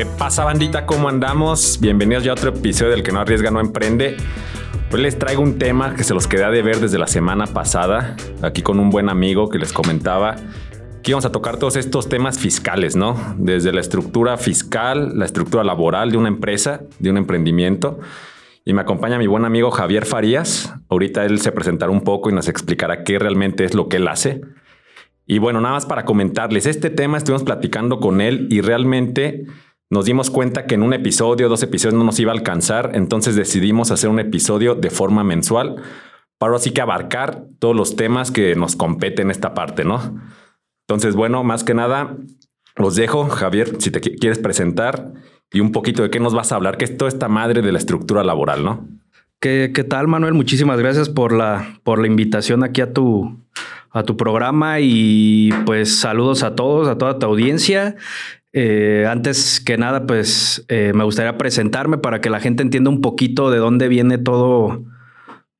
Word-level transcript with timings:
¿Qué 0.00 0.06
pasa 0.06 0.44
bandita? 0.44 0.86
¿Cómo 0.86 1.10
andamos? 1.10 1.78
Bienvenidos 1.78 2.24
ya 2.24 2.30
a 2.30 2.32
otro 2.32 2.48
episodio 2.48 2.92
del 2.92 3.02
que 3.02 3.12
no 3.12 3.20
arriesga, 3.20 3.50
no 3.50 3.60
emprende. 3.60 4.16
Hoy 4.90 5.02
les 5.02 5.18
traigo 5.18 5.42
un 5.42 5.58
tema 5.58 5.94
que 5.94 6.04
se 6.04 6.14
los 6.14 6.26
quedé 6.26 6.50
de 6.50 6.62
ver 6.62 6.80
desde 6.80 6.98
la 6.98 7.06
semana 7.06 7.46
pasada, 7.46 8.16
aquí 8.40 8.62
con 8.62 8.80
un 8.80 8.88
buen 8.88 9.10
amigo 9.10 9.50
que 9.50 9.58
les 9.58 9.74
comentaba 9.74 10.36
que 11.02 11.10
íbamos 11.10 11.26
a 11.26 11.32
tocar 11.32 11.58
todos 11.58 11.76
estos 11.76 12.08
temas 12.08 12.38
fiscales, 12.38 12.96
¿no? 12.96 13.14
Desde 13.36 13.74
la 13.74 13.82
estructura 13.82 14.38
fiscal, 14.38 15.18
la 15.18 15.26
estructura 15.26 15.64
laboral 15.64 16.10
de 16.10 16.16
una 16.16 16.28
empresa, 16.28 16.80
de 16.98 17.10
un 17.10 17.18
emprendimiento. 17.18 17.98
Y 18.64 18.72
me 18.72 18.80
acompaña 18.80 19.18
mi 19.18 19.26
buen 19.26 19.44
amigo 19.44 19.70
Javier 19.70 20.06
Farías. 20.06 20.72
Ahorita 20.88 21.26
él 21.26 21.42
se 21.42 21.52
presentará 21.52 21.92
un 21.92 22.04
poco 22.04 22.30
y 22.30 22.32
nos 22.32 22.48
explicará 22.48 23.04
qué 23.04 23.18
realmente 23.18 23.66
es 23.66 23.74
lo 23.74 23.88
que 23.88 23.98
él 23.98 24.08
hace. 24.08 24.40
Y 25.26 25.40
bueno, 25.40 25.60
nada 25.60 25.74
más 25.74 25.84
para 25.84 26.06
comentarles, 26.06 26.64
este 26.64 26.88
tema 26.88 27.18
estuvimos 27.18 27.44
platicando 27.44 28.00
con 28.00 28.22
él 28.22 28.48
y 28.50 28.62
realmente 28.62 29.44
nos 29.90 30.04
dimos 30.04 30.30
cuenta 30.30 30.66
que 30.66 30.76
en 30.76 30.82
un 30.82 30.94
episodio, 30.94 31.48
dos 31.48 31.62
episodios 31.64 31.98
no 31.98 32.04
nos 32.04 32.20
iba 32.20 32.30
a 32.32 32.34
alcanzar, 32.34 32.92
entonces 32.94 33.34
decidimos 33.34 33.90
hacer 33.90 34.08
un 34.08 34.20
episodio 34.20 34.76
de 34.76 34.90
forma 34.90 35.24
mensual 35.24 35.82
para 36.38 36.56
así 36.56 36.70
que 36.70 36.80
abarcar 36.80 37.44
todos 37.58 37.76
los 37.76 37.96
temas 37.96 38.30
que 38.30 38.54
nos 38.54 38.76
competen 38.76 39.26
en 39.26 39.30
esta 39.32 39.52
parte, 39.52 39.84
¿no? 39.84 40.18
Entonces, 40.88 41.14
bueno, 41.14 41.44
más 41.44 41.64
que 41.64 41.74
nada, 41.74 42.16
los 42.76 42.96
dejo, 42.96 43.28
Javier, 43.28 43.76
si 43.78 43.90
te 43.90 44.00
quieres 44.00 44.38
presentar 44.38 45.12
y 45.52 45.60
un 45.60 45.72
poquito 45.72 46.02
de 46.02 46.10
qué 46.10 46.18
nos 46.18 46.32
vas 46.32 46.52
a 46.52 46.56
hablar, 46.56 46.78
que 46.78 46.84
es 46.84 46.96
toda 46.96 47.10
esta 47.10 47.28
madre 47.28 47.60
de 47.60 47.72
la 47.72 47.78
estructura 47.78 48.24
laboral, 48.24 48.64
¿no? 48.64 48.88
¿Qué, 49.40 49.72
qué 49.74 49.84
tal, 49.84 50.06
Manuel? 50.06 50.34
Muchísimas 50.34 50.78
gracias 50.78 51.08
por 51.08 51.32
la, 51.32 51.80
por 51.82 51.98
la 51.98 52.06
invitación 52.06 52.62
aquí 52.64 52.80
a 52.80 52.92
tu, 52.92 53.38
a 53.90 54.02
tu 54.04 54.16
programa 54.16 54.80
y 54.80 55.50
pues 55.66 55.98
saludos 55.98 56.42
a 56.42 56.54
todos, 56.54 56.88
a 56.88 56.96
toda 56.96 57.18
tu 57.18 57.26
audiencia. 57.26 57.96
Eh, 58.52 59.06
antes 59.08 59.60
que 59.60 59.78
nada, 59.78 60.06
pues 60.06 60.64
eh, 60.68 60.92
me 60.94 61.04
gustaría 61.04 61.38
presentarme 61.38 61.98
para 61.98 62.20
que 62.20 62.30
la 62.30 62.40
gente 62.40 62.62
entienda 62.62 62.90
un 62.90 63.00
poquito 63.00 63.50
de 63.50 63.58
dónde 63.58 63.88
viene 63.88 64.18
todo, 64.18 64.82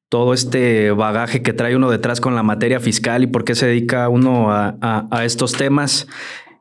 todo 0.09 0.35
este 0.35 0.91
bagaje 0.91 1.43
que 1.43 1.53
trae 1.53 1.77
uno 1.77 1.91
detrás 1.91 2.21
con 2.21 2.35
la 2.35 2.43
materia 2.43 2.81
fiscal 2.81 3.23
y 3.23 3.29
por 3.29 3.45
qué 3.45 3.55
se 3.55 3.67
dedica 3.67 4.09
uno 4.09 4.49
a, 4.51 5.25
estos 5.25 5.53
temas. 5.53 6.09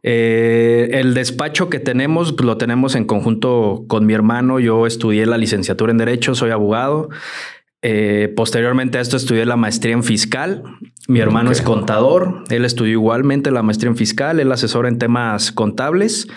Eh, 0.02 0.90
el 0.94 1.14
despacho 1.14 1.70
que 1.70 1.80
tenemos, 1.80 2.32
pues 2.32 2.46
lo 2.46 2.58
tenemos 2.58 2.96
en 2.96 3.06
conjunto 3.06 3.86
con 3.88 4.06
mi 4.06 4.14
hermano. 4.14 4.60
Yo 4.60 4.86
estudié 4.86 5.26
la 5.26 5.38
licenciatura 5.38 5.92
en 5.92 5.98
Derecho, 5.98 6.36
soy 6.36 6.52
abogado. 6.52 7.10
Eh, 7.82 8.34
posteriormente 8.36 8.98
a 8.98 9.02
esto 9.02 9.16
estudié 9.18 9.46
la 9.46 9.56
maestría 9.56 9.94
en 9.94 10.04
fiscal. 10.04 10.64
Mi 11.08 11.22
hermano 11.22 11.52
es 11.52 11.62
contador, 11.62 12.44
él 12.50 12.66
estudió 12.66 12.92
igualmente 12.92 13.52
la 13.52 13.64
maestría 13.64 13.90
en 13.90 13.98
fiscal, 13.98 14.40
él 14.40 14.52
asesora 14.52 14.90
en 14.90 15.00
temas 15.00 15.52
contables. 15.52 16.28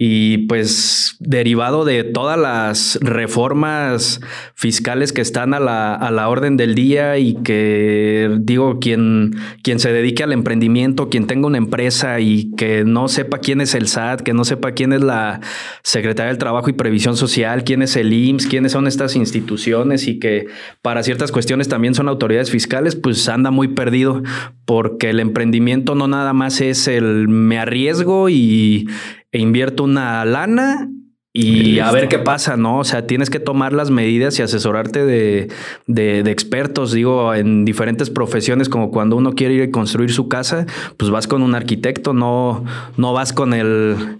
Y 0.00 0.46
pues 0.46 1.16
derivado 1.18 1.84
de 1.84 2.04
todas 2.04 2.38
las 2.38 3.00
reformas 3.02 4.20
fiscales 4.54 5.12
que 5.12 5.20
están 5.20 5.54
a 5.54 5.58
la, 5.58 5.92
a 5.92 6.12
la, 6.12 6.28
orden 6.28 6.56
del 6.56 6.76
día 6.76 7.18
y 7.18 7.34
que 7.42 8.30
digo, 8.38 8.78
quien, 8.78 9.34
quien 9.64 9.80
se 9.80 9.92
dedique 9.92 10.22
al 10.22 10.32
emprendimiento, 10.32 11.08
quien 11.08 11.26
tenga 11.26 11.48
una 11.48 11.58
empresa 11.58 12.20
y 12.20 12.52
que 12.56 12.84
no 12.84 13.08
sepa 13.08 13.38
quién 13.38 13.60
es 13.60 13.74
el 13.74 13.88
SAT, 13.88 14.20
que 14.20 14.34
no 14.34 14.44
sepa 14.44 14.70
quién 14.70 14.92
es 14.92 15.02
la 15.02 15.40
Secretaría 15.82 16.28
del 16.28 16.38
Trabajo 16.38 16.70
y 16.70 16.74
Previsión 16.74 17.16
Social, 17.16 17.64
quién 17.64 17.82
es 17.82 17.96
el 17.96 18.12
IMSS, 18.12 18.46
quiénes 18.46 18.70
son 18.70 18.86
estas 18.86 19.16
instituciones 19.16 20.06
y 20.06 20.20
que 20.20 20.46
para 20.80 21.02
ciertas 21.02 21.32
cuestiones 21.32 21.68
también 21.68 21.96
son 21.96 22.08
autoridades 22.08 22.52
fiscales, 22.52 22.94
pues 22.94 23.28
anda 23.28 23.50
muy 23.50 23.66
perdido 23.66 24.22
porque 24.64 25.10
el 25.10 25.18
emprendimiento 25.18 25.96
no 25.96 26.06
nada 26.06 26.32
más 26.32 26.60
es 26.60 26.86
el 26.86 27.26
me 27.26 27.58
arriesgo 27.58 28.28
y 28.28 28.88
e 29.32 29.38
invierto 29.38 29.84
una 29.84 30.24
lana 30.24 30.88
y 31.32 31.78
a 31.78 31.92
ver 31.92 32.08
qué 32.08 32.18
pasa, 32.18 32.56
¿no? 32.56 32.78
O 32.78 32.84
sea, 32.84 33.06
tienes 33.06 33.30
que 33.30 33.38
tomar 33.38 33.72
las 33.72 33.90
medidas 33.90 34.38
y 34.38 34.42
asesorarte 34.42 35.04
de, 35.04 35.48
de, 35.86 36.30
expertos, 36.30 36.92
digo, 36.92 37.32
en 37.32 37.64
diferentes 37.64 38.10
profesiones, 38.10 38.68
como 38.68 38.90
cuando 38.90 39.14
uno 39.14 39.34
quiere 39.34 39.54
ir 39.54 39.62
a 39.62 39.70
construir 39.70 40.10
su 40.10 40.28
casa, 40.28 40.66
pues 40.96 41.10
vas 41.10 41.28
con 41.28 41.42
un 41.42 41.54
arquitecto, 41.54 42.12
no, 42.12 42.64
no 42.96 43.12
vas 43.12 43.32
con 43.32 43.54
el 43.54 44.18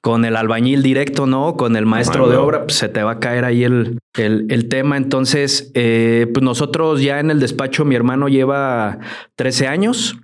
con 0.00 0.24
el 0.24 0.36
albañil 0.36 0.84
directo, 0.84 1.26
¿no? 1.26 1.56
Con 1.56 1.74
el 1.74 1.84
maestro 1.84 2.28
de 2.28 2.36
obra, 2.36 2.62
pues 2.62 2.78
se 2.78 2.88
te 2.88 3.02
va 3.02 3.12
a 3.12 3.18
caer 3.18 3.44
ahí 3.44 3.64
el, 3.64 3.98
el, 4.14 4.68
tema. 4.68 4.96
Entonces, 4.96 5.72
eh, 5.74 6.28
pues 6.32 6.44
nosotros 6.44 7.02
ya 7.02 7.18
en 7.18 7.32
el 7.32 7.40
despacho, 7.40 7.84
mi 7.84 7.96
hermano 7.96 8.28
lleva 8.28 9.00
13 9.34 9.66
años. 9.66 10.16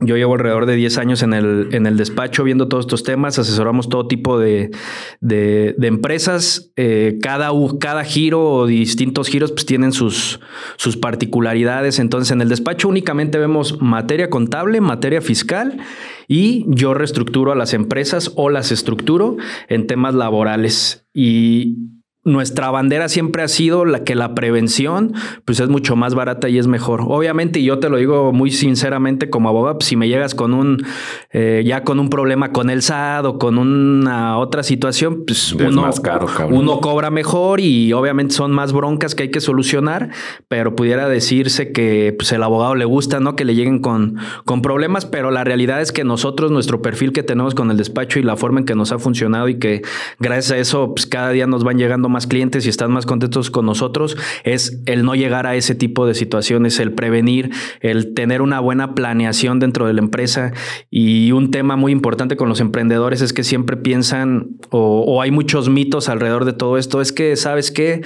Yo 0.00 0.16
llevo 0.16 0.34
alrededor 0.34 0.66
de 0.66 0.74
10 0.74 0.98
años 0.98 1.22
en 1.22 1.32
el, 1.32 1.68
en 1.72 1.86
el 1.86 1.96
despacho 1.96 2.42
viendo 2.42 2.66
todos 2.66 2.84
estos 2.84 3.04
temas, 3.04 3.38
asesoramos 3.38 3.88
todo 3.88 4.08
tipo 4.08 4.40
de, 4.40 4.72
de, 5.20 5.74
empresas. 5.82 6.72
Eh, 6.74 7.18
cada, 7.22 7.50
cada 7.78 8.02
giro 8.02 8.44
o 8.44 8.66
distintos 8.66 9.28
giros 9.28 9.52
pues, 9.52 9.66
tienen 9.66 9.92
sus, 9.92 10.40
sus 10.76 10.96
particularidades. 10.96 12.00
Entonces, 12.00 12.32
en 12.32 12.40
el 12.40 12.48
despacho 12.48 12.88
únicamente 12.88 13.38
vemos 13.38 13.80
materia 13.80 14.30
contable, 14.30 14.80
materia 14.80 15.20
fiscal 15.20 15.78
y 16.26 16.64
yo 16.66 16.92
reestructuro 16.94 17.52
a 17.52 17.56
las 17.56 17.72
empresas 17.72 18.32
o 18.34 18.50
las 18.50 18.72
estructuro 18.72 19.36
en 19.68 19.86
temas 19.86 20.14
laborales. 20.14 21.06
Y 21.14 22.02
nuestra 22.24 22.70
bandera 22.70 23.08
siempre 23.08 23.42
ha 23.42 23.48
sido 23.48 23.84
la 23.84 24.02
que 24.02 24.14
la 24.14 24.34
prevención 24.34 25.12
pues 25.44 25.60
es 25.60 25.68
mucho 25.68 25.94
más 25.94 26.14
barata 26.14 26.48
y 26.48 26.58
es 26.58 26.66
mejor. 26.66 27.02
Obviamente, 27.06 27.60
y 27.60 27.64
yo 27.64 27.78
te 27.78 27.90
lo 27.90 27.98
digo 27.98 28.32
muy 28.32 28.50
sinceramente 28.50 29.28
como 29.28 29.50
abogado, 29.50 29.78
pues, 29.78 29.88
si 29.88 29.96
me 29.96 30.08
llegas 30.08 30.34
con 30.34 30.54
un 30.54 30.84
eh, 31.32 31.62
ya 31.66 31.84
con 31.84 32.00
un 32.00 32.08
problema 32.08 32.52
con 32.52 32.70
el 32.70 32.82
SAD 32.82 33.26
o 33.26 33.38
con 33.38 33.58
una 33.58 34.38
otra 34.38 34.62
situación, 34.62 35.24
pues 35.26 35.52
uno, 35.52 35.90
uno 36.48 36.80
cobra 36.80 37.10
mejor 37.10 37.60
y 37.60 37.92
obviamente 37.92 38.34
son 38.34 38.52
más 38.52 38.72
broncas 38.72 39.14
que 39.14 39.24
hay 39.24 39.30
que 39.30 39.40
solucionar, 39.40 40.10
pero 40.48 40.74
pudiera 40.74 41.08
decirse 41.08 41.72
que 41.72 42.14
pues 42.16 42.32
el 42.32 42.42
abogado 42.42 42.74
le 42.74 42.86
gusta, 42.86 43.20
¿no? 43.20 43.36
Que 43.36 43.44
le 43.44 43.54
lleguen 43.54 43.80
con, 43.80 44.16
con 44.46 44.62
problemas, 44.62 45.04
pero 45.04 45.30
la 45.30 45.44
realidad 45.44 45.82
es 45.82 45.92
que 45.92 46.04
nosotros, 46.04 46.50
nuestro 46.50 46.80
perfil 46.80 47.12
que 47.12 47.22
tenemos 47.22 47.54
con 47.54 47.70
el 47.70 47.76
despacho 47.76 48.18
y 48.18 48.22
la 48.22 48.36
forma 48.36 48.60
en 48.60 48.66
que 48.66 48.74
nos 48.74 48.92
ha 48.92 48.98
funcionado 48.98 49.48
y 49.48 49.58
que 49.58 49.82
gracias 50.18 50.52
a 50.52 50.56
eso, 50.56 50.94
pues 50.94 51.06
cada 51.06 51.30
día 51.30 51.46
nos 51.46 51.64
van 51.64 51.76
llegando 51.76 52.08
más 52.08 52.13
clientes 52.26 52.66
y 52.66 52.68
están 52.68 52.92
más 52.92 53.06
contentos 53.06 53.50
con 53.50 53.66
nosotros, 53.66 54.16
es 54.44 54.80
el 54.86 55.04
no 55.04 55.14
llegar 55.14 55.46
a 55.46 55.56
ese 55.56 55.74
tipo 55.74 56.06
de 56.06 56.14
situaciones, 56.14 56.78
el 56.80 56.92
prevenir, 56.92 57.50
el 57.80 58.14
tener 58.14 58.42
una 58.42 58.60
buena 58.60 58.94
planeación 58.94 59.58
dentro 59.58 59.86
de 59.86 59.92
la 59.92 60.00
empresa. 60.00 60.52
Y 60.90 61.32
un 61.32 61.50
tema 61.50 61.76
muy 61.76 61.92
importante 61.92 62.36
con 62.36 62.48
los 62.48 62.60
emprendedores 62.60 63.20
es 63.20 63.32
que 63.32 63.44
siempre 63.44 63.76
piensan 63.76 64.56
o, 64.70 65.04
o 65.06 65.20
hay 65.20 65.30
muchos 65.30 65.68
mitos 65.68 66.08
alrededor 66.08 66.44
de 66.44 66.52
todo 66.52 66.78
esto, 66.78 67.00
es 67.00 67.12
que, 67.12 67.36
¿sabes 67.36 67.70
qué? 67.70 68.02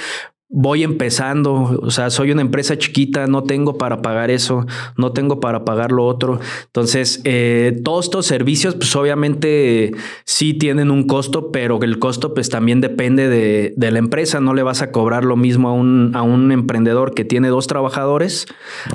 Voy 0.50 0.82
empezando, 0.82 1.78
o 1.82 1.90
sea, 1.90 2.08
soy 2.08 2.30
una 2.30 2.40
empresa 2.40 2.78
chiquita, 2.78 3.26
no 3.26 3.44
tengo 3.44 3.76
para 3.76 4.00
pagar 4.00 4.30
eso, 4.30 4.66
no 4.96 5.12
tengo 5.12 5.40
para 5.40 5.64
pagar 5.64 5.92
lo 5.92 6.06
otro. 6.06 6.40
Entonces, 6.64 7.20
eh, 7.24 7.78
todos 7.84 8.06
estos 8.06 8.26
servicios, 8.26 8.74
pues 8.74 8.96
obviamente 8.96 9.92
sí 10.24 10.54
tienen 10.54 10.90
un 10.90 11.06
costo, 11.06 11.52
pero 11.52 11.78
el 11.82 11.98
costo 11.98 12.32
pues 12.32 12.48
también 12.48 12.80
depende 12.80 13.28
de, 13.28 13.74
de, 13.76 13.90
la 13.90 13.98
empresa. 13.98 14.40
No 14.40 14.54
le 14.54 14.62
vas 14.62 14.80
a 14.80 14.90
cobrar 14.90 15.24
lo 15.24 15.36
mismo 15.36 15.68
a 15.68 15.72
un, 15.72 16.12
a 16.14 16.22
un 16.22 16.50
emprendedor 16.50 17.12
que 17.12 17.26
tiene 17.26 17.48
dos 17.48 17.66
trabajadores, 17.66 18.46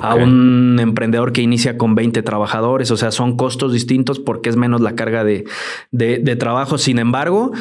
a 0.02 0.16
un 0.16 0.78
emprendedor 0.80 1.32
que 1.32 1.42
inicia 1.42 1.78
con 1.78 1.94
20 1.94 2.22
trabajadores. 2.24 2.90
O 2.90 2.96
sea, 2.96 3.12
son 3.12 3.36
costos 3.36 3.72
distintos 3.72 4.18
porque 4.18 4.50
es 4.50 4.56
menos 4.56 4.80
la 4.80 4.96
carga 4.96 5.22
de, 5.22 5.44
de, 5.92 6.18
de 6.18 6.34
trabajo. 6.34 6.78
Sin 6.78 6.98
embargo, 6.98 7.52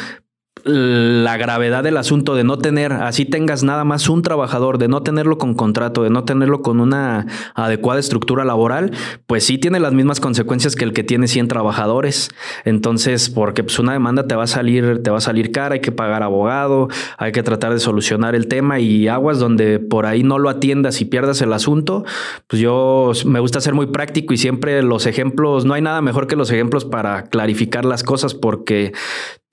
la 0.63 1.38
gravedad 1.38 1.84
del 1.84 1.97
asunto 1.97 2.35
de 2.35 2.44
no 2.44 2.57
tener, 2.57 2.94
así 2.94 3.25
tengas 3.25 3.63
nada 3.63 3.84
más 3.84 4.07
un 4.07 4.22
trabajador, 4.22 4.78
de 4.78 4.88
no 4.88 5.04
tenerlo 5.04 5.38
con 5.38 5.54
contrato, 5.54 6.04
de 6.04 6.10
no 6.10 6.24
tenerlo 6.24 6.62
con 6.62 6.80
una 6.80 7.27
adecuada 7.54 8.00
estructura 8.00 8.45
laboral, 8.45 8.92
pues 9.27 9.44
sí 9.44 9.57
tiene 9.57 9.80
las 9.80 9.94
mismas 9.94 10.19
consecuencias 10.19 10.75
que 10.75 10.86
el 10.86 10.94
que 10.94 11.04
tiene 11.04 11.27
100 11.27 11.50
trabajadores. 11.50 12.30
Entonces, 12.63 13.30
porque 13.30 13.63
pues 13.63 13.77
una 13.80 13.94
demanda 13.94 14.25
te 14.27 14.36
va 14.36 14.44
a 14.44 14.48
salir, 14.48 15.04
te 15.04 15.10
va 15.10 15.18
a 15.18 15.21
salir 15.21 15.51
cara, 15.51 15.75
hay 15.75 15.81
que 15.81 15.92
pagar 15.92 16.24
abogado, 16.24 16.88
hay 17.18 17.31
que 17.31 17.44
tratar 17.44 17.74
de 17.74 17.80
solucionar 17.80 18.36
el 18.36 18.48
tema 18.48 18.80
y 18.80 19.07
aguas 19.07 19.39
donde 19.39 19.80
por 19.80 20.06
ahí 20.06 20.24
no 20.24 20.39
lo 20.39 20.50
atiendas 20.50 21.01
y 21.01 21.06
pierdas 21.06 21.42
el 21.42 21.51
asunto, 21.51 22.06
pues 22.48 22.62
yo 22.62 23.12
me 23.25 23.39
gusta 23.39 23.59
ser 23.59 23.74
muy 23.74 23.88
práctico 23.88 24.33
y 24.33 24.38
siempre 24.38 24.81
los 24.81 25.06
ejemplos, 25.07 25.66
no 25.66 25.74
hay 25.74 25.81
nada 25.81 26.01
mejor 26.01 26.27
que 26.27 26.36
los 26.36 26.51
ejemplos 26.51 26.86
para 26.86 27.24
clarificar 27.24 27.86
las 27.86 28.04
cosas 28.04 28.33
porque 28.33 28.94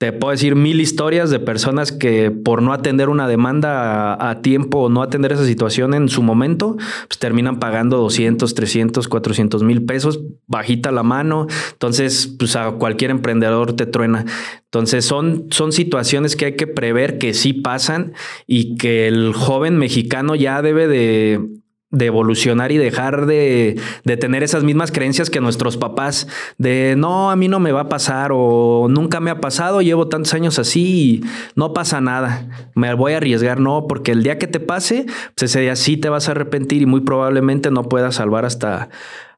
te 0.01 0.11
puedo 0.11 0.31
decir 0.31 0.55
mil 0.55 0.81
historias 0.81 1.29
de 1.29 1.37
personas 1.37 1.91
que 1.91 2.31
por 2.31 2.63
no 2.63 2.73
atender 2.73 3.07
una 3.07 3.27
demanda 3.27 4.31
a, 4.31 4.41
tiempo 4.41 4.79
o 4.79 4.89
no 4.89 5.03
atender 5.03 5.31
esa 5.31 5.45
situación 5.45 5.93
en 5.93 6.09
su 6.09 6.23
momento, 6.23 6.75
pues 7.07 7.19
terminan 7.19 7.59
pagando 7.59 7.97
200, 7.97 8.55
300, 8.55 9.07
400 9.07 9.61
mil 9.61 9.85
pesos, 9.85 10.19
bajita 10.47 10.91
la 10.91 11.03
mano. 11.03 11.45
Entonces, 11.73 12.35
pues 12.39 12.55
a 12.55 12.71
cualquier 12.71 13.11
emprendedor 13.11 13.73
te 13.73 13.85
truena. 13.85 14.25
Entonces, 14.63 15.05
son, 15.05 15.45
son 15.51 15.71
situaciones 15.71 16.35
que 16.35 16.45
hay 16.45 16.55
que 16.55 16.65
prever 16.65 17.19
que 17.19 17.35
sí 17.35 17.53
pasan 17.53 18.13
y 18.47 18.77
que 18.77 19.07
el 19.07 19.33
joven 19.33 19.77
mexicano 19.77 20.33
ya 20.33 20.63
debe 20.63 20.87
de 20.87 21.60
de 21.91 22.05
evolucionar 22.05 22.71
y 22.71 22.77
dejar 22.77 23.25
de, 23.25 23.79
de, 24.05 24.17
tener 24.17 24.43
esas 24.43 24.63
mismas 24.63 24.91
creencias 24.91 25.29
que 25.29 25.41
nuestros 25.41 25.75
papás 25.75 26.27
de 26.57 26.95
no, 26.97 27.31
a 27.31 27.35
mí 27.35 27.49
no 27.49 27.59
me 27.59 27.73
va 27.73 27.81
a 27.81 27.89
pasar 27.89 28.31
o 28.33 28.87
nunca 28.89 29.19
me 29.19 29.29
ha 29.29 29.41
pasado, 29.41 29.81
llevo 29.81 30.07
tantos 30.07 30.33
años 30.33 30.57
así 30.57 30.81
y 30.81 31.23
no 31.55 31.73
pasa 31.73 31.99
nada, 31.99 32.47
me 32.75 32.93
voy 32.93 33.13
a 33.13 33.17
arriesgar, 33.17 33.59
no, 33.59 33.87
porque 33.87 34.13
el 34.13 34.23
día 34.23 34.37
que 34.37 34.47
te 34.47 34.61
pase, 34.61 35.05
pues 35.35 35.51
ese 35.51 35.61
día 35.61 35.75
sí 35.75 35.97
te 35.97 36.09
vas 36.09 36.29
a 36.29 36.31
arrepentir 36.31 36.81
y 36.81 36.85
muy 36.85 37.01
probablemente 37.01 37.71
no 37.71 37.83
puedas 37.83 38.15
salvar 38.15 38.45
hasta 38.45 38.89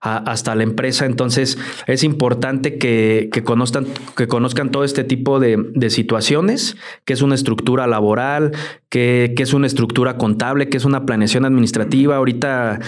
hasta 0.04 0.54
la 0.56 0.64
empresa. 0.64 1.06
Entonces 1.06 1.58
es 1.88 2.04
importante 2.04 2.78
que, 2.78 3.30
conozcan, 3.46 3.88
que 4.18 4.28
conozcan 4.28 4.70
todo 4.70 4.84
este 4.84 5.04
tipo 5.04 5.40
de, 5.40 5.90
situaciones, 5.90 6.76
que 7.06 7.14
es 7.14 7.22
una 7.22 7.36
estructura 7.36 7.88
laboral, 7.88 8.52
que, 8.90 9.34
que, 9.36 9.44
es 9.44 9.54
una 9.54 9.68
estructura 9.68 10.18
contable, 10.18 10.70
que 10.70 10.78
es 10.78 10.86
una 10.86 11.06
planeación 11.06 11.46
administrativa. 11.46 12.18
Ahorita 12.18 12.80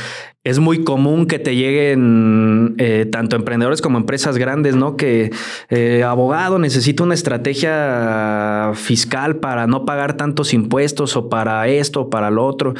es 0.46 0.60
muy 0.60 0.84
común 0.84 1.26
que 1.26 1.40
te 1.40 1.56
lleguen 1.56 2.76
eh, 2.78 3.08
tanto 3.12 3.36
emprendedores 3.36 3.82
como 3.82 3.98
empresas 3.98 4.38
grandes, 4.38 4.76
¿no? 4.76 4.96
Que 4.96 5.32
eh, 5.70 6.04
abogado 6.04 6.60
necesita 6.60 7.04
una 7.04 7.16
estrategia 7.16 8.72
fiscal 8.76 9.38
para 9.38 9.66
no 9.66 9.86
pagar 9.86 10.18
tantos 10.18 10.54
impuestos 10.54 11.18
o 11.18 11.30
para 11.30 11.68
esto 11.68 12.02
o 12.02 12.10
para 12.12 12.30
lo 12.30 12.46
otro. 12.46 12.76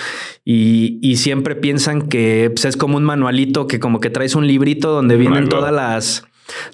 Y, 0.46 1.00
y 1.02 1.18
siempre 1.18 1.56
piensan 1.56 2.04
que 2.04 2.52
pues, 2.54 2.66
es 2.66 2.78
como 2.78 2.98
un 2.98 3.04
manualito 3.04 3.66
que 3.66 3.80
como 3.80 4.00
que 4.00 4.12
traes 4.12 4.36
un 4.36 4.46
librito 4.46 4.92
donde 4.92 5.18
vienen 5.18 5.50
todas 5.50 5.74
las 5.74 6.24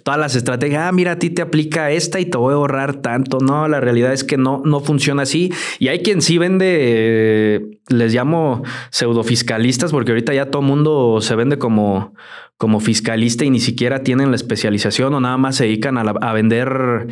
todas 0.04 0.20
las 0.20 0.36
estrategias, 0.36 0.84
ah, 0.84 0.92
mira, 0.92 1.14
a 1.14 1.20
ti 1.20 1.30
te 1.30 1.42
aplica 1.42 1.92
esta 1.92 2.20
y 2.20 2.26
te 2.26 2.38
voy 2.38 2.54
a 2.54 2.56
ahorrar 2.56 2.98
tanto. 2.98 3.40
No, 3.40 3.68
la 3.68 3.80
realidad 3.80 4.14
es 4.14 4.24
que 4.24 4.38
no, 4.38 4.62
no 4.66 4.80
funciona 4.80 5.24
así. 5.24 5.52
Y 5.80 5.88
hay 5.88 6.00
quien 6.00 6.22
sí 6.22 6.38
vende, 6.38 7.80
les 7.90 8.14
llamo 8.14 8.64
pseudofiscalistas, 8.90 9.92
porque 9.92 10.12
ahorita 10.12 10.34
ya 10.34 10.48
todo 10.48 10.62
mundo 10.62 11.20
se 11.22 11.36
vende 11.36 11.58
como, 11.58 12.14
como 12.62 12.80
fiscalista 12.80 13.44
y 13.44 13.50
ni 13.50 13.60
siquiera 13.60 14.04
tienen 14.04 14.30
la 14.30 14.36
especialización 14.36 15.16
o 15.16 15.20
nada 15.20 15.36
más 15.36 15.56
se 15.56 15.64
dedican 15.64 15.98
a, 15.98 16.32
vender 16.32 17.08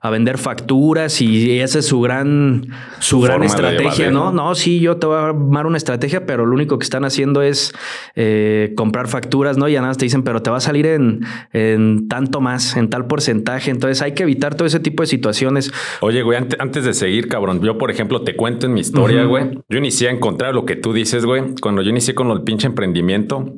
a 0.00 0.08
vender 0.08 0.38
facturas 0.38 1.20
y 1.20 1.60
esa 1.60 1.80
es 1.80 1.86
su 1.86 2.00
gran 2.00 2.68
su, 3.00 3.20
gran 3.20 3.42
estrategia, 3.42 4.10
¿no? 4.10 4.32
¿no? 4.32 4.54
sí, 4.54 4.80
yo 4.80 4.96
te 4.96 5.06
voy 5.06 5.16
a 5.16 5.26
armar 5.26 5.66
una 5.66 5.76
estrategia, 5.76 6.24
pero 6.24 6.46
lo 6.46 6.54
único 6.54 6.78
que 6.78 6.84
están 6.84 7.04
haciendo 7.04 7.42
es 7.42 7.74
eh, 8.16 8.72
comprar 8.78 9.06
facturas, 9.08 9.58
¿no? 9.58 9.68
Y 9.68 9.74
nada 9.74 9.92
te 9.92 10.06
dicen, 10.06 10.22
pero 10.22 10.40
te 10.40 10.48
va 10.48 10.56
a 10.56 10.60
salir 10.60 10.86
en, 10.86 11.20
en, 11.52 12.08
tanto 12.08 12.40
más, 12.40 12.74
en 12.74 12.88
tal 12.88 13.06
porcentaje. 13.06 13.70
Entonces 13.70 14.00
hay 14.00 14.12
que 14.12 14.22
evitar 14.22 14.54
todo 14.54 14.66
ese 14.66 14.80
tipo 14.80 15.02
de 15.02 15.06
situaciones. 15.06 15.70
Oye, 16.00 16.22
güey, 16.22 16.38
antes, 16.58 16.82
de 16.82 16.94
seguir, 16.94 17.28
cabrón, 17.28 17.60
yo, 17.60 17.76
por 17.76 17.90
ejemplo, 17.90 18.22
te 18.22 18.36
cuento 18.36 18.64
en 18.64 18.72
mi 18.72 18.80
historia, 18.80 19.24
güey. 19.24 19.50
Yo 19.68 19.76
inicié 19.76 20.08
a 20.08 20.12
encontrar 20.12 20.54
lo 20.54 20.64
que 20.64 20.76
tú 20.76 20.94
dices, 20.94 21.26
güey. 21.26 21.42
Cuando 21.60 21.82
yo 21.82 21.90
inicié 21.90 22.14
con 22.14 22.30
el 22.30 22.40
pinche 22.40 22.66
emprendimiento, 22.66 23.52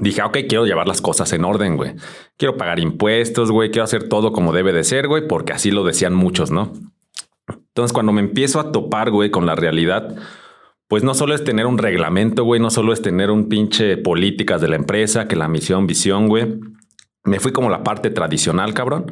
Dije, 0.00 0.22
ok, 0.22 0.38
quiero 0.48 0.66
llevar 0.66 0.86
las 0.86 1.00
cosas 1.00 1.32
en 1.32 1.44
orden, 1.44 1.76
güey. 1.76 1.94
Quiero 2.36 2.56
pagar 2.56 2.78
impuestos, 2.78 3.50
güey. 3.50 3.70
Quiero 3.70 3.84
hacer 3.84 4.08
todo 4.08 4.32
como 4.32 4.52
debe 4.52 4.72
de 4.72 4.84
ser, 4.84 5.08
güey, 5.08 5.26
porque 5.26 5.52
así 5.52 5.70
lo 5.70 5.84
decían 5.84 6.14
muchos, 6.14 6.50
¿no? 6.50 6.72
Entonces, 7.48 7.92
cuando 7.92 8.12
me 8.12 8.20
empiezo 8.20 8.60
a 8.60 8.72
topar, 8.72 9.10
güey, 9.10 9.30
con 9.30 9.46
la 9.46 9.54
realidad, 9.54 10.16
pues 10.88 11.02
no 11.02 11.14
solo 11.14 11.34
es 11.34 11.44
tener 11.44 11.66
un 11.66 11.78
reglamento, 11.78 12.44
güey, 12.44 12.60
no 12.60 12.70
solo 12.70 12.92
es 12.92 13.02
tener 13.02 13.30
un 13.30 13.48
pinche 13.48 13.96
políticas 13.96 14.60
de 14.60 14.68
la 14.68 14.76
empresa, 14.76 15.28
que 15.28 15.36
la 15.36 15.48
misión, 15.48 15.86
visión, 15.86 16.28
güey. 16.28 16.58
Me 17.24 17.40
fui 17.40 17.52
como 17.52 17.70
la 17.70 17.82
parte 17.82 18.10
tradicional, 18.10 18.74
cabrón. 18.74 19.10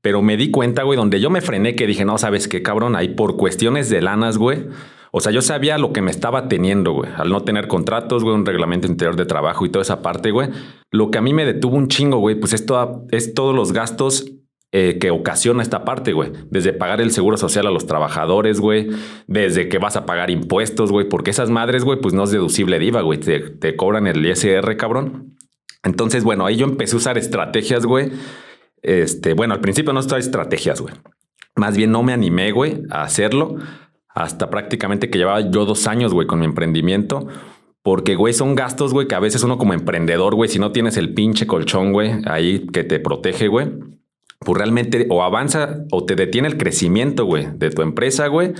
Pero 0.00 0.22
me 0.22 0.36
di 0.36 0.50
cuenta, 0.50 0.82
güey, 0.82 0.96
donde 0.96 1.20
yo 1.20 1.30
me 1.30 1.40
frené 1.40 1.76
que 1.76 1.86
dije, 1.86 2.04
no, 2.04 2.18
sabes 2.18 2.48
qué, 2.48 2.62
cabrón, 2.62 2.96
ahí 2.96 3.08
por 3.08 3.36
cuestiones 3.36 3.88
de 3.88 4.02
lanas, 4.02 4.38
güey 4.38 4.66
o 5.14 5.20
sea, 5.20 5.30
yo 5.30 5.42
sabía 5.42 5.76
lo 5.76 5.92
que 5.92 6.00
me 6.00 6.10
estaba 6.10 6.48
teniendo, 6.48 6.92
güey. 6.92 7.10
Al 7.14 7.28
no 7.28 7.42
tener 7.42 7.68
contratos, 7.68 8.24
güey, 8.24 8.34
un 8.34 8.46
reglamento 8.46 8.86
interior 8.86 9.14
de 9.14 9.26
trabajo 9.26 9.66
y 9.66 9.68
toda 9.68 9.82
esa 9.82 10.00
parte, 10.00 10.30
güey. 10.30 10.48
Lo 10.90 11.10
que 11.10 11.18
a 11.18 11.20
mí 11.20 11.34
me 11.34 11.44
detuvo 11.44 11.76
un 11.76 11.88
chingo, 11.88 12.16
güey, 12.16 12.34
pues 12.34 12.54
es, 12.54 12.64
es 13.10 13.34
todos 13.34 13.54
los 13.54 13.72
gastos 13.74 14.32
eh, 14.72 14.96
que 14.98 15.10
ocasiona 15.10 15.62
esta 15.62 15.84
parte, 15.84 16.14
güey. 16.14 16.32
Desde 16.50 16.72
pagar 16.72 17.02
el 17.02 17.10
seguro 17.10 17.36
social 17.36 17.66
a 17.66 17.70
los 17.70 17.86
trabajadores, 17.86 18.58
güey. 18.58 18.88
Desde 19.26 19.68
que 19.68 19.76
vas 19.76 19.96
a 19.96 20.06
pagar 20.06 20.30
impuestos, 20.30 20.90
güey. 20.90 21.06
Porque 21.06 21.30
esas 21.30 21.50
madres, 21.50 21.84
güey, 21.84 22.00
pues 22.00 22.14
no 22.14 22.24
es 22.24 22.30
deducible 22.30 22.78
de 22.78 22.86
IVA, 22.86 23.02
güey. 23.02 23.20
Te, 23.20 23.38
te, 23.38 23.76
cobran 23.76 24.06
el 24.06 24.24
ISR, 24.24 24.78
cabrón. 24.78 25.36
Entonces, 25.84 26.24
bueno, 26.24 26.46
ahí 26.46 26.56
yo 26.56 26.64
empecé 26.64 26.96
a 26.96 26.98
usar 26.98 27.18
estrategias, 27.18 27.84
güey. 27.84 28.12
Este, 28.80 29.34
bueno, 29.34 29.52
al 29.52 29.60
principio 29.60 29.92
no 29.92 30.00
estaba 30.00 30.18
estrategias, 30.20 30.80
güey. 30.80 30.94
Más 31.54 31.76
bien 31.76 31.92
no 31.92 32.02
me 32.02 32.14
animé, 32.14 32.50
güey, 32.50 32.84
a 32.88 33.02
hacerlo 33.02 33.58
hasta 34.14 34.50
prácticamente 34.50 35.10
que 35.10 35.18
llevaba 35.18 35.40
yo 35.40 35.64
dos 35.64 35.86
años, 35.86 36.12
güey, 36.12 36.26
con 36.26 36.40
mi 36.40 36.46
emprendimiento. 36.46 37.26
Porque, 37.82 38.14
güey, 38.14 38.32
son 38.32 38.54
gastos, 38.54 38.92
güey, 38.92 39.08
que 39.08 39.16
a 39.16 39.20
veces 39.20 39.42
uno 39.42 39.58
como 39.58 39.74
emprendedor, 39.74 40.36
güey, 40.36 40.48
si 40.48 40.58
no 40.58 40.70
tienes 40.70 40.96
el 40.96 41.14
pinche 41.14 41.46
colchón, 41.46 41.92
güey, 41.92 42.12
ahí 42.26 42.66
que 42.72 42.84
te 42.84 43.00
protege, 43.00 43.48
güey, 43.48 43.72
pues 44.38 44.56
realmente 44.56 45.06
o 45.10 45.24
avanza 45.24 45.80
o 45.90 46.04
te 46.04 46.14
detiene 46.14 46.46
el 46.46 46.58
crecimiento, 46.58 47.24
güey, 47.24 47.48
de 47.54 47.70
tu 47.70 47.82
empresa, 47.82 48.28
güey, 48.28 48.52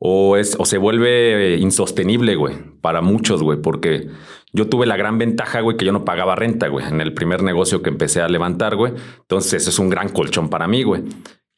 o, 0.00 0.36
es, 0.36 0.56
o 0.58 0.64
se 0.64 0.78
vuelve 0.78 1.58
insostenible, 1.58 2.34
güey, 2.34 2.56
para 2.80 3.02
muchos, 3.02 3.40
güey, 3.40 3.60
porque 3.62 4.08
yo 4.52 4.68
tuve 4.68 4.86
la 4.86 4.96
gran 4.96 5.18
ventaja, 5.18 5.60
güey, 5.60 5.76
que 5.76 5.84
yo 5.84 5.92
no 5.92 6.04
pagaba 6.04 6.34
renta, 6.34 6.66
güey, 6.66 6.86
en 6.86 7.00
el 7.00 7.14
primer 7.14 7.44
negocio 7.44 7.82
que 7.82 7.90
empecé 7.90 8.20
a 8.20 8.28
levantar, 8.28 8.74
güey. 8.74 8.94
Entonces, 9.20 9.62
eso 9.62 9.70
es 9.70 9.78
un 9.78 9.90
gran 9.90 10.08
colchón 10.08 10.48
para 10.48 10.66
mí, 10.66 10.82
güey. 10.82 11.04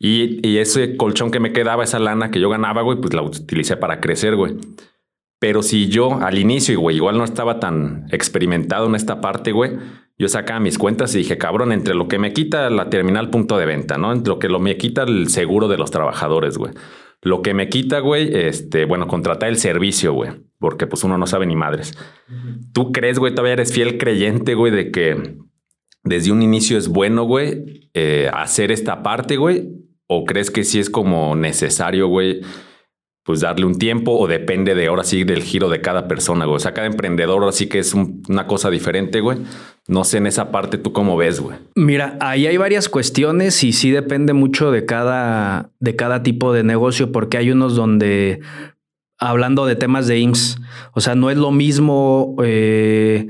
Y, 0.05 0.59
ese 0.59 0.97
colchón 0.97 1.31
que 1.31 1.39
me 1.39 1.53
quedaba, 1.53 1.85
esa 1.85 2.01
lana 2.01 2.33
que 2.33 2.41
yo 2.41 2.51
ganaba, 2.51 2.83
güey, 2.83 3.01
pues 3.01 3.15
la 3.15 3.23
utilicé 3.23 3.77
para 3.77 4.01
crecer, 4.01 4.35
güey. 4.35 4.57
Pero 5.39 5.63
si 5.63 5.87
yo 5.87 6.21
al 6.21 6.39
inicio, 6.39 6.81
güey, 6.81 6.97
igual 6.97 7.19
no 7.19 7.23
estaba 7.23 7.61
tan 7.61 8.07
experimentado 8.11 8.89
en 8.89 8.97
esta 8.97 9.21
parte, 9.21 9.53
güey, 9.53 9.79
yo 10.19 10.27
sacaba 10.27 10.59
mis 10.59 10.77
cuentas 10.77 11.15
y 11.15 11.19
dije, 11.19 11.39
cabrón, 11.39 11.71
entre 11.71 11.95
lo 11.95 12.09
que 12.09 12.19
me 12.19 12.33
quita 12.33 12.69
la 12.69 12.91
terminal 12.91 13.31
punto 13.31 13.57
de 13.57 13.65
venta, 13.65 13.97
¿no? 13.97 14.13
Entre 14.13 14.33
lo 14.33 14.41
que 14.41 14.49
lo 14.49 14.59
me 14.59 14.77
quita 14.77 15.05
el 15.05 15.29
seguro 15.29 15.69
de 15.69 15.79
los 15.79 15.93
trabajadores, 15.93 16.59
güey. 16.59 16.73
Lo 17.21 17.41
que 17.41 17.55
me 17.55 17.69
quita, 17.69 18.01
güey, 18.01 18.35
este, 18.35 18.85
bueno, 18.85 19.07
contratar 19.07 19.51
el 19.51 19.57
servicio, 19.57 20.13
güey, 20.15 20.33
porque 20.59 20.89
pues 20.89 21.05
uno 21.05 21.17
no 21.17 21.29
sabe 21.29 21.47
ni 21.47 21.55
madres. 21.55 21.97
¿Tú 22.73 22.91
crees, 22.91 23.21
güey, 23.21 23.37
todavía 23.37 23.53
eres 23.53 23.73
fiel 23.73 23.99
creyente, 23.99 24.55
güey, 24.55 24.73
de 24.73 24.91
que 24.91 25.37
desde 26.03 26.33
un 26.33 26.43
inicio 26.43 26.77
es 26.77 26.89
bueno, 26.89 27.23
güey, 27.23 27.89
eh, 27.95 28.29
hacer 28.35 28.73
esta 28.73 29.05
parte, 29.05 29.37
güey? 29.37 29.83
¿O 30.09 30.25
crees 30.25 30.51
que 30.51 30.65
sí 30.65 30.79
es 30.79 30.91
como 30.91 31.37
necesario, 31.37 32.09
güey, 32.09 32.43
pues 33.25 33.41
darle 33.41 33.67
un 33.67 33.79
tiempo 33.79 34.13
o 34.13 34.27
depende 34.27 34.75
de 34.75 34.89
ahora 34.89 35.05
sí 35.05 35.25
del 35.25 35.43
giro 35.43 35.69
de 35.69 35.81
cada 35.81 36.09
persona, 36.09 36.45
güey? 36.45 36.57
O 36.57 36.61
sea, 36.61 36.75
cada 36.75 36.87
emprendedor 36.87 37.43
ahora 37.43 37.53
sí 37.53 37.69
que 37.69 37.79
es 37.79 37.95
una 37.95 38.47
cosa 38.47 38.69
diferente, 38.71 39.21
güey. 39.21 39.39
No 39.87 40.05
sé 40.05 40.19
en 40.19 40.27
esa 40.27 40.51
parte 40.51 40.79
tú 40.79 40.93
cómo 40.93 41.17
ves, 41.17 41.41
güey. 41.41 41.59
Mira, 41.75 42.17
ahí 42.21 42.47
hay 42.47 42.57
varias 42.57 42.89
cuestiones 42.89 43.63
y 43.65 43.73
sí 43.73 43.91
depende 43.91 44.33
mucho 44.33 44.71
de 44.71 44.85
cada, 44.85 45.71
de 45.81 45.97
cada 45.97 46.23
tipo 46.23 46.53
de 46.53 46.65
negocio, 46.65 47.13
porque 47.13 47.39
hay 47.39 47.51
unos 47.51 47.77
donde 47.77 48.41
hablando 49.19 49.67
de 49.67 49.77
temas 49.77 50.09
de 50.09 50.19
IMSS, 50.19 50.59
o 50.95 51.01
sea, 51.01 51.15
no 51.15 51.31
es 51.31 51.37
lo 51.37 51.53
mismo 51.53 52.35
eh, 52.43 53.29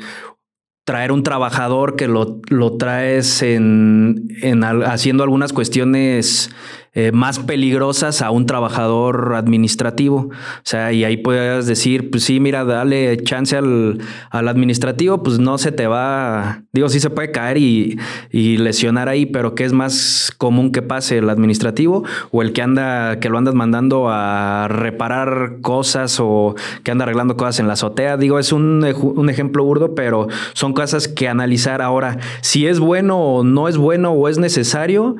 traer 0.85 1.13
un 1.13 1.23
trabajador 1.23 1.97
que 1.97 2.09
lo, 2.09 2.41
lo 2.49 2.77
traes 2.77 3.43
en, 3.43 4.29
en, 4.43 4.65
haciendo 4.65 5.23
algunas 5.23 5.53
cuestiones 5.53 6.51
eh, 6.95 7.11
más 7.11 7.39
peligrosas 7.39 8.21
a 8.21 8.31
un 8.31 8.45
trabajador 8.45 9.35
administrativo. 9.35 10.29
O 10.29 10.63
sea, 10.63 10.93
y 10.93 11.05
ahí 11.05 11.17
puedes 11.17 11.67
decir, 11.67 12.11
pues 12.11 12.25
sí, 12.25 12.39
mira, 12.39 12.65
dale 12.65 13.17
chance 13.23 13.57
al, 13.57 13.99
al 14.31 14.49
administrativo, 14.49 15.23
pues 15.23 15.39
no 15.39 15.57
se 15.57 15.73
te 15.73 15.87
va, 15.87 16.65
digo, 16.73 16.91
sí 16.91 17.01
se 17.01 17.09
puede 17.09 17.31
caer 17.31 17.57
y, 17.57 17.99
y, 18.31 18.59
lesionar 18.59 19.09
ahí, 19.09 19.25
pero 19.25 19.55
¿qué 19.55 19.65
es 19.65 19.73
más 19.73 20.35
común 20.37 20.71
que 20.71 20.83
pase, 20.83 21.17
el 21.17 21.31
administrativo 21.31 22.05
o 22.31 22.43
el 22.43 22.53
que 22.53 22.61
anda, 22.61 23.19
que 23.21 23.31
lo 23.31 23.39
andas 23.39 23.55
mandando 23.55 24.11
a 24.11 24.69
reparar 24.69 25.61
cosas 25.63 26.19
o 26.21 26.57
que 26.85 26.91
anda 26.91 27.05
arreglando 27.05 27.39
cosas 27.39 27.61
en 27.61 27.69
la 27.69 27.73
azotea? 27.73 28.19
Digo, 28.19 28.39
es 28.39 28.53
un, 28.53 28.85
un 28.85 29.31
ejemplo 29.31 29.65
burdo, 29.65 29.95
pero 29.95 30.29
son 30.53 30.75
cosas 30.75 31.09
que 31.09 31.27
analizar 31.27 31.81
ahora. 31.81 32.19
Si 32.43 32.67
es 32.67 32.81
bueno 32.81 33.19
o 33.19 33.45
no 33.45 33.69
es 33.69 33.79
bueno 33.79 34.13
o 34.13 34.29
es 34.29 34.37
necesario, 34.37 35.17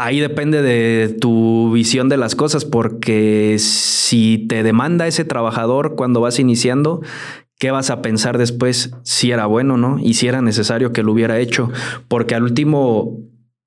Ahí 0.00 0.20
depende 0.20 0.62
de 0.62 1.08
tu 1.08 1.72
visión 1.72 2.08
de 2.08 2.16
las 2.16 2.36
cosas, 2.36 2.64
porque 2.64 3.56
si 3.58 4.46
te 4.48 4.62
demanda 4.62 5.08
ese 5.08 5.24
trabajador 5.24 5.96
cuando 5.96 6.20
vas 6.20 6.38
iniciando, 6.38 7.02
¿qué 7.58 7.72
vas 7.72 7.90
a 7.90 8.00
pensar 8.00 8.38
después 8.38 8.92
si 9.02 9.32
era 9.32 9.46
bueno, 9.46 9.76
no? 9.76 9.98
Y 9.98 10.14
si 10.14 10.28
era 10.28 10.40
necesario 10.40 10.92
que 10.92 11.02
lo 11.02 11.10
hubiera 11.10 11.40
hecho, 11.40 11.72
porque 12.06 12.36
al 12.36 12.44
último 12.44 13.18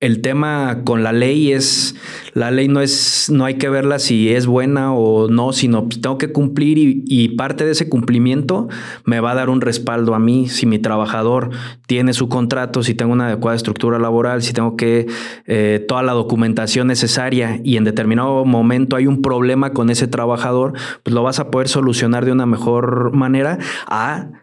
el 0.02 0.20
tema 0.20 0.80
con 0.84 1.04
la 1.04 1.12
ley 1.12 1.52
es, 1.52 1.94
la 2.34 2.50
ley 2.50 2.66
no 2.66 2.80
es, 2.80 3.30
no 3.30 3.44
hay 3.44 3.54
que 3.54 3.68
verla 3.68 4.00
si 4.00 4.30
es 4.30 4.46
buena 4.46 4.92
o 4.92 5.28
no, 5.28 5.52
sino 5.52 5.88
tengo 5.88 6.18
que 6.18 6.32
cumplir 6.32 6.76
y, 6.76 7.28
parte 7.36 7.64
de 7.64 7.70
ese 7.70 7.88
cumplimiento 7.88 8.68
me 9.04 9.20
va 9.20 9.30
a 9.30 9.34
dar 9.36 9.48
un 9.48 9.60
respaldo 9.60 10.16
a 10.16 10.18
mí. 10.18 10.48
Si 10.48 10.66
mi 10.66 10.80
trabajador 10.80 11.50
tiene 11.86 12.14
su 12.14 12.28
contrato, 12.28 12.82
si 12.82 12.94
tengo 12.94 13.12
una 13.12 13.28
adecuada 13.28 13.56
estructura 13.56 14.00
laboral, 14.00 14.42
si 14.42 14.52
tengo 14.52 14.76
que 14.76 15.06
eh, 15.46 15.84
toda 15.86 16.02
la 16.02 16.12
documentación 16.12 16.88
necesaria 16.88 17.60
y 17.62 17.76
en 17.76 17.84
determinado 17.84 18.44
momento 18.44 18.96
hay 18.96 19.06
un 19.06 19.22
problema 19.22 19.70
con 19.70 19.88
ese 19.88 20.08
trabajador, 20.08 20.72
pues 21.04 21.14
lo 21.14 21.22
vas 21.22 21.38
a 21.38 21.50
poder 21.52 21.68
solucionar 21.68 22.24
de 22.24 22.32
una 22.32 22.44
mejor 22.44 23.12
manera 23.14 23.58
a 23.86 24.41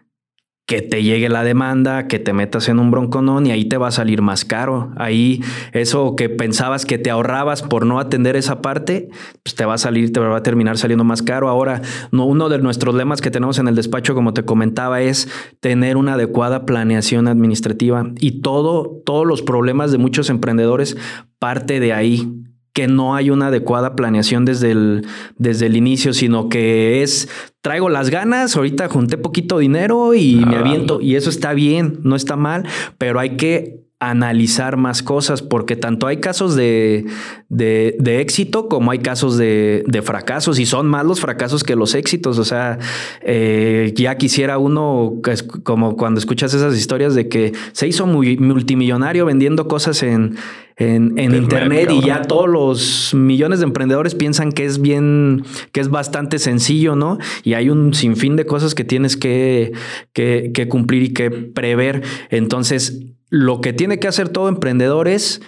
que 0.70 0.82
te 0.82 1.02
llegue 1.02 1.28
la 1.28 1.42
demanda, 1.42 2.06
que 2.06 2.20
te 2.20 2.32
metas 2.32 2.68
en 2.68 2.78
un 2.78 2.92
bronconón 2.92 3.44
y 3.44 3.50
ahí 3.50 3.64
te 3.64 3.76
va 3.76 3.88
a 3.88 3.90
salir 3.90 4.22
más 4.22 4.44
caro. 4.44 4.92
Ahí 4.94 5.42
eso 5.72 6.14
que 6.14 6.28
pensabas 6.28 6.86
que 6.86 6.96
te 6.96 7.10
ahorrabas 7.10 7.62
por 7.62 7.86
no 7.86 7.98
atender 7.98 8.36
esa 8.36 8.62
parte, 8.62 9.08
pues 9.42 9.56
te 9.56 9.64
va 9.64 9.74
a 9.74 9.78
salir, 9.78 10.12
te 10.12 10.20
va 10.20 10.36
a 10.36 10.44
terminar 10.44 10.78
saliendo 10.78 11.02
más 11.02 11.22
caro. 11.22 11.48
Ahora, 11.48 11.82
uno 12.12 12.48
de 12.48 12.60
nuestros 12.60 12.94
lemas 12.94 13.20
que 13.20 13.32
tenemos 13.32 13.58
en 13.58 13.66
el 13.66 13.74
despacho, 13.74 14.14
como 14.14 14.32
te 14.32 14.44
comentaba, 14.44 15.00
es 15.00 15.28
tener 15.58 15.96
una 15.96 16.12
adecuada 16.12 16.66
planeación 16.66 17.26
administrativa 17.26 18.06
y 18.20 18.40
todo, 18.40 19.02
todos 19.04 19.26
los 19.26 19.42
problemas 19.42 19.90
de 19.90 19.98
muchos 19.98 20.30
emprendedores 20.30 20.96
parte 21.40 21.80
de 21.80 21.92
ahí 21.92 22.28
que 22.72 22.86
no 22.86 23.14
hay 23.14 23.30
una 23.30 23.48
adecuada 23.48 23.96
planeación 23.96 24.44
desde 24.44 24.70
el, 24.70 25.06
desde 25.36 25.66
el 25.66 25.76
inicio, 25.76 26.12
sino 26.12 26.48
que 26.48 27.02
es 27.02 27.28
traigo 27.60 27.88
las 27.88 28.10
ganas, 28.10 28.56
ahorita 28.56 28.88
junté 28.88 29.18
poquito 29.18 29.58
dinero 29.58 30.14
y 30.14 30.36
me 30.36 30.56
aviento. 30.56 31.00
Y 31.00 31.16
eso 31.16 31.30
está 31.30 31.52
bien, 31.52 32.00
no 32.02 32.16
está 32.16 32.36
mal, 32.36 32.66
pero 32.98 33.20
hay 33.20 33.36
que 33.36 33.79
analizar 34.00 34.78
más 34.78 35.02
cosas, 35.02 35.42
porque 35.42 35.76
tanto 35.76 36.06
hay 36.06 36.16
casos 36.16 36.56
de, 36.56 37.04
de, 37.50 38.20
éxito 38.20 38.66
como 38.66 38.90
hay 38.90 39.00
casos 39.00 39.36
de, 39.36 39.84
de, 39.86 40.00
fracasos, 40.00 40.58
y 40.58 40.64
son 40.64 40.88
más 40.88 41.04
los 41.04 41.20
fracasos 41.20 41.62
que 41.62 41.76
los 41.76 41.94
éxitos. 41.94 42.38
O 42.38 42.44
sea, 42.44 42.78
eh, 43.20 43.92
ya 43.94 44.16
quisiera 44.16 44.56
uno, 44.56 45.20
como 45.64 45.96
cuando 45.96 46.18
escuchas 46.18 46.54
esas 46.54 46.76
historias 46.78 47.14
de 47.14 47.28
que 47.28 47.52
se 47.72 47.86
hizo 47.86 48.06
muy 48.06 48.38
multimillonario 48.38 49.26
vendiendo 49.26 49.68
cosas 49.68 50.02
en, 50.02 50.34
en, 50.78 51.18
internet 51.34 51.90
y 51.92 52.00
ya 52.00 52.22
todos 52.22 52.48
los 52.48 53.12
millones 53.12 53.58
de 53.58 53.66
emprendedores 53.66 54.14
piensan 54.14 54.50
que 54.50 54.64
es 54.64 54.80
bien, 54.80 55.44
que 55.72 55.80
es 55.80 55.90
bastante 55.90 56.38
sencillo, 56.38 56.96
¿no? 56.96 57.18
Y 57.44 57.52
hay 57.52 57.68
un 57.68 57.92
sinfín 57.92 58.36
de 58.36 58.46
cosas 58.46 58.74
que 58.74 58.84
tienes 58.84 59.18
que, 59.18 59.72
que, 60.14 60.52
que 60.54 60.68
cumplir 60.68 61.02
y 61.02 61.12
que 61.12 61.30
prever. 61.30 62.02
Entonces, 62.30 62.98
lo 63.30 63.60
que 63.60 63.72
tiene 63.72 63.98
que 63.98 64.08
hacer 64.08 64.28
todo 64.28 64.48
emprendedor 64.48 65.08
es 65.08 65.40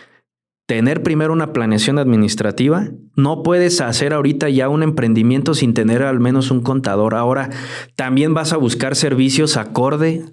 tener 0.67 1.03
primero 1.03 1.33
una 1.33 1.53
planeación 1.53 1.99
administrativa. 1.99 2.89
No 3.17 3.43
puedes 3.43 3.81
hacer 3.81 4.15
ahorita 4.15 4.49
ya 4.49 4.69
un 4.69 4.83
emprendimiento 4.83 5.55
sin 5.55 5.75
tener 5.75 6.03
al 6.03 6.21
menos 6.21 6.51
un 6.51 6.63
contador. 6.63 7.15
Ahora 7.15 7.51
también 7.97 8.33
vas 8.33 8.53
a 8.53 8.57
buscar 8.57 8.97
servicios 8.97 9.57
acorde 9.57 10.25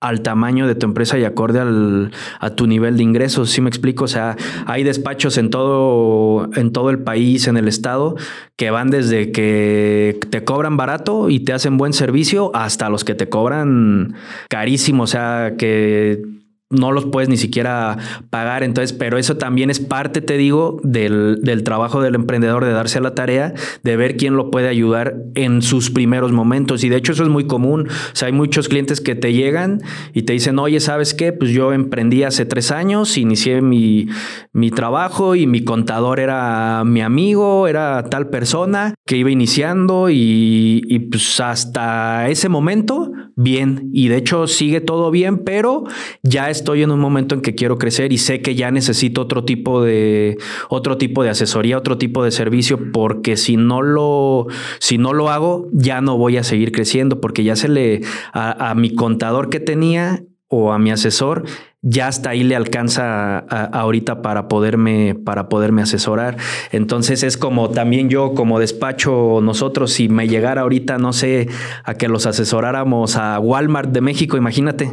al 0.00 0.20
tamaño 0.22 0.68
de 0.68 0.76
tu 0.76 0.86
empresa 0.86 1.18
y 1.18 1.24
acorde 1.24 1.58
al, 1.58 2.12
a 2.38 2.50
tu 2.50 2.66
nivel 2.68 2.96
de 2.96 3.02
ingresos. 3.02 3.50
¿Sí 3.50 3.60
me 3.60 3.68
explico? 3.68 4.04
O 4.04 4.08
sea, 4.08 4.36
hay 4.66 4.84
despachos 4.84 5.38
en 5.38 5.50
todo, 5.50 6.48
en 6.54 6.70
todo 6.70 6.90
el 6.90 7.00
país, 7.00 7.48
en 7.48 7.56
el 7.56 7.66
estado, 7.66 8.14
que 8.56 8.70
van 8.70 8.90
desde 8.90 9.32
que 9.32 10.20
te 10.30 10.44
cobran 10.44 10.76
barato 10.76 11.30
y 11.30 11.40
te 11.40 11.52
hacen 11.52 11.78
buen 11.78 11.92
servicio 11.92 12.54
hasta 12.54 12.88
los 12.90 13.02
que 13.02 13.16
te 13.16 13.28
cobran 13.28 14.14
carísimo. 14.48 15.02
O 15.02 15.08
sea, 15.08 15.54
que 15.58 16.37
no 16.70 16.92
los 16.92 17.06
puedes 17.06 17.28
ni 17.28 17.38
siquiera 17.38 17.96
pagar. 18.30 18.62
Entonces, 18.62 18.92
pero 18.92 19.16
eso 19.16 19.36
también 19.36 19.70
es 19.70 19.80
parte, 19.80 20.20
te 20.20 20.36
digo, 20.36 20.80
del, 20.82 21.38
del, 21.42 21.62
trabajo 21.62 22.02
del 22.02 22.14
emprendedor, 22.14 22.64
de 22.64 22.72
darse 22.72 22.98
a 22.98 23.00
la 23.00 23.14
tarea, 23.14 23.54
de 23.82 23.96
ver 23.96 24.16
quién 24.16 24.36
lo 24.36 24.50
puede 24.50 24.68
ayudar 24.68 25.16
en 25.34 25.62
sus 25.62 25.90
primeros 25.90 26.32
momentos. 26.32 26.84
Y 26.84 26.90
de 26.90 26.96
hecho 26.96 27.12
eso 27.12 27.22
es 27.22 27.30
muy 27.30 27.46
común. 27.46 27.88
O 27.88 28.16
sea, 28.16 28.26
hay 28.26 28.32
muchos 28.32 28.68
clientes 28.68 29.00
que 29.00 29.14
te 29.14 29.32
llegan 29.32 29.80
y 30.12 30.22
te 30.22 30.34
dicen, 30.34 30.58
oye, 30.58 30.80
¿sabes 30.80 31.14
qué? 31.14 31.32
Pues 31.32 31.52
yo 31.52 31.72
emprendí 31.72 32.22
hace 32.22 32.44
tres 32.44 32.70
años, 32.70 33.16
inicié 33.16 33.62
mi, 33.62 34.08
mi 34.52 34.70
trabajo 34.70 35.34
y 35.34 35.46
mi 35.46 35.64
contador 35.64 36.20
era 36.20 36.82
mi 36.84 37.00
amigo, 37.00 37.66
era 37.66 38.04
tal 38.10 38.28
persona 38.28 38.94
que 39.06 39.16
iba 39.16 39.30
iniciando 39.30 40.10
y, 40.10 40.82
y 40.86 40.98
pues 40.98 41.40
hasta 41.40 42.28
ese 42.28 42.50
momento, 42.50 43.10
bien. 43.36 43.88
Y 43.94 44.08
de 44.08 44.16
hecho 44.16 44.46
sigue 44.46 44.82
todo 44.82 45.10
bien, 45.10 45.38
pero 45.44 45.84
ya 46.22 46.50
es 46.50 46.57
estoy 46.58 46.82
en 46.82 46.90
un 46.90 47.00
momento 47.00 47.34
en 47.34 47.40
que 47.40 47.54
quiero 47.54 47.78
crecer 47.78 48.12
y 48.12 48.18
sé 48.18 48.42
que 48.42 48.54
ya 48.54 48.70
necesito 48.70 49.22
otro 49.22 49.44
tipo 49.44 49.82
de 49.82 50.36
otro 50.68 50.98
tipo 50.98 51.22
de 51.22 51.30
asesoría, 51.30 51.78
otro 51.78 51.98
tipo 51.98 52.24
de 52.24 52.30
servicio, 52.30 52.92
porque 52.92 53.36
si 53.36 53.56
no 53.56 53.82
lo, 53.82 54.46
si 54.78 54.98
no 54.98 55.12
lo 55.12 55.30
hago, 55.30 55.68
ya 55.72 56.00
no 56.00 56.18
voy 56.18 56.36
a 56.36 56.44
seguir 56.44 56.72
creciendo, 56.72 57.20
porque 57.20 57.44
ya 57.44 57.56
se 57.56 57.68
le 57.68 58.00
a, 58.32 58.70
a 58.70 58.74
mi 58.74 58.94
contador 58.94 59.48
que 59.48 59.60
tenía 59.60 60.22
o 60.48 60.72
a 60.72 60.78
mi 60.78 60.90
asesor 60.90 61.44
ya 61.82 62.08
hasta 62.08 62.30
ahí 62.30 62.42
le 62.42 62.56
alcanza 62.56 63.38
ahorita 63.38 64.20
para 64.20 64.48
poderme, 64.48 65.14
para 65.14 65.48
poderme 65.48 65.82
asesorar. 65.82 66.36
Entonces 66.72 67.22
es 67.22 67.36
como 67.36 67.70
también 67.70 68.10
yo 68.10 68.34
como 68.34 68.58
despacho 68.58 69.38
nosotros, 69.40 69.92
si 69.92 70.08
me 70.08 70.26
llegara 70.26 70.62
ahorita, 70.62 70.98
no 70.98 71.12
sé, 71.12 71.48
a 71.84 71.94
que 71.94 72.08
los 72.08 72.26
asesoráramos 72.26 73.16
a 73.16 73.38
Walmart 73.38 73.90
de 73.90 74.00
México, 74.00 74.36
imagínate, 74.36 74.92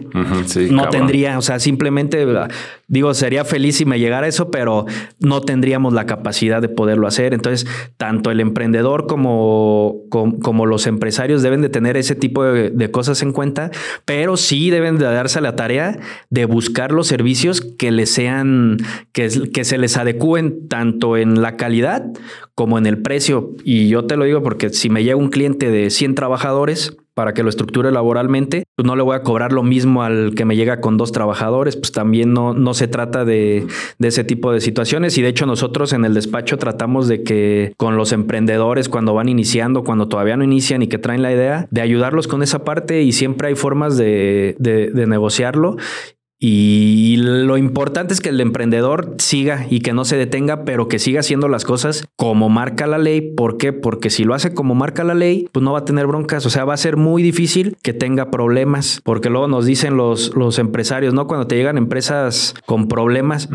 no 0.70 0.90
tendría, 0.90 1.40
o 1.40 1.42
sea, 1.42 1.60
simplemente 1.60 2.24
digo, 2.88 3.16
sería 3.16 3.46
feliz 3.46 3.78
si 3.78 3.86
me 3.86 4.00
llegara 4.00 4.28
eso, 4.28 4.52
pero 4.52 4.86
no 5.20 5.42
tendríamos 5.42 5.94
la 5.94 6.06
capacidad 6.06 6.62
de 6.62 6.70
poderlo 6.70 7.08
hacer. 7.08 7.34
Entonces, 7.34 7.68
tanto 7.98 8.30
el 8.30 8.40
emprendedor 8.40 9.08
como, 9.08 10.02
como, 10.10 10.66
los 10.68 10.86
empresarios 10.86 11.42
deben 11.42 11.62
de 11.62 11.70
tener 11.70 11.98
ese 11.98 12.14
tipo 12.14 12.44
de, 12.44 12.70
de 12.70 12.92
cosas 12.92 13.24
en 13.24 13.32
cuenta, 13.32 13.72
pero 14.06 14.38
sí 14.38 14.70
deben 14.70 15.00
de 15.00 15.06
darse 15.06 15.42
la 15.42 15.56
tarea 15.56 15.98
de 16.30 16.46
buscar 16.46 16.75
los 16.92 17.08
servicios 17.08 17.62
que 17.62 17.92
les 17.92 18.12
sean, 18.12 18.78
que, 19.12 19.30
se 19.30 19.78
les 19.78 19.98
adecúen 19.98 20.68
tanto 20.68 21.18
en 21.18 21.42
la 21.42 21.58
calidad 21.58 22.06
como 22.54 22.78
en 22.78 22.86
el 22.86 23.02
precio. 23.02 23.56
Y 23.64 23.88
yo 23.88 24.06
te 24.06 24.18
lo 24.18 24.26
digo 24.26 24.44
porque 24.44 24.70
si 24.70 24.90
me 24.90 25.04
llega 25.04 25.16
un 25.16 25.30
cliente 25.30 25.70
de 25.70 25.90
100 25.90 26.16
trabajadores, 26.16 26.98
para 27.16 27.34
que 27.34 27.44
lo 27.44 27.50
estructure 27.50 27.92
laboralmente, 27.92 28.66
pues 28.76 28.86
no 28.86 28.96
le 28.98 29.02
voy 29.02 29.16
a 29.16 29.24
cobrar 29.24 29.54
lo 29.54 29.64
mismo 29.64 30.04
al 30.04 30.36
que 30.36 30.44
me 30.44 30.58
llega 30.58 30.82
con 30.82 30.98
dos 30.98 31.14
trabajadores, 31.14 31.78
pues 31.78 31.94
también 31.94 32.34
no, 32.34 32.54
no 32.54 32.74
se 32.74 32.90
trata 32.90 33.24
de, 33.24 33.66
ese 34.00 34.26
tipo 34.26 34.52
de 34.52 34.60
situaciones. 34.60 35.18
Y 35.18 35.22
de 35.22 35.30
hecho 35.30 35.46
nosotros 35.46 35.94
en 35.94 36.04
el 36.04 36.14
despacho 36.14 36.58
tratamos 36.58 37.08
de 37.08 37.24
que 37.24 37.74
con 37.78 37.96
los 37.96 38.12
emprendedores 38.12 38.90
cuando 38.90 39.14
van 39.14 39.30
iniciando, 39.30 39.86
cuando 39.86 40.10
todavía 40.10 40.36
no 40.36 40.44
inician 40.44 40.82
y 40.82 40.88
que 40.88 40.98
traen 40.98 41.22
la 41.22 41.32
idea, 41.32 41.68
de 41.72 41.80
ayudarlos 41.80 42.28
con 42.28 42.44
esa 42.44 42.66
parte. 42.66 43.02
Y 43.02 43.14
siempre 43.14 43.48
hay 43.48 43.56
formas 43.56 43.96
de 43.96 44.56
negociarlo 45.08 45.78
y 46.38 47.16
lo 47.18 47.58
importante 47.58 48.14
es 48.14 48.20
que 48.20 48.30
el 48.30 48.42
emprendedor 48.42 49.16
siga 49.20 49.66
y 49.70 49.80
que 49.80 49.94
no 49.94 50.04
se 50.04 50.18
detenga, 50.18 50.66
pero 50.66 50.90
que 50.90 51.00
siga 51.00 51.22
haciendo 51.22 51.48
las 51.48 51.64
cosas 51.64 52.08
como 52.18 52.50
marca 52.50 52.88
la 52.88 52.98
ley. 52.98 53.22
¿Por 53.22 53.58
qué? 53.58 53.72
Porque 53.72 54.10
si 54.10 54.26
lo 54.26 54.34
hace 54.34 54.54
como 54.54 54.76
marca 54.76 55.04
la 55.06 55.14
ley, 55.14 55.48
pues 55.54 55.64
no 55.64 55.72
va 55.72 55.80
a 55.80 55.86
tener 55.86 56.08
broncas. 56.08 56.46
O 56.46 56.50
sea, 56.50 56.66
va 56.66 56.74
a 56.74 56.78
ser 56.78 56.98
muy 56.98 57.24
difícil 57.24 57.78
que 57.82 57.94
tenga 57.94 58.32
problemas. 58.32 59.00
Porque 59.04 59.30
luego 59.30 59.48
nos 59.48 59.66
dicen 59.66 59.96
los, 59.96 60.36
los 60.36 60.60
empresarios, 60.60 61.14
¿no? 61.14 61.26
Cuando 61.28 61.48
te 61.48 61.56
llegan 61.56 61.78
empresas 61.78 62.54
con 62.66 62.90
problemas 62.90 63.50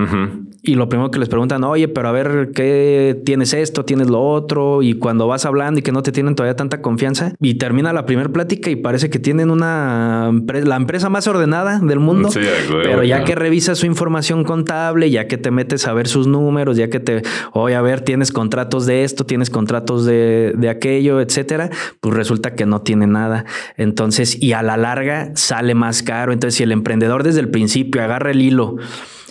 y 0.63 0.75
lo 0.75 0.89
primero 0.89 1.11
que 1.11 1.19
les 1.19 1.29
preguntan, 1.29 1.65
oye, 1.65 1.89
pero 1.89 2.09
a 2.09 2.13
ver, 2.13 2.53
¿qué 2.55 3.21
tienes 3.25 3.55
esto? 3.55 3.85
¿Tienes 3.85 4.09
lo 4.09 4.23
otro? 4.23 4.83
Y 4.83 4.95
cuando 4.95 5.27
vas 5.27 5.47
hablando 5.47 5.81
y 5.81 5.83
que 5.83 5.93
no 5.93 6.03
te 6.03 6.13
tienen 6.13 6.35
todavía 6.35 6.57
tanta 6.57 6.83
confianza 6.83 7.35
y 7.41 7.55
termina 7.55 7.93
la 7.93 8.07
primera 8.07 8.31
plática 8.31 8.71
y 8.71 8.77
parece 8.77 9.11
que 9.11 9.19
tienen 9.19 9.51
una 9.51 10.31
la 10.65 10.77
empresa 10.77 11.09
más 11.09 11.27
ordenada 11.27 11.79
del 11.81 12.01
mundo. 12.01 12.31
Sí, 12.31 12.41
pero 12.83 13.03
ya 13.03 13.25
que 13.25 13.35
revisas 13.35 13.79
su 13.79 13.87
información 13.87 14.45
contable, 14.45 15.11
ya 15.11 15.27
que 15.27 15.39
te 15.39 15.51
metes 15.51 15.87
a 15.87 15.93
ver 15.93 16.09
sus 16.09 16.27
números, 16.27 16.77
ya 16.77 16.89
que 16.91 17.01
te, 17.01 17.23
oye, 17.53 17.75
a 17.75 17.83
ver, 17.83 18.01
tienes 18.03 18.33
contratos 18.33 18.87
de 18.87 19.05
esto, 19.05 19.25
tienes 19.27 19.51
contratos 19.51 20.05
de, 20.05 20.53
de 20.57 20.69
aquello, 20.69 21.21
etcétera, 21.21 21.71
pues 22.01 22.15
resulta 22.15 22.55
que 22.55 22.67
no 22.67 22.83
tiene 22.83 23.07
nada. 23.07 23.45
Entonces, 23.77 24.41
y 24.41 24.53
a 24.53 24.63
la 24.63 24.77
larga 24.77 25.33
sale 25.35 25.75
más 25.75 26.03
caro. 26.03 26.33
Entonces, 26.33 26.57
si 26.57 26.63
el 26.63 26.73
emprendedor 26.73 27.23
desde 27.23 27.41
el 27.41 27.51
principio 27.51 28.03
agarra 28.03 28.31
el 28.31 28.43
hilo, 28.43 28.77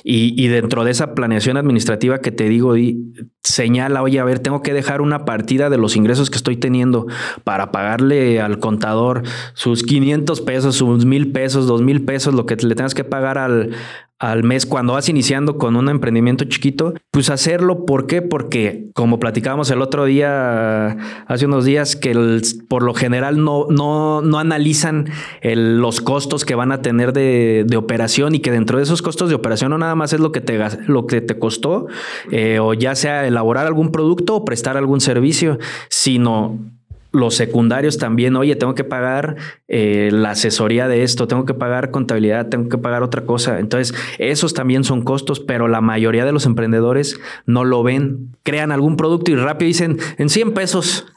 y, 0.03 0.47
dentro 0.47 0.83
de 0.83 0.91
esa 0.91 1.13
planeación 1.13 1.57
administrativa 1.57 2.19
que 2.19 2.31
te 2.31 2.49
digo, 2.49 2.75
señala, 3.43 4.01
oye, 4.01 4.19
a 4.19 4.23
ver, 4.23 4.39
tengo 4.39 4.61
que 4.61 4.73
dejar 4.73 5.01
una 5.01 5.25
partida 5.25 5.69
de 5.69 5.77
los 5.77 5.95
ingresos 5.95 6.29
que 6.29 6.37
estoy 6.37 6.57
teniendo 6.57 7.07
para 7.43 7.71
pagarle 7.71 8.41
al 8.41 8.59
contador 8.59 9.23
sus 9.53 9.83
500 9.83 10.41
pesos, 10.41 10.75
sus 10.75 11.05
mil 11.05 11.31
pesos, 11.31 11.67
dos 11.67 11.81
mil 11.81 12.03
pesos, 12.03 12.33
lo 12.33 12.45
que 12.45 12.55
le 12.55 12.75
tengas 12.75 12.93
que 12.93 13.03
pagar 13.03 13.37
al, 13.37 13.71
al 14.19 14.43
mes 14.43 14.65
cuando 14.65 14.93
vas 14.93 15.07
iniciando 15.07 15.57
con 15.57 15.77
un 15.77 15.87
emprendimiento 15.87 16.43
chiquito, 16.43 16.93
pues 17.09 17.29
hacerlo. 17.29 17.85
¿Por 17.85 18.05
qué? 18.05 18.21
Porque 18.21 18.89
como 18.93 19.17
platicábamos 19.17 19.71
el 19.71 19.81
otro 19.81 20.03
día, 20.05 20.97
hace 21.25 21.45
unos 21.45 21.63
días, 21.63 21.95
que 21.95 22.41
por 22.67 22.83
lo 22.83 22.93
general 22.93 23.41
no, 23.43 23.67
no, 23.69 24.21
no 24.21 24.37
analizan 24.37 25.05
los 25.41 26.01
costos 26.01 26.43
que 26.43 26.53
van 26.53 26.73
a 26.73 26.81
tener 26.81 27.13
de, 27.13 27.65
operación 27.79 28.35
y 28.35 28.39
que 28.39 28.51
dentro 28.51 28.77
de 28.77 28.83
esos 28.83 29.01
costos 29.01 29.29
de 29.29 29.35
operación 29.35 29.71
no 29.71 29.77
nada 29.77 29.95
más 29.95 30.11
es 30.11 30.19
lo 30.19 30.33
que 30.33 30.41
te, 30.41 30.59
lo 30.87 31.07
que 31.07 31.21
te 31.21 31.39
costó, 31.39 31.87
eh, 32.29 32.59
o 32.59 32.73
ya 32.73 32.93
sea 32.95 33.25
elaborar 33.25 33.65
algún 33.65 33.93
producto 33.93 34.35
o 34.35 34.43
prestar 34.43 34.75
algún 34.75 34.99
servicio, 34.99 35.59
sino 35.87 36.59
los 37.11 37.35
secundarios 37.35 37.97
también, 37.97 38.35
oye, 38.35 38.55
tengo 38.55 38.75
que 38.75 38.83
pagar 38.83 39.35
eh, 39.67 40.09
la 40.11 40.31
asesoría 40.31 40.87
de 40.87 41.03
esto, 41.03 41.27
tengo 41.27 41.45
que 41.45 41.55
pagar 41.55 41.89
contabilidad, 41.89 42.49
tengo 42.49 42.69
que 42.69 42.77
pagar 42.77 43.01
otra 43.01 43.23
cosa. 43.25 43.59
Entonces, 43.59 43.97
esos 44.19 44.53
también 44.53 44.83
son 44.83 45.01
costos, 45.01 45.39
pero 45.39 45.67
la 45.67 45.81
mayoría 45.81 46.25
de 46.25 46.31
los 46.31 46.45
emprendedores 46.45 47.19
no 47.45 47.63
lo 47.63 47.81
ven. 47.81 48.29
Crean 48.43 48.71
algún 48.71 48.95
producto 48.95 49.31
y 49.31 49.35
rápido 49.35 49.67
dicen 49.67 49.97
en 50.17 50.29
100 50.29 50.53
pesos. 50.53 51.07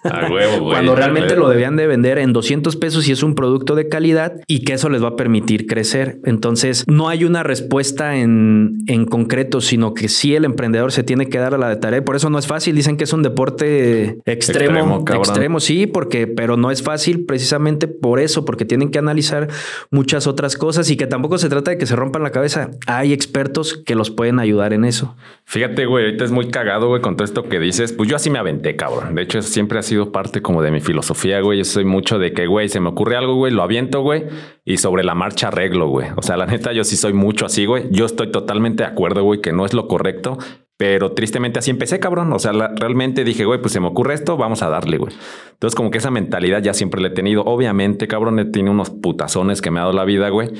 Cuando 0.60 0.96
realmente 0.96 1.36
lo 1.36 1.48
debían 1.48 1.76
de 1.76 1.86
vender 1.86 2.18
en 2.18 2.32
200 2.32 2.76
pesos 2.76 3.06
y 3.08 3.12
es 3.12 3.22
un 3.22 3.34
producto 3.34 3.74
de 3.74 3.88
calidad 3.88 4.40
y 4.46 4.64
que 4.64 4.74
eso 4.74 4.88
les 4.88 5.02
va 5.02 5.08
a 5.08 5.16
permitir 5.16 5.66
crecer. 5.66 6.20
Entonces, 6.24 6.84
no 6.88 7.08
hay 7.08 7.24
una 7.24 7.42
respuesta 7.42 8.16
en, 8.16 8.78
en 8.86 9.04
concreto, 9.04 9.60
sino 9.60 9.92
que 9.92 10.08
sí 10.08 10.34
el 10.34 10.44
emprendedor 10.44 10.90
se 10.92 11.02
tiene 11.02 11.28
que 11.28 11.38
dar 11.38 11.54
a 11.54 11.58
la 11.58 11.68
de 11.68 11.76
tarea. 11.76 12.02
Por 12.04 12.16
eso 12.16 12.30
no 12.30 12.38
es 12.38 12.46
fácil. 12.46 12.74
Dicen 12.74 12.96
que 12.96 13.04
es 13.04 13.12
un 13.12 13.22
deporte 13.22 14.18
extremo, 14.24 14.98
extremo, 14.98 15.04
extremo 15.20 15.60
sí 15.60 15.81
porque, 15.86 16.26
pero 16.26 16.56
no 16.56 16.70
es 16.70 16.82
fácil 16.82 17.24
precisamente 17.24 17.88
por 17.88 18.20
eso, 18.20 18.44
porque 18.44 18.64
tienen 18.64 18.90
que 18.90 18.98
analizar 18.98 19.48
muchas 19.90 20.26
otras 20.26 20.56
cosas 20.56 20.90
y 20.90 20.96
que 20.96 21.06
tampoco 21.06 21.38
se 21.38 21.48
trata 21.48 21.70
de 21.70 21.78
que 21.78 21.86
se 21.86 21.96
rompan 21.96 22.22
la 22.22 22.30
cabeza. 22.30 22.70
Hay 22.86 23.12
expertos 23.12 23.82
que 23.84 23.94
los 23.94 24.10
pueden 24.10 24.38
ayudar 24.38 24.72
en 24.72 24.84
eso. 24.84 25.16
Fíjate, 25.44 25.86
güey, 25.86 26.06
ahorita 26.06 26.24
es 26.24 26.30
muy 26.30 26.48
cagado, 26.48 26.88
güey, 26.88 27.02
con 27.02 27.16
todo 27.16 27.24
esto 27.24 27.44
que 27.48 27.58
dices. 27.58 27.92
Pues 27.92 28.08
yo 28.08 28.16
así 28.16 28.30
me 28.30 28.38
aventé, 28.38 28.76
cabrón. 28.76 29.14
De 29.14 29.22
hecho, 29.22 29.42
siempre 29.42 29.78
ha 29.78 29.82
sido 29.82 30.12
parte 30.12 30.42
como 30.42 30.62
de 30.62 30.70
mi 30.70 30.80
filosofía, 30.80 31.40
güey. 31.40 31.58
Yo 31.58 31.64
soy 31.64 31.84
mucho 31.84 32.18
de 32.18 32.32
que, 32.32 32.46
güey, 32.46 32.68
se 32.68 32.80
me 32.80 32.88
ocurre 32.88 33.16
algo, 33.16 33.34
güey, 33.34 33.52
lo 33.52 33.62
aviento, 33.62 34.00
güey, 34.00 34.24
y 34.64 34.78
sobre 34.78 35.04
la 35.04 35.14
marcha 35.14 35.48
arreglo, 35.48 35.88
güey. 35.88 36.08
O 36.16 36.22
sea, 36.22 36.36
la 36.36 36.46
neta, 36.46 36.72
yo 36.72 36.84
sí 36.84 36.96
soy 36.96 37.12
mucho 37.12 37.46
así, 37.46 37.66
güey. 37.66 37.84
Yo 37.90 38.06
estoy 38.06 38.30
totalmente 38.30 38.82
de 38.84 38.88
acuerdo, 38.88 39.22
güey, 39.24 39.40
que 39.40 39.52
no 39.52 39.66
es 39.66 39.74
lo 39.74 39.88
correcto, 39.88 40.38
pero 40.76 41.12
tristemente 41.12 41.58
así 41.58 41.70
empecé, 41.70 42.00
cabrón. 42.00 42.32
O 42.32 42.38
sea, 42.38 42.52
realmente 42.52 43.24
dije, 43.24 43.44
güey, 43.44 43.60
pues 43.60 43.72
se 43.72 43.80
me 43.80 43.86
ocurre 43.86 44.14
esto, 44.14 44.36
vamos 44.36 44.62
a 44.62 44.68
darle, 44.68 44.98
güey. 44.98 45.14
Entonces, 45.52 45.76
como 45.76 45.90
que 45.90 45.98
esa 45.98 46.10
mentalidad 46.10 46.62
ya 46.62 46.74
siempre 46.74 47.00
la 47.00 47.08
he 47.08 47.12
tenido. 47.12 47.42
Obviamente, 47.44 48.08
cabrón, 48.08 48.38
he 48.38 48.44
tenido 48.46 48.72
unos 48.72 48.90
putazones 48.90 49.62
que 49.62 49.70
me 49.70 49.78
ha 49.78 49.82
dado 49.82 49.92
la 49.92 50.04
vida, 50.04 50.28
güey, 50.28 50.50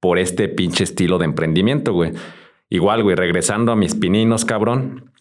por 0.00 0.18
este 0.18 0.48
pinche 0.48 0.84
estilo 0.84 1.18
de 1.18 1.24
emprendimiento, 1.24 1.92
güey. 1.92 2.12
Igual, 2.68 3.02
güey, 3.02 3.16
regresando 3.16 3.72
a 3.72 3.76
mis 3.76 3.94
pininos, 3.94 4.44
cabrón. 4.44 5.12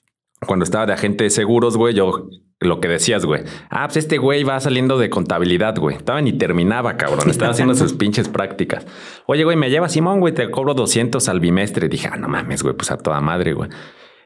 Cuando 0.46 0.64
estaba 0.64 0.86
de 0.86 0.94
agente 0.94 1.24
de 1.24 1.30
seguros, 1.30 1.78
güey, 1.78 1.94
yo 1.94 2.30
lo 2.62 2.80
que 2.80 2.88
decías, 2.88 3.26
güey. 3.26 3.44
Ah, 3.70 3.88
pues 3.88 3.98
este 3.98 4.20
güey 4.20 4.44
va 4.44 4.60
saliendo 4.60 5.00
de 5.00 5.10
contabilidad, 5.10 5.76
güey. 5.78 5.96
Estaba 5.96 6.22
ni 6.22 6.34
terminaba, 6.34 6.96
cabrón. 6.96 7.30
Estaba 7.30 7.52
haciendo 7.54 7.74
sus 7.74 7.94
pinches 7.94 8.30
prácticas. 8.30 8.86
Oye, 9.26 9.44
güey, 9.44 9.58
me 9.58 9.70
lleva 9.72 9.90
Simón, 9.90 10.20
güey, 10.20 10.34
te 10.34 10.50
cobro 10.52 10.76
200 10.76 11.28
al 11.28 11.40
bimestre. 11.40 11.90
Dije, 11.90 12.10
ah, 12.12 12.18
no 12.18 12.28
mames, 12.28 12.62
güey, 12.62 12.76
pues 12.76 12.92
a 12.92 12.98
toda 12.98 13.20
madre, 13.20 13.54
güey. 13.54 13.70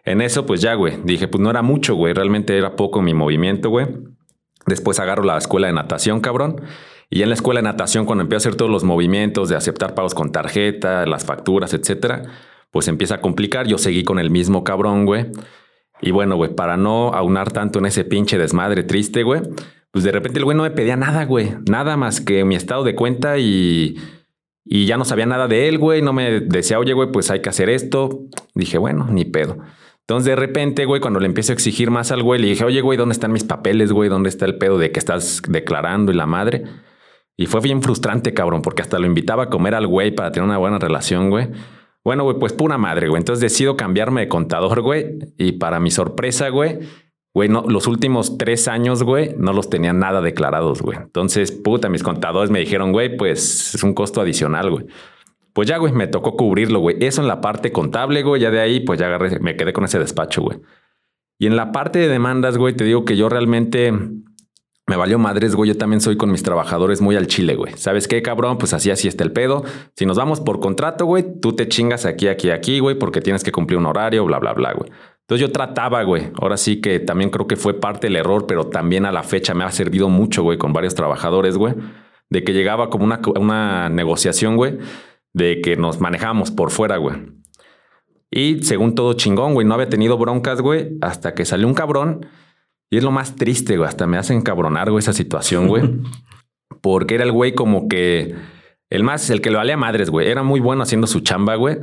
En 0.05 0.21
eso, 0.21 0.45
pues 0.45 0.61
ya, 0.61 0.75
güey. 0.75 0.97
Dije, 1.03 1.27
pues 1.27 1.41
no 1.41 1.49
era 1.49 1.63
mucho, 1.63 1.95
güey. 1.95 2.13
Realmente 2.13 2.57
era 2.57 2.75
poco 2.75 3.01
mi 3.01 3.13
movimiento, 3.13 3.69
güey. 3.69 3.87
Después 4.67 4.99
agarro 4.99 5.23
la 5.23 5.37
escuela 5.37 5.67
de 5.67 5.73
natación, 5.73 6.21
cabrón. 6.21 6.61
Y 7.09 7.23
en 7.23 7.29
la 7.29 7.35
escuela 7.35 7.59
de 7.59 7.65
natación, 7.65 8.05
cuando 8.05 8.23
empiezo 8.23 8.47
a 8.47 8.49
hacer 8.49 8.57
todos 8.57 8.71
los 8.71 8.83
movimientos 8.83 9.49
de 9.49 9.55
aceptar 9.55 9.95
pagos 9.95 10.13
con 10.13 10.31
tarjeta, 10.31 11.05
las 11.05 11.25
facturas, 11.25 11.73
etcétera, 11.73 12.23
pues 12.71 12.87
empieza 12.87 13.15
a 13.15 13.21
complicar. 13.21 13.67
Yo 13.67 13.77
seguí 13.77 14.03
con 14.03 14.19
el 14.19 14.29
mismo 14.29 14.63
cabrón, 14.63 15.05
güey. 15.05 15.27
Y 16.01 16.11
bueno, 16.11 16.35
güey, 16.35 16.53
para 16.53 16.77
no 16.77 17.13
aunar 17.13 17.51
tanto 17.51 17.79
en 17.79 17.85
ese 17.85 18.05
pinche 18.05 18.37
desmadre 18.37 18.83
triste, 18.83 19.23
güey, 19.23 19.41
pues 19.91 20.03
de 20.03 20.11
repente 20.11 20.39
el 20.39 20.45
güey 20.45 20.57
no 20.57 20.63
me 20.63 20.71
pedía 20.71 20.97
nada, 20.97 21.25
güey. 21.25 21.53
Nada 21.69 21.95
más 21.95 22.21
que 22.21 22.43
mi 22.43 22.55
estado 22.55 22.83
de 22.83 22.95
cuenta 22.95 23.37
y, 23.37 23.95
y 24.65 24.85
ya 24.85 24.97
no 24.97 25.05
sabía 25.05 25.25
nada 25.25 25.47
de 25.47 25.67
él, 25.67 25.77
güey. 25.77 26.01
No 26.01 26.11
me 26.11 26.41
decía, 26.41 26.79
oye, 26.79 26.93
güey, 26.93 27.11
pues 27.11 27.31
hay 27.31 27.41
que 27.41 27.49
hacer 27.49 27.69
esto. 27.69 28.23
Dije, 28.55 28.77
bueno, 28.77 29.07
ni 29.09 29.25
pedo. 29.25 29.57
Entonces, 30.07 30.27
de 30.27 30.35
repente, 30.35 30.85
güey, 30.85 31.01
cuando 31.01 31.19
le 31.19 31.25
empiezo 31.25 31.51
a 31.51 31.55
exigir 31.55 31.89
más 31.89 32.11
al 32.11 32.21
güey, 32.21 32.39
le 32.39 32.47
dije, 32.47 32.63
oye, 32.63 32.81
güey, 32.81 32.95
¿dónde 32.95 33.13
están 33.13 33.31
mis 33.31 33.43
papeles, 33.43 33.91
güey? 33.91 34.07
¿Dónde 34.07 34.29
está 34.29 34.45
el 34.45 34.59
pedo 34.59 34.77
de 34.77 34.91
que 34.91 34.99
estás 34.99 35.41
declarando 35.47 36.11
y 36.11 36.15
la 36.15 36.27
madre? 36.27 36.63
Y 37.35 37.47
fue 37.47 37.59
bien 37.61 37.81
frustrante, 37.81 38.31
cabrón, 38.31 38.61
porque 38.61 38.83
hasta 38.83 38.99
lo 38.99 39.07
invitaba 39.07 39.43
a 39.43 39.49
comer 39.49 39.73
al 39.73 39.87
güey 39.87 40.11
para 40.11 40.31
tener 40.31 40.47
una 40.47 40.59
buena 40.59 40.77
relación, 40.77 41.31
güey. 41.31 41.49
Bueno, 42.03 42.23
güey, 42.23 42.37
pues 42.37 42.53
pura 42.53 42.77
madre, 42.77 43.09
güey. 43.09 43.19
Entonces 43.19 43.41
decido 43.41 43.75
cambiarme 43.75 44.21
de 44.21 44.27
contador, 44.27 44.81
güey. 44.81 45.17
Y 45.39 45.53
para 45.53 45.79
mi 45.79 45.89
sorpresa, 45.89 46.49
güey, 46.49 46.81
güey, 47.33 47.49
no, 47.49 47.65
los 47.67 47.87
últimos 47.87 48.37
tres 48.37 48.67
años, 48.67 49.01
güey, 49.01 49.33
no 49.39 49.53
los 49.53 49.71
tenía 49.71 49.91
nada 49.91 50.21
declarados, 50.21 50.83
güey. 50.83 50.99
Entonces, 50.99 51.51
puta, 51.51 51.89
mis 51.89 52.03
contadores 52.03 52.51
me 52.51 52.59
dijeron, 52.59 52.91
güey, 52.91 53.17
pues 53.17 53.73
es 53.73 53.81
un 53.81 53.95
costo 53.95 54.21
adicional, 54.21 54.69
güey. 54.69 54.85
Pues 55.55 55.69
ya, 55.69 55.77
güey, 55.77 55.93
me 55.93 56.07
tocó 56.07 56.35
cubrirlo, 56.35 56.81
güey. 56.81 56.97
Eso 56.99 57.21
en 57.21 57.29
la 57.29 57.39
parte 57.39 57.71
contable, 57.71 58.23
güey. 58.23 58.41
Ya 58.41 58.51
de 58.51 58.59
ahí, 58.59 58.81
pues 58.81 58.99
ya 58.99 59.05
agarré, 59.05 59.39
me 59.39 59.55
quedé 59.55 59.71
con 59.71 59.85
ese 59.85 59.97
despacho, 59.97 60.41
güey. 60.41 60.59
Y 61.39 61.47
en 61.47 61.55
la 61.55 61.71
parte 61.71 61.97
de 61.97 62.09
demandas, 62.09 62.57
güey, 62.57 62.75
te 62.75 62.83
digo 62.83 63.05
que 63.05 63.15
yo 63.15 63.29
realmente 63.29 63.93
me 64.85 64.97
valió 64.97 65.17
madres, 65.17 65.55
güey. 65.55 65.69
Yo 65.69 65.77
también 65.77 66.01
soy 66.01 66.17
con 66.17 66.29
mis 66.29 66.43
trabajadores 66.43 66.99
muy 66.99 67.15
al 67.15 67.27
chile, 67.27 67.55
güey. 67.55 67.71
¿Sabes 67.77 68.09
qué, 68.09 68.21
cabrón? 68.21 68.57
Pues 68.57 68.73
así, 68.73 68.91
así 68.91 69.07
está 69.07 69.23
el 69.23 69.31
pedo. 69.31 69.63
Si 69.95 70.05
nos 70.05 70.17
vamos 70.17 70.41
por 70.41 70.59
contrato, 70.59 71.05
güey, 71.05 71.23
tú 71.39 71.53
te 71.53 71.69
chingas 71.69 72.05
aquí, 72.05 72.27
aquí, 72.27 72.49
aquí, 72.49 72.79
güey, 72.79 72.99
porque 72.99 73.21
tienes 73.21 73.41
que 73.41 73.53
cumplir 73.53 73.79
un 73.79 73.85
horario, 73.85 74.25
bla, 74.25 74.39
bla, 74.39 74.51
bla, 74.51 74.73
güey. 74.73 74.91
Entonces 75.21 75.47
yo 75.47 75.53
trataba, 75.53 76.03
güey. 76.03 76.31
Ahora 76.41 76.57
sí 76.57 76.81
que 76.81 76.99
también 76.99 77.29
creo 77.29 77.47
que 77.47 77.55
fue 77.55 77.79
parte 77.79 78.07
del 78.07 78.17
error, 78.17 78.45
pero 78.45 78.65
también 78.65 79.05
a 79.05 79.13
la 79.13 79.23
fecha 79.23 79.53
me 79.53 79.63
ha 79.63 79.71
servido 79.71 80.09
mucho, 80.09 80.43
güey, 80.43 80.57
con 80.57 80.73
varios 80.73 80.95
trabajadores, 80.95 81.57
güey. 81.57 81.75
De 82.29 82.43
que 82.43 82.51
llegaba 82.51 82.89
como 82.89 83.05
una, 83.05 83.21
una 83.37 83.87
negociación, 83.87 84.57
güey 84.57 84.79
de 85.35 85.59
que 85.59 85.75
nos 85.75 85.99
manejábamos 85.99 86.49
por 86.49 86.71
fuera, 86.71 86.95
güey. 86.95 87.17
Y 88.31 88.63
según 88.63 88.95
todo 88.95 89.13
chingón, 89.13 89.53
güey, 89.53 89.67
no 89.67 89.73
había 89.73 89.89
tenido 89.89 90.17
broncas, 90.17 90.61
güey, 90.61 90.97
hasta 91.01 91.33
que 91.33 91.43
salió 91.43 91.67
un 91.67 91.73
cabrón. 91.73 92.25
Y 92.89 92.97
es 92.97 93.03
lo 93.03 93.11
más 93.11 93.35
triste, 93.35 93.75
güey, 93.75 93.87
hasta 93.87 94.07
me 94.07 94.17
hacen 94.17 94.41
cabronar, 94.41 94.89
güey, 94.89 94.99
esa 94.99 95.11
situación, 95.11 95.67
güey. 95.67 95.83
Porque 96.81 97.15
era 97.15 97.25
el 97.25 97.33
güey 97.33 97.53
como 97.53 97.89
que 97.89 98.33
el 98.89 99.03
más, 99.03 99.29
el 99.29 99.41
que 99.41 99.51
le 99.51 99.57
valía 99.57 99.75
madres, 99.75 100.09
güey. 100.09 100.29
Era 100.29 100.41
muy 100.41 100.61
bueno 100.61 100.83
haciendo 100.83 101.05
su 101.05 101.19
chamba, 101.19 101.55
güey. 101.55 101.79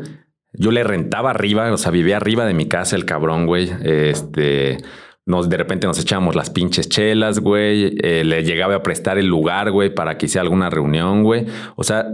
Yo 0.55 0.71
le 0.71 0.83
rentaba 0.83 1.31
arriba, 1.31 1.71
o 1.73 1.77
sea, 1.77 1.91
vivía 1.91 2.17
arriba 2.17 2.47
de 2.47 2.55
mi 2.55 2.67
casa 2.67 2.97
el 2.97 3.05
cabrón, 3.05 3.47
güey. 3.47 3.71
Este, 3.83 4.79
nos, 5.27 5.51
de 5.51 5.59
repente 5.59 5.87
nos 5.87 5.99
echábamos 5.99 6.37
las 6.37 6.49
pinches 6.49 6.89
chelas, 6.89 7.41
güey. 7.41 7.97
Eh, 8.03 8.25
le 8.25 8.45
llegaba 8.45 8.77
a 8.77 8.83
prestar 8.83 9.19
el 9.19 9.27
lugar, 9.27 9.71
güey, 9.73 9.95
para 9.95 10.17
que 10.17 10.27
hiciera 10.27 10.43
alguna 10.43 10.71
reunión, 10.71 11.23
güey. 11.23 11.47
O 11.77 11.85
sea, 11.85 12.07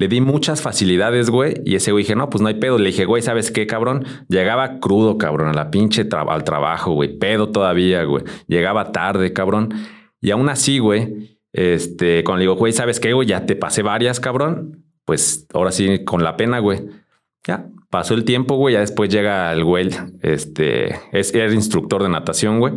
le 0.00 0.08
di 0.08 0.22
muchas 0.22 0.62
facilidades, 0.62 1.28
güey. 1.28 1.60
Y 1.66 1.74
ese 1.74 1.92
güey 1.92 2.04
dije, 2.04 2.16
no, 2.16 2.30
pues 2.30 2.40
no 2.40 2.48
hay 2.48 2.54
pedo. 2.54 2.78
Le 2.78 2.86
dije, 2.86 3.04
güey, 3.04 3.20
¿sabes 3.20 3.50
qué, 3.50 3.66
cabrón? 3.66 4.06
Llegaba 4.28 4.80
crudo, 4.80 5.18
cabrón, 5.18 5.48
a 5.48 5.52
la 5.52 5.70
pinche 5.70 6.08
al 6.10 6.42
trabajo, 6.42 6.92
güey. 6.94 7.18
Pedo 7.18 7.50
todavía, 7.50 8.04
güey. 8.04 8.24
Llegaba 8.46 8.92
tarde, 8.92 9.34
cabrón. 9.34 9.74
Y 10.22 10.30
aún 10.30 10.48
así, 10.48 10.78
güey, 10.78 11.38
este, 11.52 12.24
cuando 12.24 12.38
le 12.38 12.44
digo, 12.44 12.56
güey, 12.56 12.72
¿sabes 12.72 12.98
qué, 12.98 13.12
güey? 13.12 13.28
Ya 13.28 13.44
te 13.44 13.56
pasé 13.56 13.82
varias, 13.82 14.20
cabrón. 14.20 14.86
Pues 15.04 15.46
ahora 15.52 15.70
sí, 15.70 16.02
con 16.02 16.24
la 16.24 16.38
pena, 16.38 16.60
güey. 16.60 16.80
Ya, 17.46 17.66
pasó 17.90 18.14
el 18.14 18.24
tiempo, 18.24 18.56
güey. 18.56 18.72
Ya 18.72 18.80
después 18.80 19.10
llega 19.10 19.52
el 19.52 19.64
güey, 19.64 19.90
este, 20.22 20.98
es, 21.12 21.34
era 21.34 21.52
instructor 21.52 22.02
de 22.02 22.08
natación, 22.08 22.58
güey. 22.58 22.72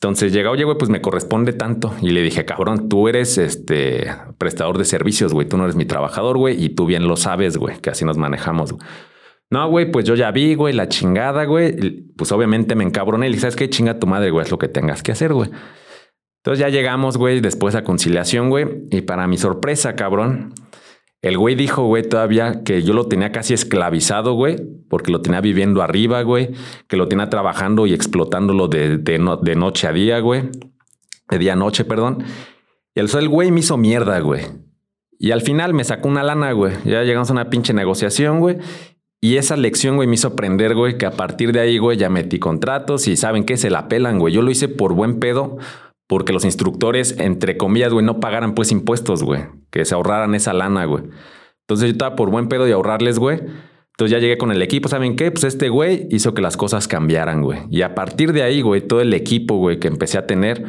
Entonces 0.00 0.32
llega, 0.32 0.52
oye, 0.52 0.62
güey, 0.62 0.78
pues 0.78 0.90
me 0.90 1.00
corresponde 1.00 1.52
tanto. 1.52 1.92
Y 2.00 2.10
le 2.10 2.22
dije, 2.22 2.44
cabrón, 2.44 2.88
tú 2.88 3.08
eres 3.08 3.36
este 3.36 4.06
prestador 4.38 4.78
de 4.78 4.84
servicios, 4.84 5.32
güey. 5.32 5.48
Tú 5.48 5.56
no 5.56 5.64
eres 5.64 5.74
mi 5.74 5.86
trabajador, 5.86 6.38
güey. 6.38 6.62
Y 6.62 6.68
tú 6.68 6.86
bien 6.86 7.08
lo 7.08 7.16
sabes, 7.16 7.56
güey, 7.56 7.80
que 7.80 7.90
así 7.90 8.04
nos 8.04 8.16
manejamos. 8.16 8.76
No, 9.50 9.68
güey, 9.68 9.90
pues 9.90 10.04
yo 10.04 10.14
ya 10.14 10.30
vi, 10.30 10.54
güey, 10.54 10.72
la 10.72 10.88
chingada, 10.88 11.46
güey. 11.46 12.04
Pues 12.16 12.30
obviamente 12.30 12.76
me 12.76 12.84
encabroné 12.84 13.28
y 13.28 13.38
¿sabes 13.38 13.56
qué? 13.56 13.68
Chinga 13.68 13.98
tu 13.98 14.06
madre, 14.06 14.30
güey, 14.30 14.44
es 14.44 14.52
lo 14.52 14.58
que 14.58 14.68
tengas 14.68 15.02
que 15.02 15.10
hacer, 15.10 15.32
güey. 15.32 15.50
Entonces 16.44 16.60
ya 16.60 16.68
llegamos, 16.68 17.16
güey, 17.16 17.40
después 17.40 17.74
a 17.74 17.82
conciliación, 17.82 18.50
güey. 18.50 18.84
Y 18.90 19.00
para 19.00 19.26
mi 19.26 19.36
sorpresa, 19.36 19.96
cabrón, 19.96 20.54
el 21.22 21.36
güey 21.36 21.54
dijo, 21.56 21.84
güey, 21.84 22.08
todavía 22.08 22.62
que 22.64 22.82
yo 22.82 22.94
lo 22.94 23.06
tenía 23.06 23.32
casi 23.32 23.52
esclavizado, 23.52 24.34
güey, 24.34 24.56
porque 24.88 25.10
lo 25.10 25.20
tenía 25.20 25.40
viviendo 25.40 25.82
arriba, 25.82 26.22
güey, 26.22 26.50
que 26.86 26.96
lo 26.96 27.08
tenía 27.08 27.28
trabajando 27.28 27.86
y 27.86 27.94
explotándolo 27.94 28.68
de, 28.68 28.98
de, 28.98 29.18
noche 29.18 29.88
a 29.88 29.92
día, 29.92 30.20
güey, 30.20 30.50
de 31.28 31.38
día 31.38 31.54
a 31.54 31.56
noche, 31.56 31.84
perdón. 31.84 32.22
Y 32.94 33.00
el, 33.00 33.10
el 33.12 33.28
güey 33.28 33.50
me 33.50 33.60
hizo 33.60 33.76
mierda, 33.76 34.20
güey. 34.20 34.42
Y 35.18 35.32
al 35.32 35.40
final 35.40 35.74
me 35.74 35.82
sacó 35.82 36.08
una 36.08 36.22
lana, 36.22 36.52
güey. 36.52 36.74
Ya 36.84 37.02
llegamos 37.02 37.30
a 37.30 37.32
una 37.32 37.50
pinche 37.50 37.72
negociación, 37.72 38.38
güey. 38.38 38.58
Y 39.20 39.36
esa 39.36 39.56
lección, 39.56 39.96
güey, 39.96 40.06
me 40.06 40.14
hizo 40.14 40.28
aprender, 40.28 40.76
güey, 40.76 40.96
que 40.96 41.06
a 41.06 41.10
partir 41.10 41.50
de 41.52 41.58
ahí, 41.58 41.78
güey, 41.78 41.98
ya 41.98 42.08
metí 42.08 42.38
contratos 42.38 43.08
y 43.08 43.16
saben 43.16 43.42
que 43.42 43.56
se 43.56 43.68
la 43.68 43.88
pelan, 43.88 44.20
güey. 44.20 44.32
Yo 44.32 44.42
lo 44.42 44.52
hice 44.52 44.68
por 44.68 44.94
buen 44.94 45.18
pedo, 45.18 45.58
porque 46.08 46.32
los 46.32 46.44
instructores, 46.44 47.16
entre 47.20 47.56
comillas, 47.56 47.92
güey, 47.92 48.04
no 48.04 48.18
pagaran 48.18 48.54
pues 48.54 48.72
impuestos, 48.72 49.22
güey, 49.22 49.44
que 49.70 49.84
se 49.84 49.94
ahorraran 49.94 50.34
esa 50.34 50.52
lana, 50.54 50.86
güey. 50.86 51.04
Entonces 51.60 51.86
yo 51.86 51.92
estaba 51.92 52.16
por 52.16 52.30
buen 52.30 52.48
pedo 52.48 52.64
de 52.64 52.72
ahorrarles, 52.72 53.18
güey. 53.18 53.38
Entonces 53.38 54.12
ya 54.12 54.18
llegué 54.18 54.38
con 54.38 54.50
el 54.50 54.62
equipo, 54.62 54.88
¿saben 54.88 55.16
qué? 55.16 55.30
Pues 55.30 55.44
este 55.44 55.68
güey 55.68 56.08
hizo 56.10 56.32
que 56.32 56.40
las 56.40 56.56
cosas 56.56 56.88
cambiaran, 56.88 57.42
güey. 57.42 57.60
Y 57.70 57.82
a 57.82 57.94
partir 57.94 58.32
de 58.32 58.42
ahí, 58.42 58.62
güey, 58.62 58.80
todo 58.80 59.02
el 59.02 59.12
equipo, 59.12 59.56
güey, 59.56 59.78
que 59.78 59.88
empecé 59.88 60.16
a 60.16 60.26
tener, 60.26 60.64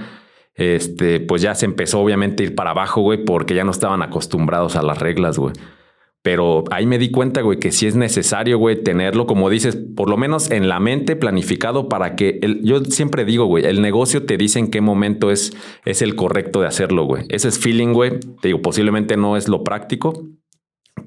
este, 0.56 1.22
pues 1.22 1.42
ya 1.42 1.56
se 1.56 1.66
empezó 1.66 2.02
obviamente 2.02 2.44
a 2.44 2.48
ir 2.48 2.56
para 2.56 2.72
abajo, 2.72 3.02
güey, 3.02 3.24
porque 3.24 3.56
ya 3.56 3.64
no 3.64 3.72
estaban 3.72 4.02
acostumbrados 4.02 4.76
a 4.76 4.82
las 4.82 4.98
reglas, 4.98 5.40
güey. 5.40 5.54
Pero 6.22 6.66
ahí 6.70 6.86
me 6.86 6.98
di 6.98 7.12
cuenta, 7.12 7.42
güey, 7.42 7.60
que 7.60 7.72
sí 7.72 7.88
es 7.88 7.96
necesario, 7.96 8.58
güey, 8.58 8.84
tenerlo, 8.84 9.26
como 9.26 9.50
dices, 9.50 9.78
por 9.96 10.10
lo 10.10 10.18
menos 10.18 10.52
en 10.52 10.68
la 10.68 10.82
mente 10.82 11.16
planificado 11.16 11.88
para 11.88 12.16
que 12.16 12.40
el, 12.42 12.62
yo 12.62 12.84
siempre 12.84 13.24
digo, 13.24 13.46
güey, 13.46 13.66
el 13.66 13.82
negocio 13.82 14.26
te 14.26 14.36
dice 14.36 14.60
en 14.60 14.70
qué 14.70 14.82
momento 14.82 15.32
es, 15.32 15.54
es 15.86 16.02
el 16.02 16.16
correcto 16.16 16.60
de 16.60 16.68
hacerlo, 16.68 17.06
güey. 17.06 17.24
Ese 17.30 17.48
es 17.48 17.58
feeling, 17.58 17.94
güey. 17.94 18.20
Te 18.42 18.50
digo, 18.50 18.62
posiblemente 18.62 19.16
no 19.16 19.38
es 19.38 19.48
lo 19.48 19.64
práctico, 19.64 20.26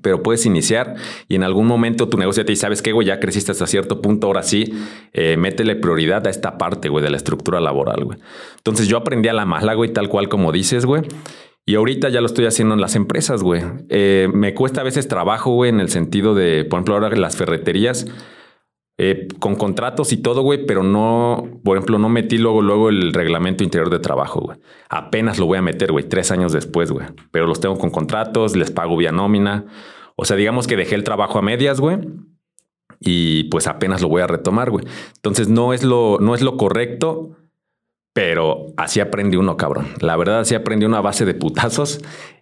pero 0.01 0.23
puedes 0.23 0.47
iniciar 0.47 0.95
y 1.29 1.35
en 1.35 1.43
algún 1.43 1.67
momento 1.67 2.09
tu 2.09 2.17
negocio 2.17 2.45
te 2.45 2.53
dice, 2.53 2.63
¿sabes 2.63 2.81
qué, 2.81 2.93
güey? 2.93 3.07
Ya 3.07 3.21
creciste 3.21 3.53
hasta 3.53 3.67
cierto 3.67 4.01
punto, 4.01 4.29
ahora 4.29 4.43
sí, 4.43 4.73
eh, 5.13 5.37
métele 5.37 5.77
prioridad 5.77 6.27
a 6.27 6.31
esta 6.31 6.57
parte, 6.57 6.89
güey, 6.89 7.05
de 7.05 7.11
la 7.11 7.17
estructura 7.19 7.61
laboral, 7.61 8.05
güey. 8.05 8.19
Entonces 8.57 8.89
yo 8.89 8.97
aprendí 8.97 9.29
a 9.29 9.35
la 9.35 9.45
mala, 9.45 9.75
güey, 9.75 9.93
tal 9.93 10.09
cual 10.09 10.29
como 10.29 10.53
dices, 10.53 10.87
güey. 10.87 11.03
Y 11.65 11.77
ahorita 11.77 12.09
ya 12.09 12.21
lo 12.21 12.27
estoy 12.27 12.47
haciendo 12.47 12.75
en 12.75 12.81
las 12.81 12.97
empresas, 12.97 13.43
güey. 13.43 13.63
Eh, 13.89 14.29
me 14.33 14.53
cuesta 14.55 14.81
a 14.81 14.85
veces 14.85 15.07
trabajo, 15.07 15.53
güey, 15.53 15.71
en 15.71 15.79
el 15.79 15.91
sentido 15.91 16.35
de, 16.35 16.65
por 16.65 16.79
ejemplo, 16.79 16.95
ahora 16.95 17.11
las 17.17 17.37
ferreterías, 17.37 18.07
eh, 18.99 19.29
con 19.39 19.55
contratos 19.55 20.13
y 20.13 20.17
todo, 20.17 20.43
güey, 20.43 20.67
pero 20.67 20.83
no, 20.83 21.61
por 21.65 21.77
ejemplo, 21.77 21.99
no 21.99 22.09
metí 22.09 22.37
luego, 22.37 22.63
luego 22.63 22.89
el 22.89 23.13
reglamento 23.13 23.63
interior 23.63 23.91
de 23.91 24.01
trabajo, 24.01 24.41
güey. 24.41 24.59
Apenas 24.89 25.39
lo 25.39 25.47
voy 25.47 25.59
a 25.59 25.63
meter, 25.63 25.93
güey, 25.93 26.09
tres 26.09 26.33
años 26.33 26.53
después, 26.53 26.91
güey. 26.91 27.07
Pero 27.31 27.47
los 27.47 27.61
tengo 27.61 27.79
con 27.79 27.91
contratos, 27.91 28.57
les 28.57 28.73
pago 28.73 28.97
vía 28.97 29.13
nómina. 29.13 29.67
O 30.17 30.25
sea, 30.25 30.37
digamos 30.37 30.67
que 30.67 30.77
dejé 30.77 30.97
el 30.97 31.05
trabajo 31.05 31.39
a 31.39 31.43
medias, 31.43 31.81
güey. 31.81 31.99
Y 32.99 33.45
pues 33.45 33.69
apenas 33.69 34.03
lo 34.03 34.09
voy 34.09 34.23
a 34.23 34.27
retomar, 34.27 34.71
güey. 34.71 34.85
Entonces 35.17 35.49
no 35.49 35.73
es 35.73 35.85
lo, 35.85 36.19
no 36.21 36.35
es 36.35 36.43
lo 36.43 36.57
correcto 36.57 37.37
pero 38.13 38.67
así 38.77 39.01
aprende 39.01 39.39
uno, 39.39 39.57
cabrón. 39.57 39.89
La 40.01 40.17
verdad, 40.17 40.41
así 40.41 40.55
aprende 40.55 40.87
uno 40.87 40.97
a 40.97 41.01
base 41.01 41.25
de 41.25 41.35
putazos. 41.35 42.01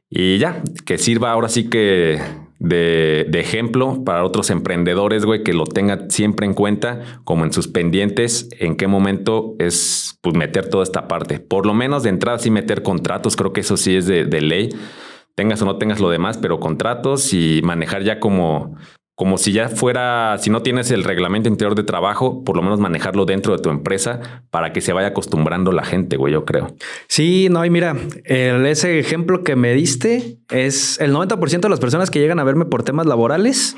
Y 0.08 0.38
ya, 0.38 0.62
que 0.84 0.98
sirva 0.98 1.30
ahora 1.30 1.48
sí 1.48 1.70
que 1.70 2.20
de, 2.58 3.30
ejemplo 3.32 4.02
para 4.04 4.24
otros 4.24 4.50
emprendedores, 4.50 5.24
güey, 5.24 5.44
que 5.44 5.52
lo 5.52 5.64
tengan 5.64 6.10
siempre 6.10 6.46
en 6.46 6.54
cuenta, 6.54 7.20
como 7.24 7.44
en 7.44 7.52
sus 7.52 7.68
pendientes, 7.68 8.48
en 8.58 8.76
qué 8.76 8.88
momento 8.88 9.54
es 9.58 10.18
pues, 10.20 10.34
meter 10.36 10.68
toda 10.68 10.82
esta 10.82 11.06
parte. 11.06 11.38
Por 11.38 11.64
lo 11.64 11.74
menos 11.74 12.02
de 12.02 12.10
entrada 12.10 12.38
sí 12.38 12.50
meter 12.50 12.82
contratos, 12.82 13.36
creo 13.36 13.52
que 13.52 13.60
eso 13.60 13.76
sí 13.76 13.96
es 13.96 14.06
de, 14.06 14.24
de 14.24 14.40
ley 14.40 14.70
tengas 15.40 15.62
o 15.62 15.64
no 15.64 15.78
tengas 15.78 16.00
lo 16.00 16.10
demás, 16.10 16.36
pero 16.36 16.60
contratos 16.60 17.32
y 17.32 17.62
manejar 17.62 18.02
ya 18.02 18.20
como, 18.20 18.76
como 19.20 19.36
si 19.36 19.52
ya 19.52 19.68
fuera, 19.68 20.38
si 20.38 20.48
no 20.48 20.62
tienes 20.62 20.90
el 20.90 21.04
reglamento 21.04 21.50
interior 21.50 21.74
de 21.74 21.82
trabajo, 21.82 22.42
por 22.42 22.56
lo 22.56 22.62
menos 22.62 22.80
manejarlo 22.80 23.26
dentro 23.26 23.54
de 23.54 23.62
tu 23.62 23.68
empresa 23.68 24.42
para 24.48 24.72
que 24.72 24.80
se 24.80 24.94
vaya 24.94 25.08
acostumbrando 25.08 25.72
la 25.72 25.84
gente, 25.84 26.16
güey, 26.16 26.32
yo 26.32 26.46
creo. 26.46 26.74
Sí, 27.06 27.48
no, 27.50 27.62
y 27.66 27.68
mira, 27.68 27.94
ese 28.24 28.98
ejemplo 28.98 29.44
que 29.44 29.56
me 29.56 29.74
diste 29.74 30.38
es 30.48 30.98
el 31.02 31.12
90% 31.12 31.60
de 31.60 31.68
las 31.68 31.80
personas 31.80 32.10
que 32.10 32.18
llegan 32.18 32.38
a 32.38 32.44
verme 32.44 32.64
por 32.64 32.82
temas 32.82 33.04
laborales 33.04 33.76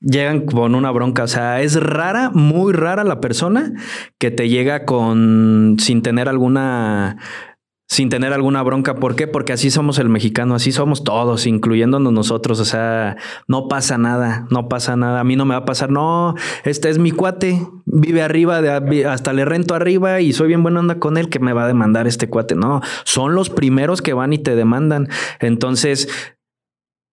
llegan 0.00 0.44
con 0.44 0.74
una 0.74 0.90
bronca. 0.90 1.22
O 1.22 1.26
sea, 1.26 1.62
es 1.62 1.82
rara, 1.82 2.28
muy 2.34 2.74
rara 2.74 3.02
la 3.02 3.22
persona 3.22 3.72
que 4.18 4.30
te 4.30 4.50
llega 4.50 4.84
con 4.84 5.76
sin 5.78 6.02
tener 6.02 6.28
alguna 6.28 7.16
sin 7.88 8.08
tener 8.08 8.32
alguna 8.32 8.62
bronca. 8.62 8.96
¿Por 8.96 9.14
qué? 9.14 9.26
Porque 9.26 9.52
así 9.52 9.70
somos 9.70 9.98
el 9.98 10.08
mexicano, 10.08 10.54
así 10.54 10.72
somos 10.72 11.04
todos, 11.04 11.46
incluyéndonos 11.46 12.12
nosotros. 12.12 12.58
O 12.60 12.64
sea, 12.64 13.16
no 13.46 13.68
pasa 13.68 13.96
nada, 13.96 14.46
no 14.50 14.68
pasa 14.68 14.96
nada. 14.96 15.20
A 15.20 15.24
mí 15.24 15.36
no 15.36 15.44
me 15.44 15.54
va 15.54 15.60
a 15.60 15.64
pasar, 15.64 15.90
no, 15.90 16.34
este 16.64 16.90
es 16.90 16.98
mi 16.98 17.12
cuate, 17.12 17.66
vive 17.84 18.22
arriba, 18.22 18.60
de, 18.60 19.06
hasta 19.06 19.32
le 19.32 19.44
rento 19.44 19.74
arriba 19.74 20.20
y 20.20 20.32
soy 20.32 20.48
bien 20.48 20.62
buena 20.62 20.80
onda 20.80 20.98
con 20.98 21.16
él 21.16 21.28
que 21.28 21.38
me 21.38 21.52
va 21.52 21.64
a 21.64 21.68
demandar 21.68 22.06
este 22.06 22.28
cuate. 22.28 22.54
No, 22.54 22.80
son 23.04 23.34
los 23.34 23.50
primeros 23.50 24.02
que 24.02 24.14
van 24.14 24.32
y 24.32 24.38
te 24.38 24.56
demandan. 24.56 25.08
Entonces, 25.40 26.08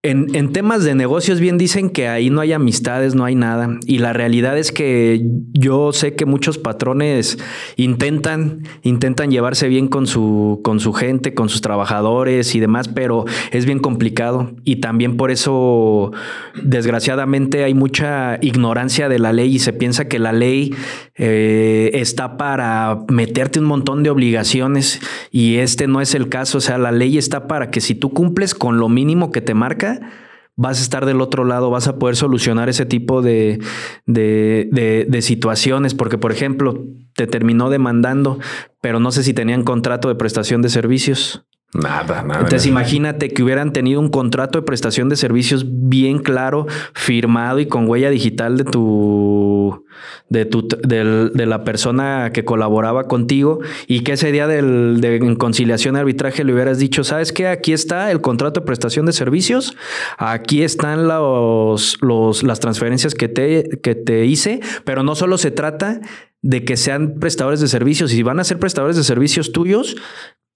en, 0.06 0.52
temas 0.52 0.84
de 0.84 0.96
negocios 0.96 1.40
bien 1.40 1.58
dicen 1.58 1.90
que 1.90 2.10
ahí 2.10 2.30
no 2.30 2.42
hay 2.42 2.52
amistades, 2.52 3.16
no 3.16 3.24
hay 3.24 3.36
nada. 3.36 3.80
Y 3.86 4.00
la 4.00 4.12
realidad 4.12 4.58
es 4.58 4.74
que 4.74 5.26
yo 5.54 5.94
sé 5.94 6.14
que 6.16 6.26
muchos 6.26 6.58
patrones 6.58 7.38
intentan, 7.78 8.64
intentan 8.82 9.32
llevarse 9.32 9.70
bien 9.70 9.88
con 9.88 10.06
su, 10.06 10.60
con 10.62 10.82
su 10.82 10.92
gente, 10.92 11.34
con 11.34 11.48
sus 11.48 11.62
trabajadores 11.62 12.54
y 12.54 12.60
demás, 12.60 12.90
pero 12.90 13.24
es 13.52 13.66
bien 13.66 13.80
complicado. 13.80 14.52
Y 14.66 14.78
también 14.78 15.16
por 15.16 15.32
eso, 15.32 16.12
desgraciadamente, 16.62 17.64
hay 17.64 17.74
mucha 17.74 18.40
ignorancia 18.42 19.08
de 19.08 19.20
la 19.20 19.32
ley 19.32 19.56
y 19.56 19.60
se 19.60 19.72
piensa 19.72 20.10
que 20.10 20.20
la 20.20 20.34
ley 20.34 20.76
eh, 21.16 21.92
está 21.94 22.36
para 22.36 23.06
meterte 23.08 23.60
un 23.60 23.66
montón 23.66 24.04
de 24.04 24.10
obligaciones 24.10 25.00
y 25.32 25.58
este 25.58 25.88
no 25.88 26.02
es 26.02 26.14
el 26.14 26.28
caso. 26.28 26.58
O 26.58 26.62
sea, 26.62 26.78
la 26.78 26.92
ley 26.92 27.18
está 27.18 27.48
para 27.48 27.72
que 27.72 27.80
si 27.80 27.96
tú 27.96 28.10
cumples 28.10 28.54
con 28.54 28.80
lo 28.80 28.90
mínimo 28.90 29.32
que 29.32 29.40
te 29.40 29.54
marca, 29.54 29.93
vas 30.56 30.80
a 30.80 30.84
estar 30.84 31.06
del 31.06 31.22
otro 31.22 31.46
lado, 31.46 31.70
vas 31.70 31.88
a 31.88 31.98
poder 31.98 32.16
solucionar 32.16 32.70
ese 32.70 32.86
tipo 32.86 33.22
de, 33.22 33.60
de, 34.06 35.22
situaciones, 35.22 35.94
porque 35.94 36.18
por 36.18 36.32
ejemplo, 36.32 36.86
te 37.16 37.28
terminó 37.28 37.70
demandando, 37.70 38.40
pero 38.82 39.00
no 39.00 39.12
sé 39.12 39.24
si 39.24 39.34
tenían 39.34 39.64
contrato 39.64 40.08
de 40.08 40.16
prestación 40.16 40.62
de 40.62 40.70
servicios. 40.70 41.46
Nada, 41.74 42.22
nada. 42.22 42.42
Entonces 42.42 42.68
imagínate 42.68 43.30
que 43.30 43.42
hubieran 43.42 43.74
tenido 43.74 44.00
un 44.00 44.10
contrato 44.10 44.60
de 44.60 44.66
prestación 44.66 45.10
de 45.10 45.16
servicios 45.16 45.66
bien 45.68 46.20
claro, 46.20 46.68
firmado 46.94 47.60
y 47.60 47.66
con 47.66 47.90
huella 47.90 48.12
digital 48.12 48.58
de 48.58 48.64
tu, 48.64 49.84
de 50.30 50.46
tu, 50.46 50.68
de 50.68 51.46
la 51.46 51.64
persona 51.64 52.32
que 52.32 52.46
colaboraba 52.46 53.08
contigo 53.08 53.60
y 53.88 54.02
que 54.02 54.14
ese 54.14 54.32
día 54.32 54.46
del, 54.46 55.02
de 55.02 55.36
conciliación 55.38 55.96
y 55.96 56.00
arbitraje 56.00 56.44
le 56.44 56.54
hubieras 56.54 56.78
dicho, 56.78 57.04
¿sabes 57.04 57.32
qué? 57.34 57.48
Aquí 57.48 57.74
está 57.74 58.12
el 58.12 58.22
contrato 58.22 58.60
de 58.60 58.66
prestación 58.68 59.08
de 59.08 59.14
servicios, 59.14 59.76
aquí 60.20 60.62
están 60.62 61.08
los, 61.08 61.98
los, 62.02 62.44
las 62.44 62.60
transferencias 62.60 63.16
que 63.16 63.30
te, 63.30 63.80
que 63.82 63.96
te 63.96 64.26
hice, 64.26 64.60
pero 64.86 65.02
no 65.02 65.16
solo 65.16 65.40
se 65.40 65.50
trata 65.50 66.02
de 66.44 66.66
que 66.66 66.78
sean 66.78 67.16
prestadores 67.20 67.62
de 67.62 67.68
servicios. 67.68 68.12
Si 68.12 68.22
van 68.22 68.40
a 68.40 68.44
ser 68.44 68.60
prestadores 68.60 68.98
de 68.98 69.04
servicios 69.04 69.54
tuyos, 69.54 69.96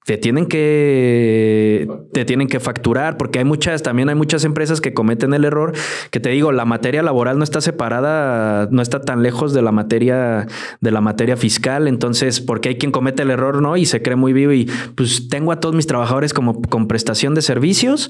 te 0.08 0.18
tienen 0.18 0.46
que 0.46 1.86
te 2.14 2.24
tienen 2.24 2.48
que 2.48 2.62
facturar 2.62 3.18
porque 3.18 3.40
hay 3.40 3.46
muchas 3.46 3.84
también 3.84 4.08
hay 4.08 4.16
muchas 4.16 4.46
empresas 4.46 4.80
que 4.80 4.94
cometen 4.94 5.34
el 5.34 5.44
error 5.44 5.74
que 6.12 6.22
te 6.22 6.30
digo 6.30 6.54
la 6.54 6.64
materia 6.64 7.04
laboral 7.04 7.38
no 7.38 7.44
está 7.44 7.60
separada 7.60 8.70
no 8.72 8.82
está 8.82 9.02
tan 9.02 9.22
lejos 9.22 9.54
de 9.54 9.62
la 9.62 9.74
materia 9.74 10.48
de 10.80 10.92
la 10.92 11.02
materia 11.02 11.36
fiscal 11.36 11.90
entonces 11.90 12.40
porque 12.40 12.70
hay 12.70 12.78
quien 12.78 12.94
comete 12.94 13.24
el 13.24 13.32
error 13.32 13.62
no 13.62 13.76
y 13.76 13.86
se 13.86 14.02
cree 14.02 14.16
muy 14.16 14.32
vivo 14.32 14.54
y 14.54 14.72
pues 14.96 15.28
tengo 15.28 15.52
a 15.52 15.60
todos 15.60 15.76
mis 15.76 15.88
trabajadores 15.88 16.34
como 16.34 16.62
con 16.62 16.88
prestación 16.88 17.36
de 17.36 17.42
servicios 17.42 18.10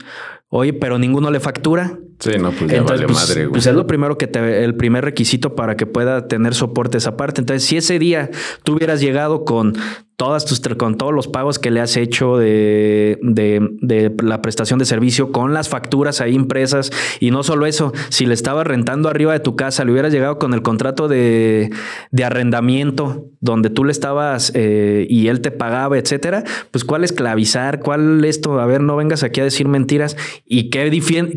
oye 0.49 0.73
pero 0.73 0.97
ninguno 0.97 1.31
le 1.31 1.39
factura 1.39 1.99
Sí, 2.19 2.31
no, 2.39 2.51
pues 2.51 2.71
ya 2.71 2.81
vale 2.81 3.05
pues, 3.05 3.15
madre, 3.15 3.41
güey. 3.45 3.51
Pues 3.51 3.67
es 3.67 3.75
lo 3.75 3.85
primero 3.85 4.17
que 4.17 4.25
te, 4.25 4.63
el 4.63 4.75
primer 4.75 5.05
requisito 5.05 5.55
para 5.55 5.77
que 5.77 5.85
pueda 5.85 6.27
tener 6.27 6.55
soporte 6.55 6.97
esa 6.97 7.15
parte. 7.15 7.41
Entonces, 7.41 7.63
si 7.63 7.77
ese 7.77 7.99
día 7.99 8.31
tú 8.63 8.73
hubieras 8.73 9.01
llegado 9.01 9.45
con 9.45 9.77
todas 10.15 10.45
tus, 10.45 10.59
con 10.77 10.97
todos 10.97 11.13
los 11.13 11.27
pagos 11.27 11.59
que 11.59 11.69
le 11.69 11.79
has 11.79 11.95
hecho 11.95 12.37
de, 12.37 13.19
de, 13.21 14.15
la 14.23 14.41
prestación 14.41 14.79
de 14.79 14.85
servicio, 14.85 15.31
con 15.31 15.53
las 15.53 15.69
facturas 15.69 16.21
ahí 16.21 16.33
impresas, 16.33 16.89
y 17.19 17.29
no 17.29 17.43
solo 17.43 17.67
eso, 17.67 17.93
si 18.09 18.25
le 18.25 18.33
estabas 18.33 18.65
rentando 18.65 19.09
arriba 19.09 19.33
de 19.33 19.39
tu 19.39 19.55
casa, 19.55 19.85
le 19.85 19.91
hubieras 19.91 20.11
llegado 20.11 20.39
con 20.39 20.55
el 20.55 20.63
contrato 20.63 21.07
de, 21.07 21.69
de 22.09 22.23
arrendamiento, 22.23 23.27
donde 23.41 23.69
tú 23.69 23.83
le 23.83 23.91
estabas 23.91 24.51
eh, 24.55 25.05
y 25.07 25.27
él 25.27 25.41
te 25.41 25.51
pagaba, 25.51 25.99
etcétera, 25.99 26.43
pues 26.71 26.83
cuál 26.83 27.03
esclavizar, 27.03 27.79
cuál 27.79 28.25
esto, 28.25 28.59
a 28.59 28.65
ver, 28.65 28.81
no 28.81 28.95
vengas 28.95 29.21
aquí 29.21 29.41
a 29.41 29.43
decir 29.43 29.67
mentiras, 29.67 30.17
y 30.45 30.69
qué, 30.69 30.89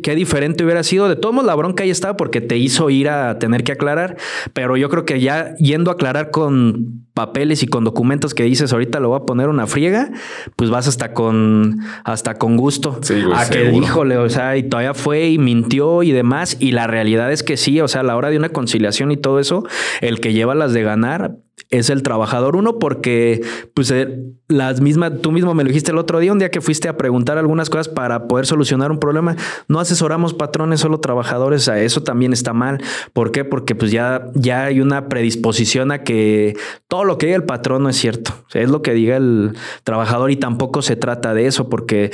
qué 0.02 0.14
diferente 0.14 0.64
hubiera 0.64 0.82
sido. 0.82 1.08
De 1.08 1.16
todos 1.16 1.34
modos, 1.34 1.46
la 1.46 1.54
bronca 1.54 1.84
ahí 1.84 1.90
estaba 1.90 2.16
porque 2.16 2.40
te 2.40 2.56
hizo 2.56 2.90
ir 2.90 3.08
a 3.08 3.38
tener 3.38 3.64
que 3.64 3.72
aclarar, 3.72 4.16
pero 4.52 4.76
yo 4.76 4.88
creo 4.88 5.04
que 5.04 5.20
ya 5.20 5.54
yendo 5.56 5.90
a 5.90 5.94
aclarar 5.94 6.30
con 6.30 7.04
papeles 7.14 7.62
y 7.62 7.66
con 7.66 7.84
documentos 7.84 8.34
que 8.34 8.44
dices 8.44 8.72
ahorita 8.72 9.00
lo 9.00 9.08
voy 9.08 9.18
a 9.18 9.26
poner 9.26 9.48
una 9.48 9.66
friega, 9.66 10.10
pues 10.56 10.70
vas 10.70 10.88
hasta 10.88 11.12
con 11.12 11.78
hasta 12.04 12.34
con 12.34 12.56
gusto. 12.56 12.98
Sí, 13.02 13.22
a 13.34 13.48
que 13.48 13.72
híjole, 13.72 14.16
o 14.16 14.28
sea, 14.28 14.56
y 14.56 14.62
todavía 14.62 14.94
fue 14.94 15.28
y 15.28 15.38
mintió 15.38 16.02
y 16.02 16.12
demás. 16.12 16.56
Y 16.60 16.72
la 16.72 16.86
realidad 16.86 17.32
es 17.32 17.42
que 17.42 17.56
sí, 17.56 17.80
o 17.80 17.88
sea, 17.88 18.00
a 18.00 18.04
la 18.04 18.16
hora 18.16 18.30
de 18.30 18.36
una 18.36 18.50
conciliación 18.50 19.10
y 19.10 19.16
todo 19.16 19.38
eso, 19.38 19.64
el 20.00 20.20
que 20.20 20.32
lleva 20.32 20.54
las 20.54 20.72
de 20.72 20.82
ganar 20.82 21.36
es 21.68 21.90
el 21.90 22.02
trabajador. 22.02 22.56
Uno, 22.56 22.78
porque 22.78 23.42
pues 23.74 23.90
eh, 23.90 24.18
las 24.48 24.80
mismas, 24.80 25.20
tú 25.20 25.32
mismo 25.32 25.54
me 25.54 25.62
lo 25.62 25.68
dijiste 25.68 25.90
el 25.90 25.98
otro 25.98 26.18
día, 26.18 26.32
un 26.32 26.38
día 26.38 26.50
que 26.50 26.60
fuiste 26.60 26.88
a 26.88 26.96
preguntar 26.96 27.38
algunas 27.38 27.70
cosas 27.70 27.88
para 27.88 28.26
poder 28.26 28.46
solucionar 28.46 28.90
un 28.90 28.98
problema. 28.98 29.36
No 29.68 29.80
asesoramos 29.80 30.34
patrones, 30.34 30.80
solo 30.80 31.00
trabajadores. 31.00 31.68
A 31.68 31.80
eso 31.80 32.02
también 32.02 32.32
está 32.32 32.52
mal. 32.52 32.82
¿Por 33.12 33.32
qué? 33.32 33.44
Porque 33.44 33.74
pues 33.74 33.90
ya, 33.90 34.30
ya 34.34 34.64
hay 34.64 34.80
una 34.80 35.08
predisposición 35.08 35.92
a 35.92 36.02
que 36.02 36.56
todo 36.88 37.04
lo 37.04 37.18
que 37.18 37.26
diga 37.26 37.36
el 37.36 37.44
patrón 37.44 37.82
no 37.82 37.88
es 37.88 37.96
cierto. 37.96 38.32
es 38.54 38.70
lo 38.70 38.82
que 38.82 38.94
diga 38.94 39.16
el 39.16 39.52
trabajador 39.84 40.30
y 40.30 40.36
tampoco 40.36 40.82
se 40.82 40.96
trata 40.96 41.34
de 41.34 41.46
eso 41.46 41.68
porque 41.68 42.10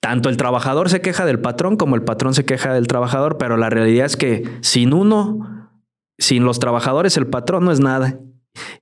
tanto 0.00 0.30
el 0.30 0.36
trabajador 0.38 0.88
se 0.88 1.02
queja 1.02 1.26
del 1.26 1.40
patrón 1.40 1.76
como 1.76 1.94
el 1.94 2.02
patrón 2.02 2.34
se 2.34 2.44
queja 2.44 2.72
del 2.72 2.86
trabajador, 2.86 3.36
pero 3.36 3.56
la 3.56 3.68
realidad 3.68 4.06
es 4.06 4.16
que 4.16 4.48
sin 4.62 4.94
uno, 4.94 5.70
sin 6.18 6.44
los 6.44 6.58
trabajadores, 6.58 7.16
el 7.18 7.26
patrón 7.26 7.66
no 7.66 7.72
es 7.72 7.80
nada. 7.80 8.18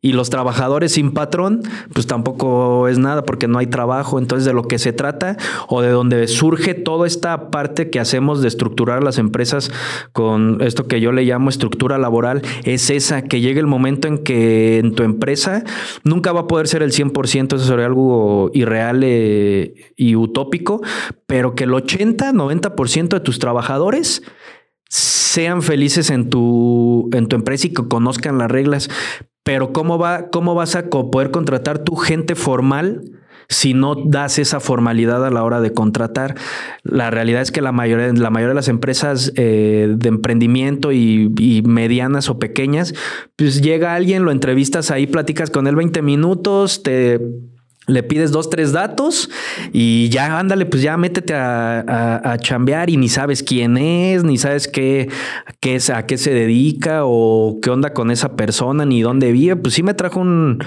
Y 0.00 0.12
los 0.12 0.30
trabajadores 0.30 0.92
sin 0.92 1.12
patrón, 1.12 1.62
pues 1.92 2.06
tampoco 2.06 2.88
es 2.88 2.98
nada 2.98 3.24
porque 3.24 3.48
no 3.48 3.58
hay 3.58 3.66
trabajo. 3.66 4.18
Entonces, 4.18 4.44
de 4.44 4.52
lo 4.52 4.62
que 4.62 4.78
se 4.78 4.92
trata 4.92 5.36
o 5.68 5.82
de 5.82 5.90
donde 5.90 6.26
surge 6.28 6.74
toda 6.74 7.06
esta 7.06 7.50
parte 7.50 7.90
que 7.90 8.00
hacemos 8.00 8.40
de 8.40 8.48
estructurar 8.48 9.02
las 9.02 9.18
empresas 9.18 9.70
con 10.12 10.60
esto 10.60 10.86
que 10.86 11.00
yo 11.00 11.12
le 11.12 11.24
llamo 11.24 11.50
estructura 11.50 11.98
laboral, 11.98 12.42
es 12.64 12.90
esa, 12.90 13.22
que 13.22 13.40
llegue 13.40 13.60
el 13.60 13.66
momento 13.66 14.08
en 14.08 14.18
que 14.18 14.78
en 14.78 14.94
tu 14.94 15.02
empresa 15.02 15.64
nunca 16.04 16.32
va 16.32 16.40
a 16.40 16.46
poder 16.46 16.68
ser 16.68 16.82
el 16.82 16.92
100%, 16.92 17.56
eso 17.56 17.64
sería 17.64 17.86
algo 17.86 18.50
irreal 18.54 19.02
eh, 19.04 19.74
y 19.96 20.16
utópico, 20.16 20.80
pero 21.26 21.54
que 21.54 21.64
el 21.64 21.74
80, 21.74 22.32
90% 22.32 23.08
de 23.08 23.20
tus 23.20 23.38
trabajadores 23.38 24.22
sean 24.88 25.62
felices 25.62 26.10
en 26.10 26.30
tu, 26.30 27.10
en 27.12 27.26
tu 27.26 27.36
empresa 27.36 27.66
y 27.66 27.70
que 27.70 27.86
conozcan 27.86 28.38
las 28.38 28.50
reglas. 28.50 28.88
Pero 29.48 29.72
¿cómo, 29.72 29.96
va, 29.96 30.28
cómo 30.28 30.54
vas 30.54 30.76
a 30.76 30.90
poder 30.90 31.30
contratar 31.30 31.78
tu 31.78 31.96
gente 31.96 32.34
formal? 32.34 33.00
si 33.48 33.72
no 33.72 33.94
das 33.94 34.38
esa 34.38 34.60
formalidad 34.60 35.24
a 35.24 35.30
la 35.30 35.42
hora 35.42 35.62
de 35.62 35.72
contratar. 35.72 36.34
La 36.82 37.10
realidad 37.10 37.40
es 37.40 37.50
que 37.50 37.62
la 37.62 37.72
mayoría, 37.72 38.12
la 38.12 38.28
mayoría 38.28 38.50
de 38.50 38.54
las 38.54 38.68
empresas 38.68 39.32
eh, 39.36 39.94
de 39.96 40.08
emprendimiento 40.10 40.92
y, 40.92 41.32
y, 41.38 41.62
medianas 41.62 42.28
o 42.28 42.38
pequeñas, 42.38 42.92
pues 43.36 43.62
llega 43.62 43.94
alguien, 43.94 44.26
lo 44.26 44.32
entrevistas 44.32 44.90
ahí, 44.90 45.06
platicas 45.06 45.48
con 45.48 45.66
él 45.66 45.76
20 45.76 46.02
minutos, 46.02 46.82
te 46.82 47.18
le 47.88 48.02
pides 48.02 48.30
dos, 48.30 48.50
tres 48.50 48.72
datos 48.72 49.30
y 49.72 50.08
ya 50.10 50.38
ándale, 50.38 50.66
pues 50.66 50.82
ya 50.82 50.96
métete 50.96 51.34
a, 51.34 52.36
chambear 52.40 52.90
y 52.90 52.96
ni 52.96 53.08
sabes 53.08 53.42
quién 53.42 53.76
es, 53.76 54.22
ni 54.22 54.38
sabes 54.38 54.68
qué, 54.68 55.08
qué 55.60 55.74
es, 55.74 55.90
a 55.90 56.06
qué 56.06 56.18
se 56.18 56.32
dedica 56.32 57.00
o 57.04 57.58
qué 57.60 57.70
onda 57.70 57.94
con 57.94 58.10
esa 58.10 58.36
persona, 58.36 58.84
ni 58.84 59.02
dónde 59.02 59.32
vive. 59.32 59.56
Pues 59.56 59.74
sí 59.74 59.82
me 59.82 59.94
trajo 59.94 60.20
un, 60.20 60.62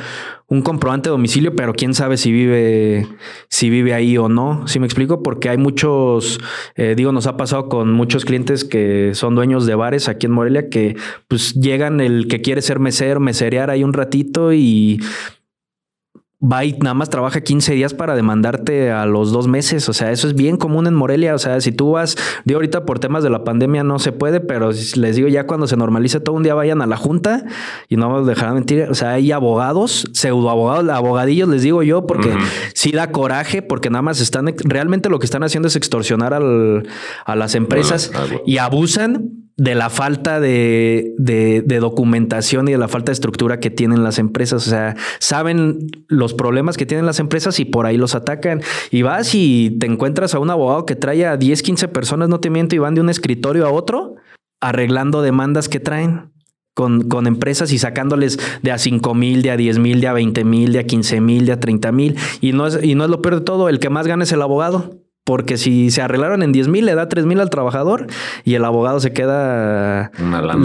un 0.51 0.61
comprobante 0.63 1.07
de 1.07 1.11
domicilio, 1.11 1.55
pero 1.55 1.71
quién 1.73 1.93
sabe 1.93 2.17
si 2.17 2.31
vive, 2.31 3.07
si 3.47 3.69
vive 3.69 3.93
ahí 3.93 4.17
o 4.17 4.27
no. 4.27 4.67
Si 4.67 4.79
me 4.79 4.85
explico, 4.85 5.23
porque 5.23 5.47
hay 5.47 5.57
muchos, 5.57 6.39
eh, 6.75 6.93
digo, 6.97 7.13
nos 7.13 7.25
ha 7.25 7.37
pasado 7.37 7.69
con 7.69 7.93
muchos 7.93 8.25
clientes 8.25 8.65
que 8.65 9.11
son 9.13 9.33
dueños 9.33 9.65
de 9.65 9.75
bares 9.75 10.09
aquí 10.09 10.25
en 10.25 10.33
Morelia 10.33 10.67
que 10.69 10.97
pues 11.29 11.53
llegan 11.53 12.01
el 12.01 12.27
que 12.27 12.41
quiere 12.41 12.61
ser 12.61 12.79
mesero, 12.79 13.21
meserear 13.21 13.69
ahí 13.69 13.85
un 13.85 13.93
ratito 13.93 14.51
y 14.51 14.99
va 16.41 16.65
y 16.65 16.73
nada 16.73 16.93
más 16.93 17.09
trabaja 17.09 17.41
15 17.41 17.73
días 17.73 17.93
para 17.93 18.15
demandarte 18.15 18.91
a 18.91 19.05
los 19.05 19.31
dos 19.31 19.47
meses. 19.47 19.87
O 19.89 19.93
sea, 19.93 20.11
eso 20.11 20.27
es 20.27 20.33
bien 20.33 20.57
común 20.57 20.87
en 20.87 20.95
Morelia. 20.95 21.35
O 21.35 21.37
sea, 21.37 21.61
si 21.61 21.71
tú 21.71 21.91
vas, 21.91 22.17
de 22.45 22.55
ahorita 22.55 22.85
por 22.85 22.99
temas 22.99 23.23
de 23.23 23.29
la 23.29 23.43
pandemia 23.43 23.83
no 23.83 23.99
se 23.99 24.11
puede, 24.11 24.39
pero 24.39 24.71
les 24.71 25.15
digo 25.15 25.27
ya 25.27 25.45
cuando 25.45 25.67
se 25.67 25.77
normalice 25.77 26.19
todo 26.19 26.35
un 26.35 26.43
día 26.43 26.55
vayan 26.55 26.81
a 26.81 26.87
la 26.87 26.97
junta 26.97 27.45
y 27.89 27.95
no 27.95 28.09
me 28.09 28.27
dejarán 28.27 28.55
mentir. 28.55 28.87
O 28.89 28.95
sea, 28.95 29.11
hay 29.11 29.31
abogados, 29.31 30.09
pseudo 30.13 30.49
abogados, 30.49 30.89
abogadillos, 30.89 31.47
les 31.49 31.61
digo 31.61 31.83
yo, 31.83 32.07
porque 32.07 32.35
sí 32.73 32.91
da 32.91 33.11
coraje, 33.11 33.61
porque 33.61 33.89
nada 33.89 34.01
más 34.01 34.19
están, 34.19 34.53
realmente 34.63 35.09
lo 35.09 35.19
que 35.19 35.25
están 35.25 35.43
haciendo 35.43 35.67
es 35.67 35.75
extorsionar 35.75 36.33
al, 36.33 36.87
a 37.25 37.35
las 37.35 37.53
empresas 37.55 38.11
y 38.45 38.57
abusan 38.57 39.41
de 39.57 39.75
la 39.75 39.89
falta 39.89 40.39
de, 40.39 41.13
documentación 41.79 42.67
y 42.67 42.71
de 42.71 42.77
la 42.77 42.87
falta 42.87 43.11
de 43.11 43.13
estructura 43.13 43.59
que 43.59 43.69
tienen 43.69 44.03
las 44.03 44.19
empresas. 44.19 44.65
O 44.65 44.69
sea, 44.69 44.95
saben 45.19 45.87
los 46.07 46.33
problemas 46.33 46.77
que 46.77 46.85
tienen 46.85 47.05
las 47.05 47.19
empresas 47.19 47.59
y 47.59 47.65
por 47.65 47.85
ahí 47.85 47.97
los 47.97 48.15
atacan. 48.15 48.61
Y 48.89 49.01
vas 49.01 49.35
y 49.35 49.77
te 49.79 49.85
encuentras 49.85 50.33
a 50.35 50.39
un 50.39 50.49
abogado 50.49 50.85
que 50.85 50.95
trae 50.95 51.25
a 51.25 51.37
10, 51.37 51.63
15 51.63 51.87
personas, 51.89 52.29
no 52.29 52.39
te 52.39 52.49
miento, 52.49 52.75
y 52.75 52.79
van 52.79 52.95
de 52.95 53.01
un 53.01 53.09
escritorio 53.09 53.65
a 53.65 53.71
otro 53.71 54.15
arreglando 54.61 55.21
demandas 55.21 55.69
que 55.69 55.79
traen. 55.79 56.31
Con, 56.73 57.09
con, 57.09 57.27
empresas 57.27 57.73
y 57.73 57.77
sacándoles 57.77 58.39
de 58.61 58.71
a 58.71 58.77
5 58.77 59.13
mil, 59.13 59.41
de 59.41 59.51
a 59.51 59.57
10 59.57 59.79
mil, 59.79 59.99
de 59.99 60.07
a 60.07 60.13
20 60.13 60.45
mil, 60.45 60.71
de 60.71 60.79
a 60.79 60.85
15 60.85 61.19
mil, 61.19 61.45
de 61.45 61.51
a 61.51 61.59
30 61.59 61.91
mil. 61.91 62.15
Y 62.39 62.53
no, 62.53 62.65
es, 62.65 62.81
y 62.81 62.95
no 62.95 63.03
es 63.03 63.09
lo 63.09 63.21
peor 63.21 63.35
de 63.35 63.41
todo, 63.41 63.67
el 63.67 63.79
que 63.79 63.89
más 63.89 64.07
gana 64.07 64.23
es 64.23 64.31
el 64.31 64.41
abogado. 64.41 65.00
Porque 65.23 65.57
si 65.57 65.91
se 65.91 66.01
arreglaron 66.01 66.41
en 66.41 66.51
10 66.51 66.67
mil, 66.67 66.85
le 66.85 66.95
da 66.95 67.07
3 67.07 67.25
mil 67.25 67.39
al 67.39 67.51
trabajador 67.51 68.07
y 68.43 68.55
el 68.55 68.65
abogado 68.65 68.99
se 68.99 69.13
queda, 69.13 70.11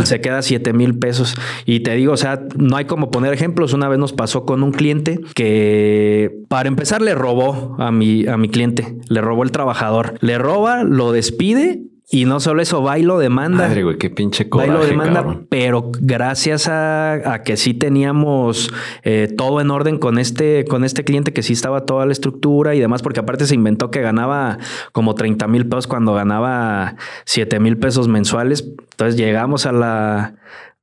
se 0.05 0.21
queda 0.23 0.40
7 0.40 0.73
mil 0.73 0.99
pesos. 0.99 1.35
Y 1.66 1.81
te 1.81 1.95
digo, 1.95 2.14
o 2.14 2.16
sea, 2.16 2.42
no 2.57 2.77
hay 2.77 2.87
como 2.87 3.11
poner 3.11 3.35
ejemplos. 3.35 3.75
Una 3.75 3.88
vez 3.88 3.99
nos 3.99 4.14
pasó 4.14 4.47
con 4.47 4.62
un 4.62 4.73
cliente 4.73 5.21
que 5.35 6.33
para 6.49 6.69
empezar 6.69 7.03
le 7.03 7.14
robó 7.14 7.77
a 7.79 7.92
mi, 7.92 8.27
a 8.27 8.38
mi 8.38 8.49
cliente, 8.49 8.97
le 9.09 9.21
robó 9.21 9.42
el 9.42 9.51
trabajador, 9.51 10.14
le 10.21 10.38
roba, 10.38 10.85
lo 10.85 11.12
despide 11.12 11.83
y 12.09 12.25
no 12.25 12.38
solo 12.38 12.62
eso, 12.62 12.83
bailo 12.83 13.19
demanda. 13.19 13.66
Madre, 13.66 13.83
güey, 13.83 13.99
qué 13.99 14.11
pinche 14.11 14.49
coraje, 14.49 14.71
Bailo 14.71 14.87
demanda, 14.87 15.40
pero 15.49 15.90
gracias 16.01 16.69
a, 16.69 17.42
que 17.45 17.57
sí 17.57 17.75
teníamos 17.75 18.73
eh, 19.03 19.29
todo 19.37 19.61
en 19.61 19.73
orden 19.73 19.99
con 19.99 20.19
este, 20.19 20.64
con 20.66 20.85
este 20.85 21.03
cliente, 21.03 21.33
que 21.33 21.42
sí 21.42 21.53
estaba 21.53 21.85
toda 21.85 22.07
la 22.07 22.12
estructura 22.12 22.77
y 22.77 22.81
demás, 22.81 23.03
porque 23.03 23.19
aparte 23.19 23.47
se 23.47 23.57
inventó 23.57 23.90
que 23.90 24.03
ganaba 24.03 24.59
como 24.92 25.16
30 25.16 25.49
mil 25.49 25.66
pesos 25.66 25.88
cuando 25.88 26.14
ganaba 26.14 26.95
7 27.25 27.59
mil 27.59 27.77
pesos 27.77 28.07
mensuales. 28.07 28.64
Entonces 28.92 29.16
llegamos 29.16 29.66
a 29.66 29.73
la, 29.73 30.35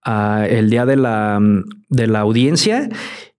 a 0.04 0.46
el 0.46 0.70
día 0.70 0.86
de 0.86 0.98
la, 0.98 1.40
de 1.88 2.08
la 2.08 2.20
audiencia 2.20 2.90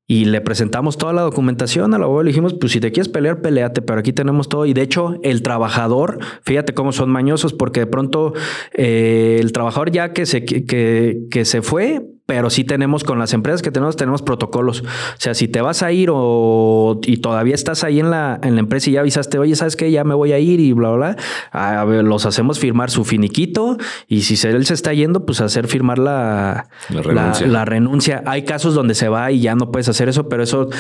y 0.07 0.27
le 0.27 0.41
presentamos 0.41 0.99
toda 0.99 1.13
la 1.13 1.23
documentación 1.23 1.95
a 1.95 1.99
la 1.99 2.05
abogado. 2.05 2.25
Le 2.25 2.29
dijimos, 2.29 2.55
pues 2.55 2.73
si 2.73 2.81
te 2.81 2.93
quieres 2.93 3.09
pelear, 3.09 3.41
peleate, 3.41 3.81
pero 3.83 4.01
aquí 4.01 4.13
tenemos 4.13 4.49
todo. 4.49 4.67
Y 4.67 4.75
de 4.75 4.83
hecho, 4.83 5.19
el 5.23 5.43
trabajador, 5.43 6.19
fíjate 6.43 6.75
cómo 6.75 6.93
son 6.93 7.11
mañosos, 7.11 7.55
porque 7.55 7.81
de 7.81 7.87
pronto 7.87 8.35
eh, 8.73 9.39
el 9.41 9.53
trabajador 9.53 9.91
ya 9.91 10.13
que 10.13 10.27
se, 10.27 10.45
que, 10.45 11.27
que 11.31 11.45
se 11.45 11.63
fue, 11.63 12.03
pero 12.27 12.49
sí 12.49 12.65
tenemos 12.65 13.05
con 13.05 13.19
las 13.19 13.35
empresas 13.35 13.61
que 13.61 13.71
tenemos, 13.71 13.97
tenemos 13.97 14.23
protocolos. 14.23 14.81
O 14.81 14.85
sea, 15.19 15.35
si 15.35 15.47
te 15.47 15.61
vas 15.61 15.83
a 15.83 15.93
ir 15.93 16.09
o 16.13 16.99
y 17.03 17.19
todavía 17.19 17.55
estás 17.55 17.85
ahí 17.85 18.01
en 18.01 18.11
la, 18.11 18.39
en 18.43 18.55
la 18.55 18.61
empresa 18.61 18.89
y 18.89 18.95
ya 18.95 19.01
avisaste, 19.01 19.39
oye, 19.39 19.55
¿sabes 19.57 19.77
qué? 19.77 19.91
Ya 19.91 20.05
me 20.05 20.15
voy 20.15 20.33
a 20.33 20.39
ir 20.39 20.59
y 20.61 20.73
bla, 20.73 20.91
bla, 20.93 21.15
bla. 21.15 21.17
A 21.53 21.85
ver, 21.85 22.05
los 22.05 22.25
hacemos 22.25 22.59
firmar 22.59 22.91
su 22.91 23.05
finiquito 23.05 23.77
y 24.09 24.23
si 24.23 24.35
él 24.47 24.65
se 24.65 24.75
está 24.75 24.95
yendo, 24.95 25.27
pues 25.27 25.41
hacer 25.43 25.69
firmar 25.69 25.99
la, 25.99 26.69
la 26.89 27.03
renuncia. 27.03 27.47
la 27.47 27.65
renuncia. 27.65 28.23
Hay 28.27 28.45
casos 28.45 28.75
donde 28.75 28.95
se 28.95 29.09
va 29.09 29.31
y 29.31 29.41
ya 29.41 29.55
no 29.55 29.71
puedes 29.71 29.89
hacer 29.89 30.09
eso, 30.09 30.29
pero 30.29 30.43
eso 30.43 30.71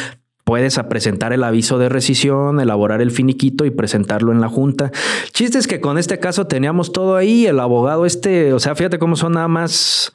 Puedes 0.44 0.78
presentar 0.90 1.32
el 1.32 1.42
aviso 1.42 1.78
de 1.78 1.88
rescisión, 1.88 2.60
elaborar 2.60 3.00
el 3.00 3.10
finiquito 3.10 3.64
y 3.64 3.70
presentarlo 3.70 4.30
en 4.30 4.40
la 4.42 4.48
junta. 4.48 4.92
Chiste 5.32 5.58
es 5.58 5.66
que 5.66 5.80
con 5.80 5.96
este 5.96 6.18
caso 6.18 6.46
teníamos 6.46 6.92
todo 6.92 7.16
ahí, 7.16 7.46
el 7.46 7.58
abogado 7.60 8.04
este, 8.04 8.52
o 8.52 8.60
sea, 8.60 8.74
fíjate 8.74 8.98
cómo 8.98 9.16
son 9.16 9.32
nada 9.32 9.48
más, 9.48 10.12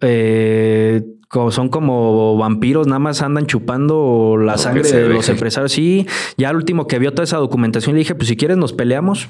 eh, 0.00 1.02
son 1.50 1.68
como 1.68 2.38
vampiros, 2.38 2.86
nada 2.86 2.98
más 2.98 3.20
andan 3.20 3.46
chupando 3.46 4.36
la 4.38 4.56
sangre 4.56 4.90
de 4.90 5.08
los 5.10 5.28
empresarios. 5.28 5.72
Sí, 5.72 6.06
ya 6.38 6.48
el 6.50 6.56
último 6.56 6.86
que 6.86 6.98
vio 6.98 7.12
toda 7.12 7.24
esa 7.24 7.36
documentación 7.36 7.94
le 7.94 8.00
dije, 8.00 8.14
pues 8.14 8.28
si 8.28 8.36
quieres 8.36 8.56
nos 8.56 8.72
peleamos 8.72 9.28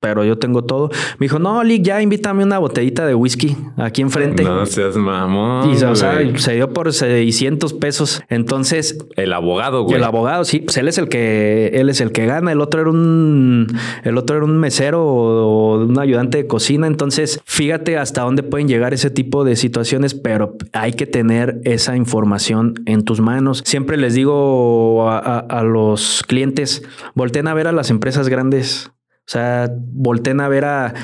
pero 0.00 0.24
yo 0.24 0.38
tengo 0.38 0.62
todo. 0.62 0.90
Me 1.18 1.24
dijo, 1.24 1.38
no, 1.38 1.62
Lick, 1.64 1.82
ya 1.82 2.00
invítame 2.00 2.44
una 2.44 2.58
botellita 2.58 3.06
de 3.06 3.14
whisky 3.14 3.56
aquí 3.76 4.02
enfrente. 4.02 4.44
No 4.44 4.64
seas 4.64 4.96
mamón. 4.96 5.70
Y 5.70 5.82
o 5.82 5.96
sea, 5.96 6.20
se 6.36 6.54
dio 6.54 6.72
por 6.72 6.92
600 6.92 7.74
pesos. 7.74 8.22
Entonces. 8.28 8.98
El 9.16 9.32
abogado, 9.32 9.82
güey. 9.82 9.96
El 9.96 10.04
abogado, 10.04 10.44
sí. 10.44 10.60
Pues 10.60 10.76
él 10.76 10.88
es 10.88 10.98
el 10.98 11.08
que, 11.08 11.72
él 11.74 11.88
es 11.88 12.00
el 12.00 12.12
que 12.12 12.26
gana. 12.26 12.52
El 12.52 12.60
otro 12.60 12.80
era 12.80 12.90
un, 12.90 13.66
el 14.04 14.16
otro 14.18 14.36
era 14.36 14.44
un 14.44 14.58
mesero 14.58 15.04
o 15.04 15.78
un 15.78 15.98
ayudante 15.98 16.38
de 16.38 16.46
cocina. 16.46 16.86
Entonces, 16.86 17.40
fíjate 17.44 17.96
hasta 17.98 18.22
dónde 18.22 18.44
pueden 18.44 18.68
llegar 18.68 18.94
ese 18.94 19.10
tipo 19.10 19.44
de 19.44 19.56
situaciones, 19.56 20.14
pero 20.14 20.56
hay 20.72 20.92
que 20.92 21.06
tener 21.06 21.60
esa 21.64 21.96
información 21.96 22.74
en 22.86 23.02
tus 23.02 23.20
manos. 23.20 23.62
Siempre 23.64 23.96
les 23.96 24.14
digo 24.14 25.08
a, 25.10 25.38
a 25.38 25.62
los 25.64 26.22
clientes, 26.26 26.82
volteen 27.14 27.48
a 27.48 27.54
ver 27.54 27.66
a 27.66 27.72
las 27.72 27.90
empresas 27.90 28.28
grandes 28.28 28.92
o 29.28 29.30
sea, 29.30 29.70
volten 29.92 30.40
a 30.40 30.48
ver 30.48 30.64
a, 30.64 30.94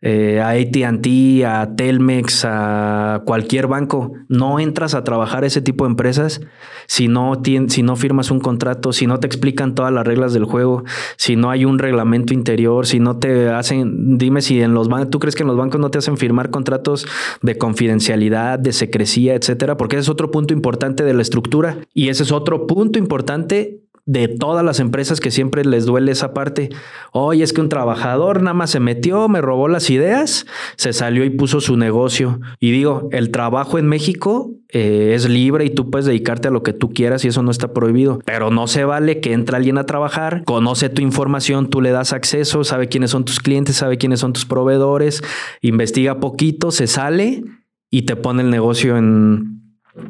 eh, 0.00 0.40
a 0.40 0.52
ATT, 0.52 1.44
a 1.46 1.76
Telmex, 1.76 2.46
a 2.46 3.22
cualquier 3.26 3.66
banco. 3.66 4.14
No 4.30 4.58
entras 4.58 4.94
a 4.94 5.04
trabajar 5.04 5.44
ese 5.44 5.60
tipo 5.60 5.84
de 5.84 5.90
empresas 5.90 6.40
si 6.86 7.08
no, 7.08 7.42
si 7.68 7.82
no 7.82 7.96
firmas 7.96 8.30
un 8.30 8.40
contrato, 8.40 8.94
si 8.94 9.06
no 9.06 9.20
te 9.20 9.26
explican 9.26 9.74
todas 9.74 9.92
las 9.92 10.06
reglas 10.06 10.32
del 10.32 10.44
juego, 10.44 10.84
si 11.18 11.36
no 11.36 11.50
hay 11.50 11.66
un 11.66 11.78
reglamento 11.78 12.32
interior, 12.32 12.86
si 12.86 13.00
no 13.00 13.18
te 13.18 13.50
hacen, 13.50 14.16
dime 14.16 14.40
si 14.40 14.62
en 14.62 14.72
los 14.72 14.88
bancos, 14.88 15.10
tú 15.10 15.18
crees 15.18 15.34
que 15.34 15.42
en 15.42 15.48
los 15.48 15.58
bancos 15.58 15.78
no 15.78 15.90
te 15.90 15.98
hacen 15.98 16.16
firmar 16.16 16.48
contratos 16.48 17.06
de 17.42 17.58
confidencialidad, 17.58 18.58
de 18.58 18.72
secrecía, 18.72 19.34
etcétera, 19.34 19.76
porque 19.76 19.96
ese 19.96 20.04
es 20.04 20.08
otro 20.08 20.30
punto 20.30 20.54
importante 20.54 21.04
de 21.04 21.12
la 21.12 21.20
estructura 21.20 21.78
y 21.92 22.08
ese 22.08 22.22
es 22.22 22.32
otro 22.32 22.66
punto 22.66 22.98
importante 22.98 23.83
de 24.06 24.28
todas 24.28 24.64
las 24.64 24.80
empresas 24.80 25.18
que 25.18 25.30
siempre 25.30 25.64
les 25.64 25.86
duele 25.86 26.12
esa 26.12 26.34
parte. 26.34 26.68
Oye, 27.12 27.42
es 27.42 27.52
que 27.52 27.62
un 27.62 27.70
trabajador 27.70 28.42
nada 28.42 28.52
más 28.52 28.70
se 28.70 28.80
metió, 28.80 29.28
me 29.28 29.40
robó 29.40 29.66
las 29.68 29.88
ideas, 29.88 30.46
se 30.76 30.92
salió 30.92 31.24
y 31.24 31.30
puso 31.30 31.60
su 31.60 31.76
negocio. 31.76 32.40
Y 32.60 32.70
digo, 32.70 33.08
el 33.12 33.30
trabajo 33.30 33.78
en 33.78 33.86
México 33.86 34.50
eh, 34.68 35.12
es 35.14 35.28
libre 35.28 35.64
y 35.64 35.70
tú 35.70 35.90
puedes 35.90 36.04
dedicarte 36.04 36.48
a 36.48 36.50
lo 36.50 36.62
que 36.62 36.74
tú 36.74 36.90
quieras 36.92 37.24
y 37.24 37.28
eso 37.28 37.42
no 37.42 37.50
está 37.50 37.72
prohibido. 37.72 38.18
Pero 38.26 38.50
no 38.50 38.66
se 38.66 38.84
vale 38.84 39.20
que 39.20 39.32
entre 39.32 39.56
alguien 39.56 39.78
a 39.78 39.86
trabajar, 39.86 40.44
conoce 40.44 40.90
tu 40.90 41.00
información, 41.00 41.70
tú 41.70 41.80
le 41.80 41.90
das 41.90 42.12
acceso, 42.12 42.62
sabe 42.62 42.88
quiénes 42.88 43.10
son 43.10 43.24
tus 43.24 43.40
clientes, 43.40 43.76
sabe 43.76 43.96
quiénes 43.96 44.20
son 44.20 44.34
tus 44.34 44.44
proveedores, 44.44 45.22
investiga 45.62 46.20
poquito, 46.20 46.70
se 46.72 46.88
sale 46.88 47.42
y 47.90 48.02
te 48.02 48.16
pone 48.16 48.42
el 48.42 48.50
negocio 48.50 48.98
en 48.98 49.62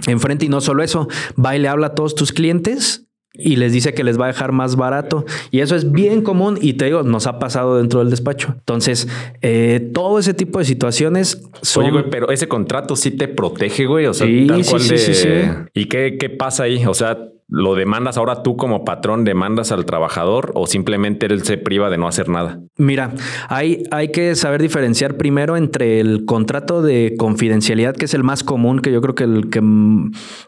enfrente 0.07 0.47
y 0.47 0.49
no 0.49 0.61
solo 0.61 0.83
eso, 0.83 1.09
va 1.43 1.55
y 1.55 1.61
le 1.61 1.69
habla 1.69 1.89
a 1.89 1.95
todos 1.95 2.15
tus 2.15 2.33
clientes 2.33 3.04
y 3.37 3.57
les 3.57 3.73
dice 3.73 3.95
que 3.95 4.05
les 4.05 4.19
va 4.19 4.27
a 4.27 4.29
dejar 4.29 4.53
más 4.53 4.77
barato. 4.77 5.25
Y 5.51 5.61
eso 5.61 5.75
es 5.75 5.91
bien 5.91 6.23
común 6.23 6.59
y 6.61 6.75
te 6.75 6.87
digo, 6.87 7.03
nos 7.03 7.27
ha 7.27 7.39
pasado 7.39 7.79
dentro 7.79 8.01
del 8.01 8.11
despacho. 8.11 8.55
Entonces, 8.59 9.09
eh, 9.43 9.91
todo 9.93 10.19
ese 10.19 10.35
tipo 10.35 10.61
de 10.61 10.65
situaciones 10.65 11.43
son... 11.61 11.85
Oye, 11.85 11.93
güey, 11.93 12.11
pero 12.11 12.31
ese 12.31 12.47
contrato 12.47 12.95
sí 12.95 13.11
te 13.11 13.27
protege, 13.27 13.87
güey. 13.87 14.07
O 14.07 14.15
sea, 14.15 14.27
tal 14.47 14.65
cual 14.65 14.81
sí, 14.81 14.99
sí, 14.99 15.29
¿Y 15.75 15.87
qué, 15.87 16.17
qué 16.19 16.31
pasa 16.31 16.65
ahí? 16.65 16.85
O 16.87 16.95
sea, 16.95 17.19
¿Lo 17.57 17.77
demandas 17.77 18.17
ahora 18.17 18.43
tú 18.43 18.57
como 18.57 18.85
patrón, 18.85 19.23
demandas 19.23 19.71
al 19.71 19.87
trabajador 19.87 20.51
o 20.57 20.67
simplemente 20.67 21.27
él 21.27 21.45
se 21.45 21.57
priva 21.57 21.89
de 21.89 21.99
no 21.99 22.09
hacer 22.09 22.29
nada? 22.29 22.59
Mira, 22.77 23.15
hay, 23.49 23.85
hay 23.93 24.09
que 24.09 24.35
saber 24.35 24.61
diferenciar 24.61 25.17
primero 25.17 25.57
entre 25.57 26.01
el 26.01 26.25
contrato 26.25 26.83
de 26.83 27.15
confidencialidad, 27.17 27.95
que 27.95 28.07
es 28.07 28.15
el 28.15 28.25
más 28.25 28.43
común, 28.43 28.81
que 28.81 28.91
yo 28.91 29.01
creo 29.01 29.15
que 29.15 29.23
el 29.23 29.51
que 29.51 29.63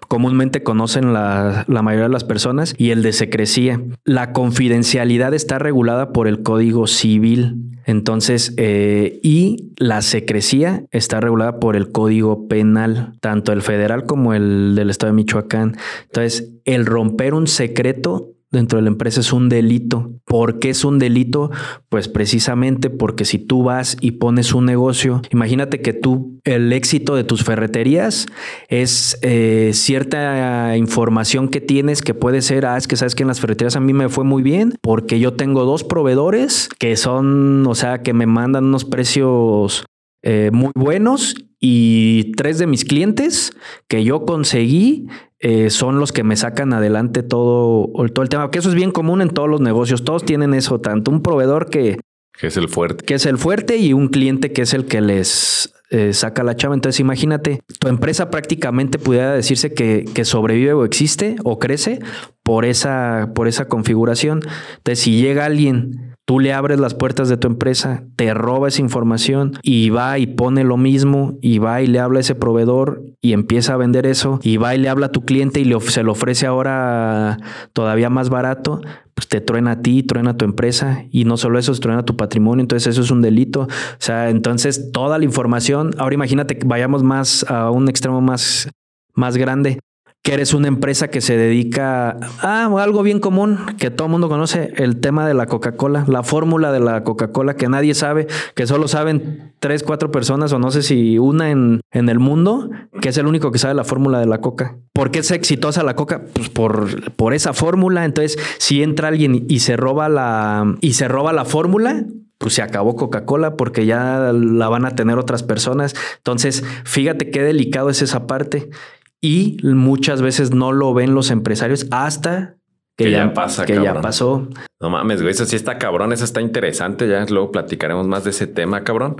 comúnmente 0.08 0.64
conocen 0.64 1.12
la, 1.12 1.64
la 1.68 1.82
mayoría 1.82 2.08
de 2.08 2.12
las 2.12 2.24
personas, 2.24 2.74
y 2.76 2.90
el 2.90 3.04
de 3.04 3.12
secrecía. 3.12 3.80
La 4.02 4.32
confidencialidad 4.32 5.32
está 5.32 5.60
regulada 5.60 6.12
por 6.12 6.26
el 6.26 6.42
Código 6.42 6.88
Civil. 6.88 7.76
Entonces, 7.86 8.52
eh, 8.56 9.20
y 9.22 9.72
la 9.76 10.02
secrecía 10.02 10.82
está 10.90 11.20
regulada 11.20 11.60
por 11.60 11.76
el 11.76 11.92
Código 11.92 12.48
Penal, 12.48 13.12
tanto 13.20 13.52
el 13.52 13.62
federal 13.62 14.06
como 14.06 14.34
el 14.34 14.74
del 14.74 14.90
Estado 14.90 15.12
de 15.12 15.16
Michoacán. 15.16 15.76
Entonces, 16.06 16.52
el 16.64 16.84
romper 16.96 17.34
un 17.34 17.46
secreto 17.46 18.32
dentro 18.50 18.78
de 18.78 18.82
la 18.82 18.88
empresa 18.88 19.20
es 19.20 19.32
un 19.34 19.50
delito. 19.50 20.12
¿Por 20.24 20.58
qué 20.58 20.70
es 20.70 20.82
un 20.84 20.98
delito? 20.98 21.50
Pues 21.90 22.08
precisamente 22.08 22.88
porque 22.88 23.26
si 23.26 23.38
tú 23.38 23.64
vas 23.64 23.98
y 24.00 24.12
pones 24.12 24.54
un 24.54 24.64
negocio, 24.64 25.20
imagínate 25.30 25.82
que 25.82 25.92
tú, 25.92 26.40
el 26.44 26.72
éxito 26.72 27.14
de 27.16 27.24
tus 27.24 27.44
ferreterías 27.44 28.26
es 28.68 29.18
eh, 29.20 29.72
cierta 29.74 30.74
información 30.76 31.48
que 31.48 31.60
tienes 31.60 32.00
que 32.00 32.14
puede 32.14 32.40
ser, 32.40 32.64
ah, 32.64 32.78
es 32.78 32.88
que 32.88 32.96
sabes 32.96 33.14
que 33.14 33.24
en 33.24 33.28
las 33.28 33.40
ferreterías 33.40 33.76
a 33.76 33.80
mí 33.80 33.92
me 33.92 34.08
fue 34.08 34.24
muy 34.24 34.42
bien 34.42 34.74
porque 34.80 35.20
yo 35.20 35.34
tengo 35.34 35.64
dos 35.64 35.84
proveedores 35.84 36.70
que 36.78 36.96
son, 36.96 37.66
o 37.66 37.74
sea, 37.74 38.02
que 38.02 38.14
me 38.14 38.26
mandan 38.26 38.64
unos 38.64 38.86
precios 38.86 39.84
eh, 40.22 40.50
muy 40.50 40.72
buenos 40.74 41.34
y 41.60 42.32
tres 42.36 42.58
de 42.58 42.66
mis 42.66 42.84
clientes 42.84 43.52
que 43.88 44.02
yo 44.02 44.24
conseguí 44.24 45.06
eh, 45.40 45.70
son 45.70 45.98
los 45.98 46.12
que 46.12 46.22
me 46.22 46.36
sacan 46.36 46.72
adelante 46.72 47.22
todo, 47.22 47.92
todo 48.12 48.22
el 48.22 48.28
tema, 48.28 48.50
que 48.50 48.58
eso 48.58 48.68
es 48.68 48.74
bien 48.74 48.90
común 48.90 49.20
en 49.20 49.30
todos 49.30 49.48
los 49.48 49.60
negocios, 49.60 50.04
todos 50.04 50.24
tienen 50.24 50.54
eso, 50.54 50.80
tanto 50.80 51.10
un 51.10 51.22
proveedor 51.22 51.68
que... 51.68 51.98
Que 52.38 52.48
es 52.48 52.56
el 52.56 52.68
fuerte. 52.68 53.04
Que 53.04 53.14
es 53.14 53.26
el 53.26 53.38
fuerte 53.38 53.76
y 53.78 53.92
un 53.92 54.08
cliente 54.08 54.52
que 54.52 54.62
es 54.62 54.74
el 54.74 54.84
que 54.84 55.00
les 55.00 55.72
eh, 55.90 56.12
saca 56.12 56.42
la 56.42 56.56
chava. 56.56 56.74
Entonces 56.74 57.00
imagínate, 57.00 57.62
tu 57.78 57.88
empresa 57.88 58.30
prácticamente 58.30 58.98
pudiera 58.98 59.32
decirse 59.32 59.72
que, 59.72 60.04
que, 60.12 60.24
sobrevive 60.24 60.74
o 60.74 60.84
existe 60.84 61.36
o 61.44 61.58
crece 61.58 62.00
por 62.42 62.64
esa, 62.64 63.30
por 63.34 63.48
esa 63.48 63.68
configuración. 63.68 64.40
Entonces 64.76 65.02
si 65.02 65.20
llega 65.20 65.44
alguien 65.46 66.15
Tú 66.26 66.40
le 66.40 66.52
abres 66.52 66.80
las 66.80 66.94
puertas 66.94 67.28
de 67.28 67.36
tu 67.36 67.46
empresa, 67.46 68.02
te 68.16 68.34
roba 68.34 68.66
esa 68.66 68.82
información 68.82 69.52
y 69.62 69.90
va 69.90 70.18
y 70.18 70.26
pone 70.26 70.64
lo 70.64 70.76
mismo 70.76 71.38
y 71.40 71.58
va 71.58 71.82
y 71.82 71.86
le 71.86 72.00
habla 72.00 72.18
a 72.18 72.20
ese 72.22 72.34
proveedor 72.34 73.04
y 73.22 73.32
empieza 73.32 73.74
a 73.74 73.76
vender 73.76 74.06
eso 74.06 74.40
y 74.42 74.56
va 74.56 74.74
y 74.74 74.78
le 74.78 74.88
habla 74.88 75.06
a 75.06 75.12
tu 75.12 75.24
cliente 75.24 75.60
y 75.60 75.72
se 75.82 76.02
lo 76.02 76.10
ofrece 76.10 76.44
ahora 76.44 77.38
todavía 77.72 78.10
más 78.10 78.28
barato, 78.28 78.80
pues 79.14 79.28
te 79.28 79.40
truena 79.40 79.70
a 79.70 79.82
ti, 79.82 80.02
truena 80.02 80.32
a 80.32 80.36
tu 80.36 80.44
empresa 80.44 81.04
y 81.12 81.26
no 81.26 81.36
solo 81.36 81.60
eso, 81.60 81.72
truena 81.74 82.00
a 82.00 82.04
tu 82.04 82.16
patrimonio, 82.16 82.60
entonces 82.60 82.88
eso 82.92 83.02
es 83.02 83.12
un 83.12 83.22
delito. 83.22 83.60
O 83.60 83.68
sea, 83.98 84.28
entonces 84.28 84.90
toda 84.90 85.18
la 85.18 85.24
información, 85.24 85.92
ahora 85.96 86.16
imagínate 86.16 86.58
que 86.58 86.66
vayamos 86.66 87.04
más 87.04 87.48
a 87.48 87.70
un 87.70 87.88
extremo 87.88 88.20
más, 88.20 88.68
más 89.14 89.36
grande 89.36 89.78
que 90.26 90.34
eres 90.34 90.54
una 90.54 90.66
empresa 90.66 91.06
que 91.06 91.20
se 91.20 91.36
dedica 91.36 92.18
a 92.40 92.64
algo 92.64 93.04
bien 93.04 93.20
común 93.20 93.60
que 93.78 93.92
todo 93.92 94.06
el 94.06 94.10
mundo 94.10 94.28
conoce, 94.28 94.72
el 94.74 94.98
tema 94.98 95.24
de 95.24 95.34
la 95.34 95.46
Coca-Cola, 95.46 96.04
la 96.08 96.24
fórmula 96.24 96.72
de 96.72 96.80
la 96.80 97.04
Coca-Cola 97.04 97.54
que 97.54 97.68
nadie 97.68 97.94
sabe, 97.94 98.26
que 98.56 98.66
solo 98.66 98.88
saben 98.88 99.52
tres, 99.60 99.84
cuatro 99.84 100.10
personas 100.10 100.52
o 100.52 100.58
no 100.58 100.72
sé 100.72 100.82
si 100.82 101.16
una 101.16 101.52
en, 101.52 101.80
en 101.92 102.08
el 102.08 102.18
mundo, 102.18 102.70
que 103.00 103.10
es 103.10 103.18
el 103.18 103.28
único 103.28 103.52
que 103.52 103.60
sabe 103.60 103.74
la 103.74 103.84
fórmula 103.84 104.18
de 104.18 104.26
la 104.26 104.40
Coca. 104.40 104.76
¿Por 104.92 105.12
qué 105.12 105.20
es 105.20 105.30
exitosa 105.30 105.84
la 105.84 105.94
Coca? 105.94 106.24
Pues 106.32 106.48
por, 106.48 107.12
por 107.12 107.32
esa 107.32 107.52
fórmula. 107.52 108.04
Entonces, 108.04 108.36
si 108.58 108.82
entra 108.82 109.06
alguien 109.06 109.46
y 109.48 109.60
se 109.60 109.76
roba 109.76 110.08
la, 110.08 110.74
y 110.80 110.94
se 110.94 111.06
roba 111.06 111.32
la 111.32 111.44
fórmula, 111.44 112.04
pues 112.38 112.54
se 112.54 112.62
acabó 112.62 112.96
Coca-Cola 112.96 113.56
porque 113.56 113.86
ya 113.86 114.32
la 114.32 114.68
van 114.68 114.86
a 114.86 114.96
tener 114.96 115.18
otras 115.18 115.44
personas. 115.44 115.94
Entonces, 116.16 116.64
fíjate 116.84 117.30
qué 117.30 117.44
delicado 117.44 117.90
es 117.90 118.02
esa 118.02 118.26
parte 118.26 118.70
y 119.20 119.58
muchas 119.62 120.22
veces 120.22 120.52
no 120.52 120.72
lo 120.72 120.94
ven 120.94 121.14
los 121.14 121.30
empresarios 121.30 121.86
hasta 121.90 122.56
que, 122.96 123.10
ya, 123.10 123.32
pasa, 123.34 123.66
que 123.66 123.74
ya 123.74 124.00
pasó. 124.00 124.48
No 124.80 124.90
mames, 124.90 125.20
güey, 125.20 125.32
eso 125.32 125.44
sí 125.44 125.56
está 125.56 125.78
cabrón, 125.78 126.12
eso 126.12 126.24
está 126.24 126.40
interesante, 126.40 127.08
ya 127.08 127.24
luego 127.26 127.52
platicaremos 127.52 128.06
más 128.06 128.24
de 128.24 128.30
ese 128.30 128.46
tema, 128.46 128.84
cabrón. 128.84 129.16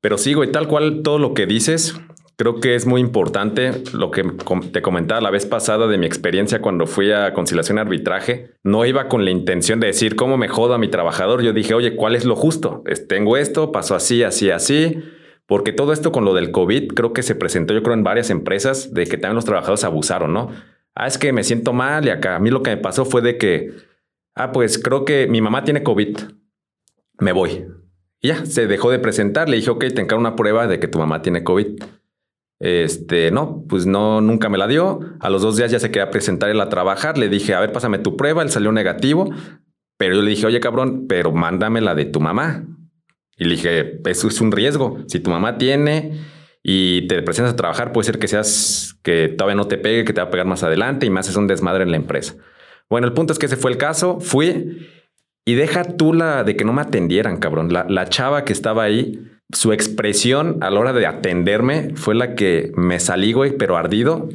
Pero 0.00 0.18
sí, 0.18 0.34
güey, 0.34 0.50
tal 0.50 0.66
cual 0.66 1.02
todo 1.04 1.20
lo 1.20 1.32
que 1.32 1.46
dices, 1.46 1.94
creo 2.36 2.58
que 2.58 2.74
es 2.74 2.86
muy 2.86 3.00
importante 3.00 3.84
lo 3.92 4.10
que 4.10 4.24
te 4.72 4.82
comentaba 4.82 5.20
la 5.20 5.30
vez 5.30 5.46
pasada 5.46 5.86
de 5.86 5.98
mi 5.98 6.06
experiencia 6.06 6.60
cuando 6.60 6.88
fui 6.88 7.12
a 7.12 7.32
conciliación 7.32 7.78
y 7.78 7.80
arbitraje. 7.82 8.50
No 8.64 8.84
iba 8.84 9.06
con 9.06 9.24
la 9.24 9.30
intención 9.30 9.78
de 9.78 9.86
decir 9.86 10.16
cómo 10.16 10.36
me 10.36 10.48
jodo 10.48 10.74
a 10.74 10.78
mi 10.78 10.88
trabajador. 10.88 11.42
Yo 11.42 11.52
dije, 11.52 11.74
oye, 11.74 11.94
¿cuál 11.94 12.16
es 12.16 12.24
lo 12.24 12.34
justo? 12.34 12.82
Tengo 13.08 13.36
esto, 13.36 13.70
pasó 13.70 13.94
así, 13.94 14.24
así, 14.24 14.50
así 14.50 15.00
porque 15.52 15.74
todo 15.74 15.92
esto 15.92 16.12
con 16.12 16.24
lo 16.24 16.32
del 16.32 16.50
COVID 16.50 16.94
creo 16.94 17.12
que 17.12 17.22
se 17.22 17.34
presentó, 17.34 17.74
yo 17.74 17.82
creo, 17.82 17.92
en 17.92 18.02
varias 18.02 18.30
empresas 18.30 18.94
de 18.94 19.04
que 19.04 19.18
también 19.18 19.34
los 19.34 19.44
trabajadores 19.44 19.84
abusaron, 19.84 20.32
¿no? 20.32 20.48
Ah, 20.94 21.06
es 21.06 21.18
que 21.18 21.30
me 21.34 21.44
siento 21.44 21.74
mal 21.74 22.06
y 22.06 22.08
acá 22.08 22.36
a 22.36 22.38
mí 22.38 22.48
lo 22.48 22.62
que 22.62 22.70
me 22.70 22.78
pasó 22.78 23.04
fue 23.04 23.20
de 23.20 23.36
que, 23.36 23.70
ah, 24.34 24.50
pues 24.50 24.78
creo 24.78 25.04
que 25.04 25.26
mi 25.26 25.42
mamá 25.42 25.62
tiene 25.62 25.82
COVID, 25.82 26.16
me 27.18 27.32
voy. 27.32 27.66
Y 28.22 28.28
ya, 28.28 28.46
se 28.46 28.66
dejó 28.66 28.90
de 28.90 28.98
presentar, 28.98 29.50
le 29.50 29.58
dije, 29.58 29.68
ok, 29.68 29.80
te 29.94 30.00
encargo 30.00 30.20
una 30.20 30.36
prueba 30.36 30.66
de 30.66 30.80
que 30.80 30.88
tu 30.88 30.98
mamá 30.98 31.20
tiene 31.20 31.44
COVID. 31.44 31.82
Este, 32.58 33.30
no, 33.30 33.62
pues 33.68 33.84
no, 33.84 34.22
nunca 34.22 34.48
me 34.48 34.56
la 34.56 34.66
dio. 34.66 35.00
A 35.20 35.28
los 35.28 35.42
dos 35.42 35.58
días 35.58 35.70
ya 35.70 35.80
se 35.80 35.90
quería 35.90 36.08
presentar 36.08 36.48
él 36.48 36.62
a 36.62 36.70
trabajar. 36.70 37.18
Le 37.18 37.28
dije, 37.28 37.52
a 37.52 37.60
ver, 37.60 37.72
pásame 37.72 37.98
tu 37.98 38.16
prueba. 38.16 38.42
Él 38.42 38.48
salió 38.48 38.72
negativo. 38.72 39.28
Pero 39.98 40.14
yo 40.14 40.22
le 40.22 40.30
dije, 40.30 40.46
oye, 40.46 40.60
cabrón, 40.60 41.04
pero 41.08 41.30
mándame 41.30 41.82
la 41.82 41.94
de 41.94 42.06
tu 42.06 42.20
mamá. 42.20 42.64
Y 43.42 43.44
le 43.44 43.56
dije, 43.56 44.00
eso 44.04 44.28
es 44.28 44.40
un 44.40 44.52
riesgo. 44.52 44.98
Si 45.08 45.18
tu 45.18 45.28
mamá 45.28 45.58
tiene 45.58 46.12
y 46.62 47.08
te 47.08 47.22
presentas 47.22 47.54
a 47.54 47.56
trabajar, 47.56 47.90
puede 47.90 48.06
ser 48.06 48.20
que 48.20 48.28
seas 48.28 48.96
que 49.02 49.26
todavía 49.28 49.56
no 49.56 49.66
te 49.66 49.78
pegue, 49.78 50.04
que 50.04 50.12
te 50.12 50.20
va 50.20 50.28
a 50.28 50.30
pegar 50.30 50.46
más 50.46 50.62
adelante 50.62 51.06
y 51.06 51.10
más 51.10 51.28
es 51.28 51.34
un 51.34 51.48
desmadre 51.48 51.82
en 51.82 51.90
la 51.90 51.96
empresa. 51.96 52.36
Bueno, 52.88 53.08
el 53.08 53.14
punto 53.14 53.32
es 53.32 53.40
que 53.40 53.46
ese 53.46 53.56
fue 53.56 53.72
el 53.72 53.78
caso. 53.78 54.20
Fui 54.20 54.86
y 55.44 55.54
deja 55.54 55.82
tú 55.82 56.14
la 56.14 56.44
de 56.44 56.54
que 56.54 56.64
no 56.64 56.72
me 56.72 56.82
atendieran, 56.82 57.38
cabrón. 57.38 57.72
La, 57.72 57.84
la 57.88 58.08
chava 58.08 58.44
que 58.44 58.52
estaba 58.52 58.84
ahí, 58.84 59.20
su 59.52 59.72
expresión 59.72 60.58
a 60.60 60.70
la 60.70 60.78
hora 60.78 60.92
de 60.92 61.04
atenderme 61.04 61.96
fue 61.96 62.14
la 62.14 62.36
que 62.36 62.70
me 62.76 63.00
salí, 63.00 63.32
güey, 63.32 63.56
pero 63.56 63.76
ardido. 63.76 64.28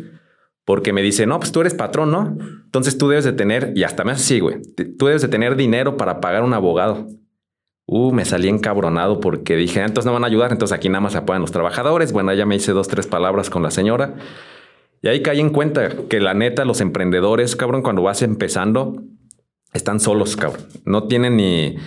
Porque 0.66 0.92
me 0.92 1.02
dice, 1.02 1.26
no, 1.28 1.40
pues 1.40 1.54
tú 1.54 1.62
eres 1.62 1.76
patrón, 1.76 2.12
¿no? 2.12 2.38
Entonces 2.66 2.98
tú 2.98 3.08
debes 3.08 3.24
de 3.24 3.32
tener, 3.32 3.72
y 3.74 3.84
hasta 3.84 4.04
me 4.04 4.12
hace 4.12 4.24
así, 4.24 4.40
güey, 4.42 4.58
tú 5.00 5.06
debes 5.06 5.22
de 5.22 5.30
tener 5.30 5.56
dinero 5.56 5.96
para 5.96 6.20
pagar 6.20 6.44
un 6.44 6.54
abogado. 6.54 7.08
Uh, 7.90 8.12
me 8.12 8.26
salí 8.26 8.50
encabronado 8.50 9.22
porque 9.22 9.56
dije, 9.56 9.80
ah, 9.82 9.86
entonces 9.86 10.06
no 10.06 10.14
van 10.14 10.26
a 10.26 10.28
ayudar, 10.28 10.52
entonces 10.52 10.76
aquí 10.76 10.90
nada 10.90 11.00
más 11.00 11.16
apoyan 11.16 11.42
los 11.42 11.54
trabajadores. 11.54 12.12
Bueno, 12.12 12.34
ya 12.34 12.46
me 12.46 12.58
hice 12.58 12.74
dos, 12.74 12.90
tres 12.90 13.08
palabras 13.08 13.50
con 13.50 13.64
la 13.64 13.72
señora. 13.72 14.16
Y 15.02 15.08
ahí 15.08 15.22
caí 15.22 15.40
en 15.40 15.52
cuenta 15.52 15.90
que 16.10 16.20
la 16.20 16.34
neta, 16.34 16.66
los 16.66 16.82
emprendedores, 16.82 17.56
cabrón, 17.56 17.82
cuando 17.82 18.02
vas 18.02 18.22
empezando, 18.22 19.02
están 19.74 20.02
solos, 20.02 20.36
cabrón. 20.36 20.66
No 20.86 21.08
tienen 21.08 21.38
ni... 21.38 21.78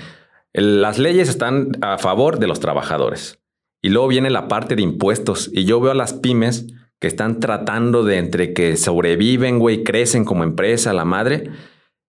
Las 0.55 0.99
leyes 0.99 1.29
están 1.29 1.73
a 1.83 1.99
favor 1.99 2.39
de 2.39 2.47
los 2.47 2.61
trabajadores. 2.61 3.39
Y 3.83 3.91
luego 3.91 4.09
viene 4.09 4.31
la 4.31 4.49
parte 4.49 4.77
de 4.77 4.83
impuestos. 4.83 5.51
Y 5.53 5.65
yo 5.65 5.81
veo 5.81 5.93
a 5.93 5.95
las 5.95 6.15
pymes 6.15 6.67
que 6.99 7.09
están 7.09 7.41
tratando 7.41 8.05
de 8.05 8.17
entre 8.17 8.55
que 8.55 8.77
sobreviven, 8.77 9.59
güey, 9.59 9.85
crecen 9.85 10.25
como 10.25 10.45
empresa, 10.45 10.93
la 10.95 11.05
madre, 11.05 11.51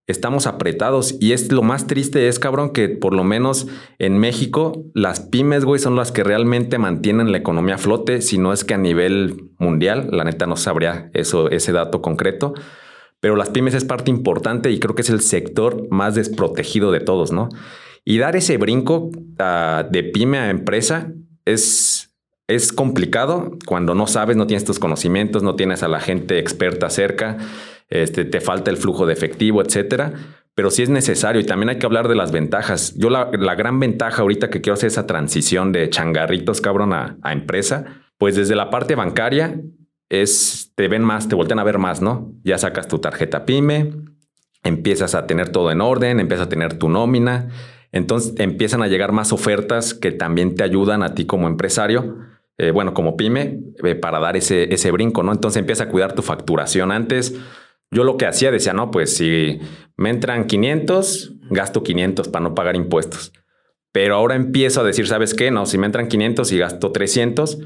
estamos 0.07 0.47
apretados. 0.47 1.15
Y 1.19 1.33
es 1.33 1.51
lo 1.51 1.63
más 1.63 1.87
triste 1.87 2.27
es, 2.27 2.39
cabrón, 2.39 2.71
que 2.71 2.89
por 2.89 3.13
lo 3.13 3.23
menos 3.23 3.67
en 3.99 4.17
México 4.17 4.83
las 4.93 5.19
pymes, 5.19 5.65
güey, 5.65 5.79
son 5.79 5.95
las 5.95 6.11
que 6.11 6.23
realmente 6.23 6.77
mantienen 6.77 7.31
la 7.31 7.37
economía 7.37 7.75
a 7.75 7.77
flote, 7.77 8.21
si 8.21 8.37
no 8.37 8.53
es 8.53 8.63
que 8.63 8.73
a 8.73 8.77
nivel 8.77 9.51
mundial, 9.57 10.09
la 10.11 10.23
neta 10.23 10.47
no 10.47 10.55
sabría 10.55 11.09
eso, 11.13 11.49
ese 11.49 11.71
dato 11.71 12.01
concreto. 12.01 12.53
pero 13.21 13.35
las 13.35 13.49
pymes 13.49 13.75
es 13.75 13.85
parte 13.85 14.09
importante 14.09 14.71
y 14.71 14.79
creo 14.79 14.95
que 14.95 15.03
es 15.03 15.09
el 15.09 15.21
sector 15.21 15.87
más 15.91 16.15
desprotegido 16.15 16.91
de 16.91 16.99
todos, 16.99 17.31
¿no? 17.31 17.49
Y 18.03 18.17
dar 18.17 18.35
ese 18.35 18.57
brinco 18.57 19.11
uh, 19.39 19.89
de 19.89 20.03
pyme 20.03 20.39
a 20.39 20.49
empresa 20.49 21.13
es, 21.45 22.15
es 22.47 22.73
complicado 22.73 23.57
cuando 23.67 23.93
no 23.93 24.07
sabes, 24.07 24.37
no 24.37 24.47
tienes 24.47 24.65
tus 24.65 24.79
conocimientos, 24.79 25.43
no 25.43 25.55
tienes 25.55 25.83
a 25.83 25.87
la 25.87 25.99
gente 25.99 26.39
experta 26.39 26.89
cerca, 26.89 27.37
este, 27.91 28.25
te 28.25 28.41
falta 28.41 28.71
el 28.71 28.77
flujo 28.77 29.05
de 29.05 29.13
efectivo, 29.13 29.61
etcétera. 29.61 30.13
Pero 30.55 30.71
sí 30.71 30.83
es 30.83 30.89
necesario 30.89 31.39
y 31.39 31.45
también 31.45 31.69
hay 31.69 31.77
que 31.77 31.85
hablar 31.85 32.07
de 32.07 32.15
las 32.15 32.31
ventajas. 32.31 32.95
Yo 32.97 33.09
la, 33.09 33.25
gran 33.55 33.79
ventaja 33.79 34.21
ahorita 34.21 34.49
que 34.49 34.61
quiero 34.61 34.73
hacer 34.73 34.87
esa 34.87 35.05
transición 35.05 35.71
de 35.71 35.89
changarritos, 35.89 36.59
cabrón, 36.59 36.93
a, 36.93 37.17
a 37.21 37.31
empresa, 37.31 37.85
pues 38.17 38.35
desde 38.35 38.55
la 38.55 38.69
parte 38.69 38.95
bancaria 38.95 39.61
es, 40.09 40.73
te 40.75 40.87
ven 40.89 41.03
más, 41.03 41.29
te 41.29 41.35
voltean 41.35 41.59
a 41.59 41.63
ver 41.63 41.77
más, 41.77 42.01
¿no? 42.01 42.33
Ya 42.43 42.57
sacas 42.57 42.87
tu 42.87 42.99
tarjeta 42.99 43.45
PYME, 43.45 43.93
empiezas 44.63 45.15
a 45.15 45.25
tener 45.25 45.49
todo 45.49 45.71
en 45.71 45.79
orden, 45.79 46.19
empiezas 46.19 46.47
a 46.47 46.49
tener 46.49 46.77
tu 46.77 46.89
nómina, 46.89 47.49
entonces 47.91 48.33
empiezan 48.37 48.83
a 48.83 48.87
llegar 48.87 49.13
más 49.13 49.31
ofertas 49.31 49.93
que 49.93 50.11
también 50.11 50.55
te 50.55 50.63
ayudan 50.63 51.01
a 51.01 51.15
ti 51.15 51.25
como 51.25 51.47
empresario, 51.47 52.17
eh, 52.57 52.71
bueno, 52.71 52.93
como 52.93 53.17
pyme, 53.17 53.59
eh, 53.83 53.95
para 53.95 54.19
dar 54.19 54.37
ese, 54.37 54.73
ese 54.73 54.91
brinco, 54.91 55.23
¿no? 55.23 55.31
Entonces 55.31 55.59
empieza 55.59 55.85
a 55.85 55.89
cuidar 55.89 56.13
tu 56.13 56.21
facturación. 56.21 56.91
Antes 56.91 57.39
yo 57.91 58.03
lo 58.03 58.17
que 58.17 58.25
hacía 58.25 58.51
decía, 58.51 58.73
no, 58.73 58.89
pues 58.89 59.15
si 59.15 59.59
me 59.97 60.09
entran 60.09 60.47
500, 60.47 61.33
gasto 61.49 61.83
500 61.83 62.29
para 62.29 62.43
no 62.43 62.55
pagar 62.55 62.75
impuestos. 62.75 63.33
Pero 63.91 64.15
ahora 64.15 64.35
empiezo 64.35 64.81
a 64.81 64.85
decir, 64.85 65.07
¿sabes 65.07 65.33
qué? 65.33 65.51
No, 65.51 65.65
si 65.65 65.77
me 65.77 65.85
entran 65.85 66.07
500 66.07 66.51
y 66.53 66.57
gasto 66.57 66.91
300, 66.91 67.59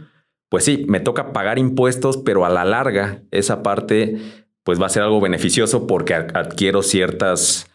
pues 0.50 0.66
sí, 0.66 0.86
me 0.88 1.00
toca 1.00 1.32
pagar 1.32 1.60
impuestos, 1.60 2.18
pero 2.18 2.46
a 2.46 2.50
la 2.50 2.66
larga 2.66 3.22
esa 3.32 3.62
parte 3.62 4.18
pues 4.64 4.82
va 4.82 4.88
a 4.88 4.90
ser 4.90 5.04
algo 5.04 5.22
beneficioso 5.22 5.86
porque 5.86 6.16
adquiero 6.16 6.82
ciertas 6.82 7.70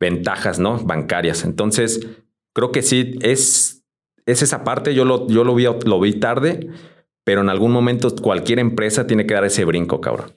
ventajas, 0.00 0.58
¿no? 0.58 0.78
Bancarias. 0.78 1.44
Entonces, 1.44 2.04
creo 2.52 2.72
que 2.72 2.82
sí, 2.82 3.16
es, 3.20 3.84
es 4.26 4.42
esa 4.42 4.64
parte, 4.64 4.92
yo, 4.92 5.04
lo, 5.04 5.28
yo 5.28 5.44
lo, 5.44 5.54
vi, 5.54 5.64
lo 5.64 6.00
vi 6.00 6.14
tarde, 6.14 6.68
pero 7.22 7.42
en 7.42 7.48
algún 7.48 7.70
momento 7.70 8.12
cualquier 8.16 8.58
empresa 8.58 9.06
tiene 9.06 9.24
que 9.24 9.34
dar 9.34 9.44
ese 9.44 9.64
brinco, 9.64 10.00
cabrón. 10.00 10.32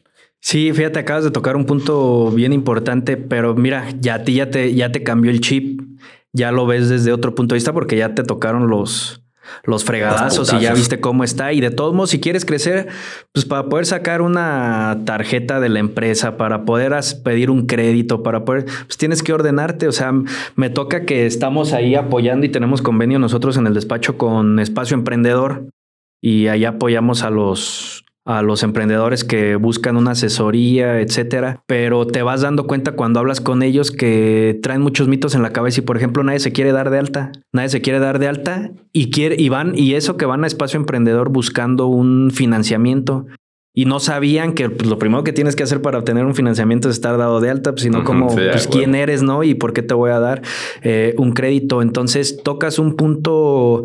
Sí, 0.45 0.71
fíjate, 0.73 0.99
acabas 0.99 1.23
de 1.23 1.31
tocar 1.31 1.55
un 1.55 1.65
punto 1.65 2.29
bien 2.29 2.53
importante, 2.53 3.17
pero 3.17 3.55
mira, 3.55 3.87
ya 3.99 4.13
a 4.13 4.23
ti 4.23 4.35
ya 4.35 4.51
te, 4.51 4.75
ya 4.75 4.91
te 4.91 5.01
cambió 5.01 5.31
el 5.31 5.41
chip, 5.41 5.81
ya 6.33 6.51
lo 6.51 6.67
ves 6.67 6.87
desde 6.87 7.11
otro 7.11 7.33
punto 7.33 7.55
de 7.55 7.57
vista 7.57 7.73
porque 7.73 7.97
ya 7.97 8.13
te 8.13 8.21
tocaron 8.21 8.67
los, 8.67 9.23
los 9.63 9.83
fregadazos 9.83 10.53
y 10.53 10.59
ya 10.59 10.75
viste 10.75 10.99
cómo 10.99 11.23
está. 11.23 11.51
Y 11.51 11.61
de 11.61 11.71
todos 11.71 11.95
modos, 11.95 12.11
si 12.11 12.19
quieres 12.19 12.45
crecer, 12.45 12.89
pues 13.31 13.43
para 13.43 13.69
poder 13.69 13.87
sacar 13.87 14.21
una 14.21 15.01
tarjeta 15.03 15.59
de 15.59 15.69
la 15.69 15.79
empresa, 15.79 16.37
para 16.37 16.63
poder 16.63 16.93
pedir 17.23 17.49
un 17.49 17.65
crédito, 17.65 18.21
para 18.21 18.45
poder, 18.45 18.65
pues 18.65 18.97
tienes 18.99 19.23
que 19.23 19.33
ordenarte. 19.33 19.87
O 19.87 19.91
sea, 19.91 20.13
me 20.55 20.69
toca 20.69 21.05
que 21.05 21.25
estamos 21.25 21.73
ahí 21.73 21.95
apoyando 21.95 22.45
y 22.45 22.49
tenemos 22.49 22.83
convenio 22.83 23.17
nosotros 23.17 23.57
en 23.57 23.65
el 23.65 23.73
despacho 23.73 24.19
con 24.19 24.59
Espacio 24.59 24.93
Emprendedor 24.93 25.69
y 26.21 26.49
ahí 26.49 26.65
apoyamos 26.65 27.23
a 27.23 27.31
los 27.31 28.04
a 28.25 28.41
los 28.41 28.63
emprendedores 28.63 29.23
que 29.23 29.55
buscan 29.55 29.97
una 29.97 30.11
asesoría, 30.11 30.99
etcétera, 30.99 31.63
pero 31.67 32.07
te 32.07 32.23
vas 32.23 32.41
dando 32.41 32.65
cuenta 32.65 32.93
cuando 32.93 33.19
hablas 33.19 33.39
con 33.39 33.61
ellos 33.61 33.91
que 33.91 34.59
traen 34.63 34.81
muchos 34.81 35.07
mitos 35.07 35.35
en 35.35 35.43
la 35.43 35.53
cabeza 35.53 35.81
y 35.81 35.83
por 35.83 35.95
ejemplo 35.95 36.23
nadie 36.23 36.39
se 36.39 36.51
quiere 36.51 36.71
dar 36.71 36.89
de 36.89 36.97
alta, 36.97 37.31
nadie 37.53 37.69
se 37.69 37.81
quiere 37.81 37.99
dar 37.99 38.17
de 38.17 38.27
alta 38.27 38.71
y 38.91 39.11
quiere 39.11 39.35
y 39.39 39.49
van 39.49 39.77
y 39.77 39.93
eso 39.93 40.17
que 40.17 40.25
van 40.25 40.43
a 40.43 40.47
espacio 40.47 40.79
emprendedor 40.79 41.29
buscando 41.29 41.85
un 41.85 42.31
financiamiento 42.31 43.27
y 43.77 43.85
no 43.85 43.99
sabían 43.99 44.53
que 44.53 44.69
pues, 44.69 44.89
lo 44.89 44.97
primero 44.97 45.23
que 45.25 45.33
tienes 45.33 45.55
que 45.55 45.63
hacer 45.63 45.81
para 45.81 45.99
obtener 45.99 46.25
un 46.25 46.33
financiamiento 46.33 46.89
es 46.89 46.95
estar 46.95 47.17
dado 47.17 47.41
de 47.41 47.49
alta, 47.49 47.73
pues, 47.73 47.83
sino 47.83 48.05
como 48.05 48.33
pues, 48.33 48.67
quién 48.67 48.95
eres, 48.95 49.21
¿no? 49.21 49.43
Y 49.43 49.53
por 49.53 49.73
qué 49.73 49.81
te 49.81 49.93
voy 49.93 50.11
a 50.11 50.19
dar 50.19 50.41
eh, 50.81 51.13
un 51.17 51.33
crédito. 51.33 51.81
Entonces 51.81 52.41
tocas 52.41 52.79
un 52.79 52.95
punto 52.95 53.83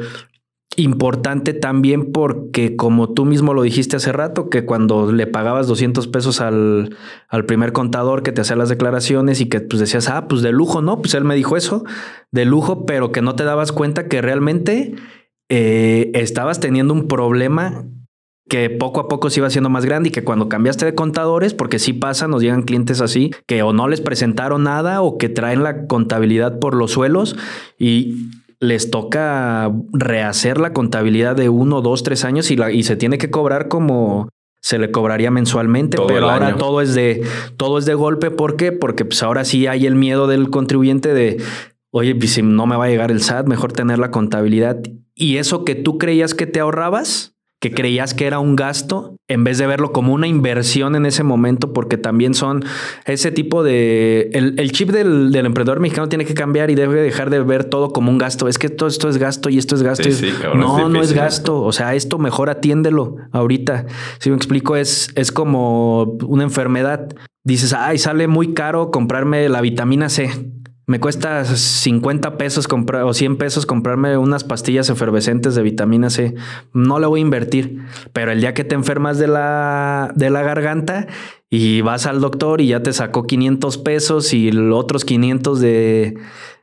importante 0.77 1.53
también 1.53 2.13
porque 2.13 2.77
como 2.77 3.13
tú 3.13 3.25
mismo 3.25 3.55
lo 3.55 3.63
dijiste 3.63 3.97
hace 3.97 4.13
rato, 4.13 4.49
que 4.49 4.65
cuando 4.65 5.11
le 5.13 5.27
pagabas 5.27 5.67
200 5.67 6.07
pesos 6.09 6.41
al, 6.41 6.97
al, 7.29 7.45
primer 7.45 7.73
contador 7.73 8.23
que 8.23 8.33
te 8.33 8.41
hacía 8.41 8.57
las 8.57 8.69
declaraciones 8.69 9.41
y 9.41 9.49
que 9.49 9.61
pues 9.61 9.81
decías, 9.81 10.09
ah, 10.09 10.29
pues 10.29 10.43
de 10.43 10.53
lujo, 10.53 10.81
¿no? 10.81 11.01
Pues 11.01 11.15
él 11.15 11.25
me 11.25 11.35
dijo 11.35 11.57
eso, 11.57 11.85
de 12.31 12.45
lujo, 12.45 12.87
pero 12.87 13.13
que 13.13 13.23
no 13.23 13.35
te 13.35 13.45
dabas 13.45 13.73
cuenta 13.73 14.09
que 14.09 14.23
realmente 14.23 14.95
eh, 15.49 16.13
estabas 16.15 16.61
teniendo 16.61 16.95
un 16.95 17.09
problema 17.09 17.85
que 18.51 18.69
poco 18.69 19.01
a 19.01 19.09
poco 19.09 19.31
se 19.31 19.39
iba 19.39 19.47
haciendo 19.47 19.71
más 19.71 19.85
grande 19.85 20.09
y 20.09 20.13
que 20.13 20.25
cuando 20.25 20.49
cambiaste 20.49 20.85
de 20.85 20.95
contadores, 20.95 21.55
porque 21.55 21.79
sí 21.79 21.93
pasa, 21.93 22.27
nos 22.27 22.43
llegan 22.43 22.63
clientes 22.63 23.01
así, 23.01 23.31
que 23.47 23.63
o 23.63 23.73
no 23.73 23.87
les 23.87 24.01
presentaron 24.01 24.65
nada 24.65 25.03
o 25.03 25.19
que 25.19 25.29
traen 25.29 25.63
la 25.63 25.87
contabilidad 25.87 26.59
por 26.59 26.75
los 26.75 26.91
suelos 26.91 27.37
y 27.79 28.29
les 28.61 28.91
toca 28.91 29.73
rehacer 29.93 30.59
la 30.59 30.73
contabilidad 30.73 31.35
de 31.35 31.49
uno, 31.49 31.81
dos, 31.81 32.03
tres 32.03 32.25
años 32.25 32.51
y, 32.51 32.57
la, 32.57 32.71
y 32.71 32.83
se 32.83 32.97
tiene 32.97 33.19
que 33.19 33.31
cobrar 33.31 33.69
como 33.69 34.29
se 34.63 34.79
le 34.79 34.91
cobraría 34.91 35.31
mensualmente, 35.31 35.97
pero 36.07 36.29
ahora 36.29 36.57
todo 36.57 36.83
es 36.83 36.95
de 36.95 37.23
todo 37.57 37.79
es 37.79 37.87
de 37.87 37.95
golpe. 37.95 38.31
¿Por 38.31 38.57
qué? 38.57 38.73
Porque 38.73 39.07
pues 39.07 39.23
ahora 39.23 39.47
sí 39.47 39.67
hay 39.67 39.87
el 39.87 39.95
miedo 39.95 40.27
del 40.27 40.51
contribuyente 40.51 41.15
de 41.15 41.39
oye, 41.91 42.15
pues 42.15 42.33
si 42.33 42.43
no 42.43 42.67
me 42.67 42.77
va 42.77 42.85
a 42.85 42.89
llegar 42.89 43.11
el 43.11 43.23
SAT, 43.23 43.47
mejor 43.47 43.73
tener 43.73 43.99
la 43.99 44.11
contabilidad. 44.11 44.79
Y 45.15 45.39
eso 45.39 45.65
que 45.65 45.75
tú 45.75 45.97
creías 45.97 46.35
que 46.35 46.47
te 46.47 46.61
ahorrabas, 46.61 47.35
que 47.61 47.73
creías 47.73 48.15
que 48.15 48.27
era 48.27 48.39
un 48.39 48.57
gasto, 48.57 49.17
en 49.29 49.45
vez 49.45 49.59
de 49.59 49.67
verlo 49.67 49.93
como 49.93 50.15
una 50.15 50.27
inversión 50.27 50.97
en 50.97 51.05
ese 51.05 51.23
momento, 51.23 51.75
porque 51.75 51.99
también 51.99 52.33
son 52.33 52.65
ese 53.05 53.33
tipo 53.33 53.63
de... 53.63 54.31
El, 54.33 54.73
chip 54.73 54.91
del, 54.91 55.35
emprendedor 55.37 55.79
mexicano 55.79 56.09
tiene 56.09 56.25
que 56.25 56.33
cambiar 56.33 56.71
y 56.71 56.75
debe 56.75 57.03
dejar 57.03 57.29
de 57.29 57.43
ver 57.43 57.65
todo 57.65 57.91
como 57.91 58.11
un 58.11 58.17
gasto. 58.17 58.49
Es 58.49 58.59
que 58.59 58.71
todo 58.71 58.89
esto 58.89 59.11
es 59.11 59.19
gasto 59.19 59.51
y 59.51 59.59
esto 59.59 59.75
es 59.75 59.83
gasto. 59.83 60.09
no, 60.55 60.89
no 60.89 61.03
es 61.03 61.13
gasto. 61.13 61.63
O 61.63 61.73
sea, 61.73 61.95
esto 61.95 62.19
mejor 62.19 62.49
atiéndelo 62.49 63.17
ahorita. 63.31 63.85
Si 64.21 64.31
me 64.31 64.37
explico, 64.37 64.77
es, 64.77 65.11
es 65.15 65.31
como 65.31 66.17
una 66.27 66.45
enfermedad. 66.45 67.15
Dices, 67.45 67.75
ay, 67.75 67.99
sale 67.99 68.27
muy 68.27 68.55
caro 68.55 68.91
comprarme 68.91 69.47
la 69.51 69.61
vitamina 69.61 70.09
C 70.09 70.31
me 70.91 70.99
cuesta 70.99 71.45
50 71.45 72.37
pesos 72.37 72.67
comprar 72.67 73.05
o 73.05 73.15
100 73.15 73.37
pesos 73.37 73.65
comprarme 73.65 74.19
unas 74.19 74.43
pastillas 74.43 74.91
efervescentes 74.91 75.55
de 75.55 75.63
vitamina 75.63 76.11
C. 76.11 76.35
No 76.73 76.99
le 76.99 77.07
voy 77.07 77.21
a 77.21 77.23
invertir, 77.23 77.85
pero 78.13 78.33
el 78.33 78.41
día 78.41 78.55
que 78.55 78.65
te 78.65 78.75
enfermas 78.75 79.17
de 79.17 79.29
la, 79.29 80.11
de 80.17 80.31
la 80.31 80.43
garganta 80.43 81.07
y 81.49 81.81
vas 81.83 82.07
al 82.07 82.21
doctor 82.21 82.61
y 82.61 82.67
ya 82.67 82.83
te 82.83 82.93
sacó 82.93 83.25
500 83.25 83.79
pesos 83.79 84.35
y 84.35 84.51
otros 84.51 85.05
500 85.05 85.61
de, 85.61 86.19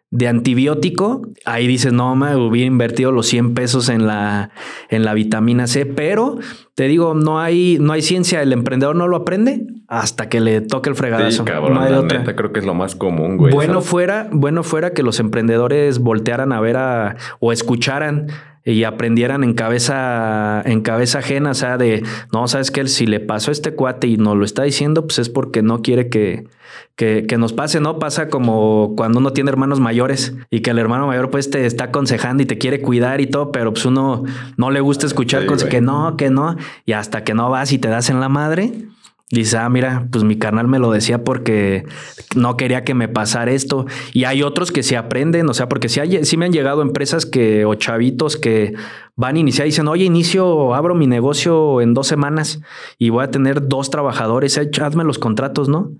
de 0.10 0.28
antibiótico, 0.28 1.22
ahí 1.44 1.68
dices, 1.68 1.92
no, 1.92 2.16
me 2.16 2.36
hubiera 2.36 2.66
invertido 2.66 3.12
los 3.12 3.28
100 3.28 3.54
pesos 3.54 3.90
en 3.90 4.08
la, 4.08 4.52
en 4.90 5.04
la 5.04 5.14
vitamina 5.14 5.68
C, 5.68 5.86
pero 5.86 6.38
te 6.76 6.88
digo, 6.88 7.14
no 7.14 7.42
hay, 7.42 7.78
no 7.82 7.92
hay 7.92 8.02
ciencia, 8.02 8.42
el 8.42 8.54
emprendedor 8.54 8.96
no 8.96 9.08
lo 9.08 9.18
aprende 9.18 9.68
hasta 9.88 10.30
que 10.30 10.40
le 10.40 10.62
toque 10.62 10.90
el 10.90 10.96
fregadazo. 10.96 11.44
Sí, 11.44 11.52
cabrón, 11.52 11.74
no 11.74 12.36
creo 12.36 12.54
que 12.54 12.60
es 12.60 12.66
lo 12.66 12.74
más 12.74 12.96
común, 12.96 13.38
güey. 13.38 13.54
Bueno 13.54 13.82
fuera, 13.82 14.30
bueno 14.32 14.64
fuera 14.64 14.94
que 14.94 15.04
los 15.04 15.20
emprendedores 15.20 16.00
voltearan 16.00 16.54
a 16.54 16.62
ver 16.62 16.78
a, 16.78 17.18
o 17.40 17.52
escucharan 17.52 18.28
y 18.68 18.84
aprendieran 18.84 19.46
en 19.46 19.54
cabeza, 19.54 20.62
en 20.66 20.82
cabeza 20.82 21.20
ajena, 21.20 21.52
o 21.52 21.54
sea, 21.54 21.78
de, 21.78 22.04
no, 22.34 22.50
sabes 22.50 22.70
que 22.70 22.86
si 22.88 23.06
le 23.06 23.22
pasó 23.22 23.50
a 23.50 23.54
este 23.54 23.74
cuate 23.74 24.08
y 24.08 24.18
nos 24.18 24.36
lo 24.36 24.44
está 24.44 24.64
diciendo, 24.64 25.08
pues 25.08 25.20
es 25.20 25.30
porque 25.30 25.62
no 25.62 25.82
quiere 25.82 26.10
que, 26.10 26.48
que, 26.98 27.26
que, 27.30 27.38
nos 27.38 27.54
pase, 27.54 27.80
¿no? 27.80 27.98
Pasa 27.98 28.28
como 28.28 28.94
cuando 28.98 29.20
uno 29.20 29.32
tiene 29.32 29.52
hermanos 29.52 29.80
mayores 29.80 30.36
y 30.50 30.60
que 30.60 30.72
el 30.72 30.80
hermano 30.80 31.08
mayor 31.08 31.30
pues 31.30 31.50
te 31.50 31.66
está 31.66 31.86
aconsejando 31.86 32.44
y 32.44 32.46
te 32.46 32.58
quiere 32.58 32.82
cuidar 32.82 33.22
y 33.22 33.28
todo, 33.28 33.54
pero 33.54 33.72
pues 33.72 33.86
uno 33.86 34.26
no 34.58 34.70
le 34.70 34.82
gusta 34.82 35.06
escuchar 35.06 35.46
cosas 35.46 35.70
que 35.70 35.80
no, 35.80 36.18
que 36.18 36.30
no, 36.30 36.58
y 36.86 36.92
hasta 36.92 37.24
que 37.24 37.34
no 37.34 37.50
vas 37.50 37.72
y 37.72 37.78
te 37.78 37.88
das 37.88 38.10
en 38.10 38.20
la 38.20 38.28
madre, 38.28 38.74
Dice, 39.30 39.58
ah, 39.58 39.70
mira, 39.70 40.08
pues 40.10 40.24
mi 40.24 40.38
carnal 40.38 40.70
me 40.70 40.80
lo 40.80 40.90
decía 40.90 41.26
porque 41.26 41.84
no 42.38 42.56
quería 42.56 42.86
que 42.86 42.94
me 42.94 43.10
pasara 43.10 43.52
esto. 43.52 43.86
Y 44.14 44.24
hay 44.24 44.42
otros 44.42 44.72
que 44.72 44.84
se 44.84 44.96
aprenden, 44.96 45.50
o 45.50 45.54
sea, 45.54 45.68
porque 45.68 45.90
si, 45.90 46.00
hay, 46.00 46.24
si 46.24 46.38
me 46.38 46.46
han 46.46 46.54
llegado 46.54 46.82
empresas 46.82 47.26
que, 47.26 47.66
o 47.66 47.76
chavitos 47.76 48.38
que 48.38 48.74
van 49.18 49.36
a 49.36 49.40
iniciar 49.40 49.68
y 49.68 49.72
dicen, 49.72 49.90
oye, 49.90 50.06
inicio, 50.06 50.74
abro 50.74 50.96
mi 50.96 51.08
negocio 51.08 51.82
en 51.82 51.94
dos 51.94 52.08
semanas 52.08 52.62
y 52.98 53.10
voy 53.10 53.26
a 53.26 53.32
tener 53.32 53.68
dos 53.68 53.90
trabajadores, 53.90 54.58
hazme 54.58 55.04
los 55.04 55.20
contratos, 55.20 55.68
¿no? 55.68 55.92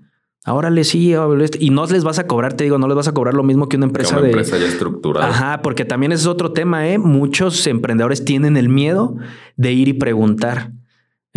Ahora 0.44 0.70
le 0.70 0.84
sí, 0.84 1.14
y 1.60 1.70
no 1.70 1.84
les 1.84 2.04
vas 2.04 2.18
a 2.18 2.26
cobrar, 2.26 2.54
te 2.54 2.64
digo, 2.64 2.78
no 2.78 2.88
les 2.88 2.96
vas 2.96 3.08
a 3.08 3.12
cobrar 3.12 3.34
lo 3.34 3.42
mismo 3.42 3.68
que 3.68 3.76
una 3.76 3.84
empresa 3.84 4.14
una 4.14 4.22
de. 4.22 4.28
empresa 4.28 4.56
ya 4.56 4.66
estructurada. 4.66 5.28
Ajá, 5.28 5.60
porque 5.60 5.84
también 5.84 6.12
ese 6.12 6.22
es 6.22 6.26
otro 6.26 6.52
tema, 6.52 6.88
¿eh? 6.88 6.96
Muchos 6.96 7.66
emprendedores 7.66 8.24
tienen 8.24 8.56
el 8.56 8.70
miedo 8.70 9.16
de 9.56 9.72
ir 9.72 9.88
y 9.88 9.92
preguntar. 9.92 10.72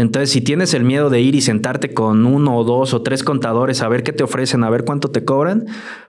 Entonces, 0.02 0.32
si 0.32 0.42
tienes 0.42 0.74
el 0.74 0.84
miedo 0.84 1.10
de 1.10 1.22
ir 1.22 1.36
y 1.36 1.42
sentarte 1.42 1.94
con 1.94 2.26
uno 2.26 2.58
o 2.58 2.64
dos 2.64 2.94
o 2.94 3.02
tres 3.02 3.24
contadores 3.24 3.82
a 3.82 3.88
ver 3.88 4.04
qué 4.04 4.12
te 4.12 4.24
ofrecen, 4.24 4.64
a 4.64 4.70
ver 4.70 4.84
cuánto 4.84 5.10
te 5.10 5.24
cobran, 5.24 5.66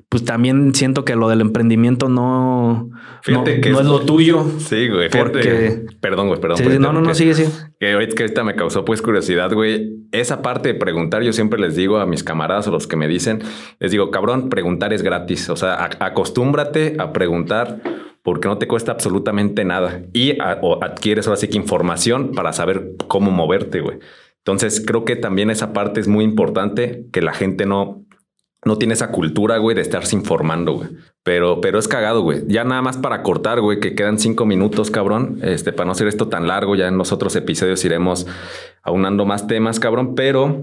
pues 0.09 0.25
también 0.25 0.75
siento 0.75 1.05
que 1.05 1.17
lo 1.17 1.29
del 1.29 1.41
emprendimiento 1.41 2.09
no, 2.09 2.91
no, 2.91 2.91
Fíjate 3.23 3.61
que 3.61 3.71
no 3.71 3.81
es 3.81 3.87
lo 3.87 4.01
tuyo. 4.01 4.45
Sí, 4.59 4.89
güey. 4.89 5.09
Porque- 5.09 5.87
Perdón, 6.01 6.29
güey, 6.29 6.41
perdón. 6.41 6.59
Sí, 6.59 6.65
por 6.65 6.73
sí, 6.73 6.79
no, 6.79 6.93
no, 6.93 7.01
no, 7.01 7.15
sigue, 7.15 7.35
sigue. 7.35 7.49
Que 7.81 7.93
ahorita, 7.93 8.45
me 8.45 8.55
causó 8.55 8.85
pues 8.85 9.01
curiosidad, 9.01 9.53
güey. 9.53 10.07
Esa 10.13 10.43
parte 10.43 10.69
de 10.73 10.75
preguntar, 10.75 11.23
yo 11.23 11.33
siempre 11.33 11.59
les 11.59 11.77
digo 11.77 11.99
a 11.99 12.07
mis 12.07 12.23
camaradas 12.23 12.69
o 12.69 12.71
los 12.71 12.87
que 12.87 12.97
me 12.97 13.09
dicen, 13.09 13.41
les 13.79 13.91
digo, 13.91 14.11
cabrón, 14.11 14.49
preguntar 14.51 14.93
es 14.93 15.03
gratis. 15.03 15.49
O 15.49 15.57
sea, 15.57 15.89
acostúmbrate 16.01 16.97
a 16.99 17.13
preguntar 17.13 17.81
porque 18.23 18.49
no 18.49 18.59
te 18.59 18.69
cuesta 18.69 18.93
absolutamente 18.93 19.65
nada. 19.65 20.03
Y 20.13 20.39
o 20.63 20.83
adquieres 20.83 21.27
ahora 21.27 21.37
sí 21.37 21.49
que 21.49 21.57
información 21.57 22.33
para 22.33 22.53
saber 22.53 22.93
cómo 23.09 23.31
moverte, 23.31 23.81
güey. 23.81 23.99
Entonces, 24.39 24.83
creo 24.85 25.05
que 25.05 25.17
también 25.17 25.51
esa 25.51 25.73
parte 25.73 26.01
es 26.01 26.09
muy 26.09 26.25
importante 26.25 27.07
que 27.13 27.23
la 27.23 27.33
gente 27.33 27.65
no, 27.67 28.05
no 28.65 28.77
tiene 28.77 28.95
esa 28.95 29.11
cultura, 29.11 29.59
güey, 29.59 29.77
de 29.77 29.83
estarse 29.83 30.17
informando, 30.17 30.73
güey. 30.75 30.89
Pero, 31.25 31.61
pero 31.61 31.79
es 31.79 31.87
cagado, 31.87 32.23
güey. 32.23 32.43
Ya 32.49 32.65
nada 32.65 32.83
más 32.83 32.97
para 32.97 33.23
cortar, 33.23 33.61
güey, 33.61 33.79
que 33.79 33.95
quedan 33.95 34.19
cinco 34.19 34.45
minutos, 34.45 34.91
cabrón. 34.91 35.39
Este, 35.43 35.73
para 35.73 35.87
no 35.87 35.93
hacer 35.93 36.09
esto 36.09 36.29
tan 36.29 36.49
largo, 36.49 36.75
ya 36.75 36.89
en 36.89 36.99
los 36.99 37.13
otros 37.13 37.37
episodios 37.37 37.85
iremos 37.85 38.27
aunando 38.83 39.25
más 39.25 39.47
temas, 39.47 39.79
cabrón. 39.79 40.15
Pero 40.17 40.63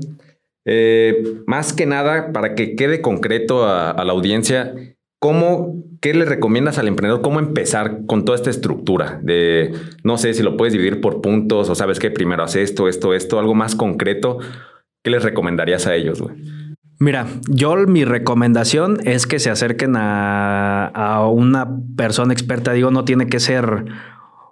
eh, 0.65 1.41
más 1.45 1.71
que 1.71 1.85
nada, 1.85 2.33
para 2.33 2.55
que 2.55 2.75
quede 2.75 3.01
concreto 3.01 3.65
a 3.65 4.03
la 4.03 4.11
audiencia, 4.11 4.73
¿cómo, 5.19 5.75
qué 6.01 6.13
le 6.13 6.25
recomiendas 6.25 6.77
al 6.77 6.87
emprendedor? 6.87 7.21
¿Cómo 7.21 7.39
empezar 7.39 8.05
con 8.07 8.25
toda 8.25 8.37
esta 8.37 8.49
estructura? 8.49 9.19
De, 9.21 9.73
no 10.03 10.17
sé 10.17 10.33
si 10.33 10.41
lo 10.41 10.57
puedes 10.57 10.73
dividir 10.73 11.01
por 11.01 11.21
puntos 11.21 11.69
o 11.69 11.75
sabes 11.75 11.99
que 11.99 12.09
primero 12.09 12.43
haces 12.43 12.69
esto, 12.69 12.87
esto, 12.87 13.13
esto, 13.13 13.39
algo 13.39 13.53
más 13.53 13.75
concreto. 13.75 14.39
¿Qué 15.03 15.11
les 15.11 15.23
recomendarías 15.23 15.87
a 15.87 15.95
ellos, 15.95 16.21
güey? 16.21 16.35
Mira, 17.01 17.27
yo 17.47 17.75
mi 17.87 18.03
recomendación 18.03 18.97
es 19.05 19.25
que 19.25 19.39
se 19.39 19.49
acerquen 19.49 19.95
a, 19.95 20.87
a 20.87 21.27
una 21.29 21.69
persona 21.95 22.33
experta. 22.33 22.73
Digo, 22.73 22.91
no 22.91 23.05
tiene 23.05 23.27
que 23.27 23.39
ser 23.39 23.85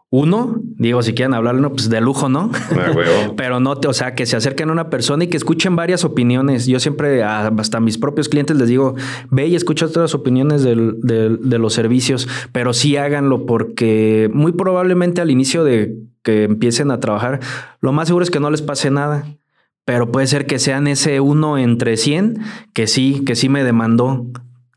uno. 0.09 0.61
Digo, 0.77 1.01
si 1.03 1.13
quieren 1.13 1.33
hablarlo, 1.33 1.71
pues 1.73 1.89
de 1.89 1.99
lujo, 2.01 2.29
¿no? 2.29 2.49
Ah, 2.71 2.91
güey. 2.93 3.07
Pero 3.35 3.59
no, 3.59 3.75
te- 3.77 3.87
o 3.87 3.93
sea, 3.93 4.15
que 4.15 4.25
se 4.25 4.35
acerquen 4.37 4.69
a 4.69 4.71
una 4.71 4.89
persona 4.89 5.23
y 5.23 5.27
que 5.27 5.37
escuchen 5.37 5.75
varias 5.75 6.05
opiniones. 6.05 6.65
Yo 6.67 6.79
siempre, 6.79 7.23
hasta 7.23 7.77
a 7.77 7.81
mis 7.81 7.97
propios 7.97 8.29
clientes 8.29 8.55
les 8.57 8.67
digo, 8.69 8.95
ve 9.31 9.47
y 9.47 9.55
escucha 9.55 9.87
todas 9.87 10.11
las 10.11 10.15
opiniones 10.15 10.63
del- 10.63 10.99
del- 11.01 11.49
de 11.49 11.57
los 11.59 11.73
servicios, 11.73 12.27
pero 12.51 12.73
sí 12.73 12.95
háganlo 12.97 13.45
porque 13.45 14.29
muy 14.33 14.51
probablemente 14.53 15.19
al 15.21 15.31
inicio 15.31 15.63
de 15.63 15.95
que 16.23 16.43
empiecen 16.45 16.91
a 16.91 16.99
trabajar, 16.99 17.39
lo 17.81 17.91
más 17.91 18.07
seguro 18.07 18.23
es 18.23 18.31
que 18.31 18.39
no 18.39 18.49
les 18.49 18.61
pase 18.61 18.91
nada. 18.91 19.25
Pero 19.85 20.11
puede 20.11 20.27
ser 20.27 20.45
que 20.47 20.59
sean 20.59 20.85
ese 20.87 21.21
uno 21.21 21.57
entre 21.57 21.95
100 21.95 22.39
que 22.73 22.87
sí, 22.87 23.23
que 23.25 23.35
sí 23.37 23.47
me 23.47 23.63
demandó, 23.63 24.25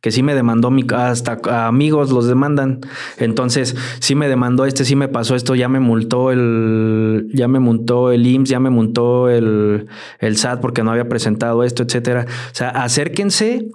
que 0.00 0.10
sí 0.10 0.22
me 0.22 0.34
demandó 0.34 0.70
mi, 0.70 0.84
hasta 0.94 1.38
amigos 1.66 2.10
los 2.10 2.26
demandan. 2.26 2.80
Entonces, 3.18 3.76
sí 3.98 4.14
me 4.14 4.28
demandó 4.28 4.64
este, 4.64 4.84
sí 4.84 4.96
me 4.96 5.08
pasó 5.08 5.34
esto, 5.34 5.54
ya 5.54 5.68
me 5.68 5.80
multó 5.80 6.30
el, 6.30 7.28
ya 7.34 7.48
me 7.48 7.58
multó 7.58 8.10
el 8.10 8.26
IMSS, 8.26 8.50
ya 8.50 8.60
me 8.60 8.70
multó 8.70 9.28
el, 9.28 9.88
el 10.18 10.36
SAT 10.36 10.60
porque 10.60 10.82
no 10.82 10.90
había 10.90 11.08
presentado 11.08 11.64
esto, 11.64 11.82
etcétera. 11.82 12.26
O 12.28 12.54
sea, 12.54 12.70
acérquense 12.70 13.68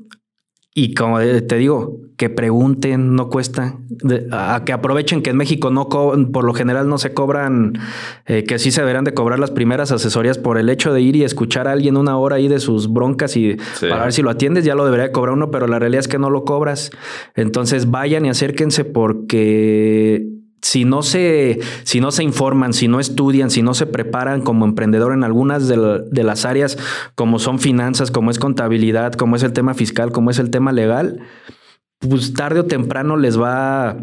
y 0.77 0.93
como 0.93 1.19
te 1.19 1.55
digo, 1.55 2.01
que 2.17 2.29
pregunten, 2.29 3.15
no 3.15 3.29
cuesta. 3.29 3.75
De- 3.89 4.27
a 4.31 4.63
que 4.65 4.71
aprovechen 4.73 5.21
que 5.21 5.29
en 5.31 5.37
México 5.37 5.71
no 5.71 5.87
por 5.89 6.43
lo 6.43 6.53
general 6.53 6.87
no 6.89 6.97
se 6.97 7.13
cobran, 7.13 7.73
eh, 8.25 8.43
que 8.43 8.59
sí 8.59 8.71
se 8.71 8.81
deberán 8.81 9.03
de 9.05 9.13
cobrar 9.13 9.39
las 9.39 9.51
primeras 9.51 9.91
asesorías 9.91 10.37
por 10.37 10.57
el 10.57 10.69
hecho 10.69 10.93
de 10.93 11.01
ir 11.01 11.15
y 11.15 11.23
escuchar 11.23 11.67
a 11.67 11.71
alguien 11.71 11.97
una 11.97 12.17
hora 12.17 12.35
ahí 12.37 12.47
de 12.49 12.59
sus 12.59 12.91
broncas 12.91 13.35
y 13.37 13.57
Sí. 13.75 13.87
para 13.89 14.03
ver 14.03 14.13
si 14.13 14.21
lo 14.21 14.29
atiendes, 14.29 14.63
ya 14.65 14.75
lo 14.75 14.85
debería 14.85 15.05
de 15.07 15.11
cobrar 15.13 15.33
uno, 15.35 15.49
pero 15.49 15.65
la 15.67 15.79
realidad 15.79 16.01
es 16.01 16.07
que 16.07 16.19
no 16.19 16.29
lo 16.29 16.43
cobras. 16.45 16.91
Entonces 17.35 17.89
vayan 17.89 18.25
y 18.25 18.29
acérquense 18.29 18.83
porque 18.85 20.27
si 20.65 20.83
no 20.83 21.03
se, 21.03 21.59
si 21.83 21.99
no 22.01 22.09
se 22.09 22.23
informan, 22.23 22.73
si 22.73 22.87
no 22.87 22.99
estudian, 22.99 23.51
si 23.51 23.61
no 23.61 23.75
se 23.75 23.85
preparan 23.85 24.41
como 24.41 24.65
emprendedor 24.65 25.13
en 25.13 25.23
algunas 25.23 25.67
de, 25.67 25.77
la- 25.77 25.99
de 25.99 26.23
las 26.23 26.43
áreas 26.43 26.79
como 27.13 27.37
son 27.37 27.59
finanzas, 27.59 28.09
como 28.09 28.31
es 28.31 28.39
contabilidad, 28.39 29.13
como 29.13 29.35
es 29.35 29.43
el 29.43 29.53
tema 29.53 29.75
fiscal, 29.75 30.11
como 30.11 30.31
es 30.31 30.39
el 30.39 30.49
tema 30.49 30.71
legal, 30.71 31.19
pues 31.99 32.33
tarde 32.33 32.61
o 32.61 32.65
temprano 32.65 33.15
les 33.15 33.39
va 33.39 33.97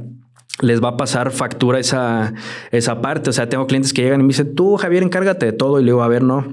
les 0.60 0.80
va 0.80 0.90
a 0.90 0.96
pasar 0.96 1.32
factura 1.32 1.80
esa, 1.80 2.32
esa 2.70 3.00
parte. 3.00 3.30
O 3.30 3.32
sea, 3.32 3.48
tengo 3.48 3.66
clientes 3.66 3.92
que 3.92 4.02
llegan 4.02 4.20
y 4.20 4.22
me 4.22 4.28
dicen, 4.28 4.54
tú, 4.54 4.76
Javier, 4.76 5.02
encárgate 5.02 5.46
de 5.46 5.52
todo. 5.52 5.80
Y 5.80 5.82
le 5.82 5.90
digo, 5.90 6.02
a 6.04 6.08
ver, 6.08 6.22
no, 6.22 6.46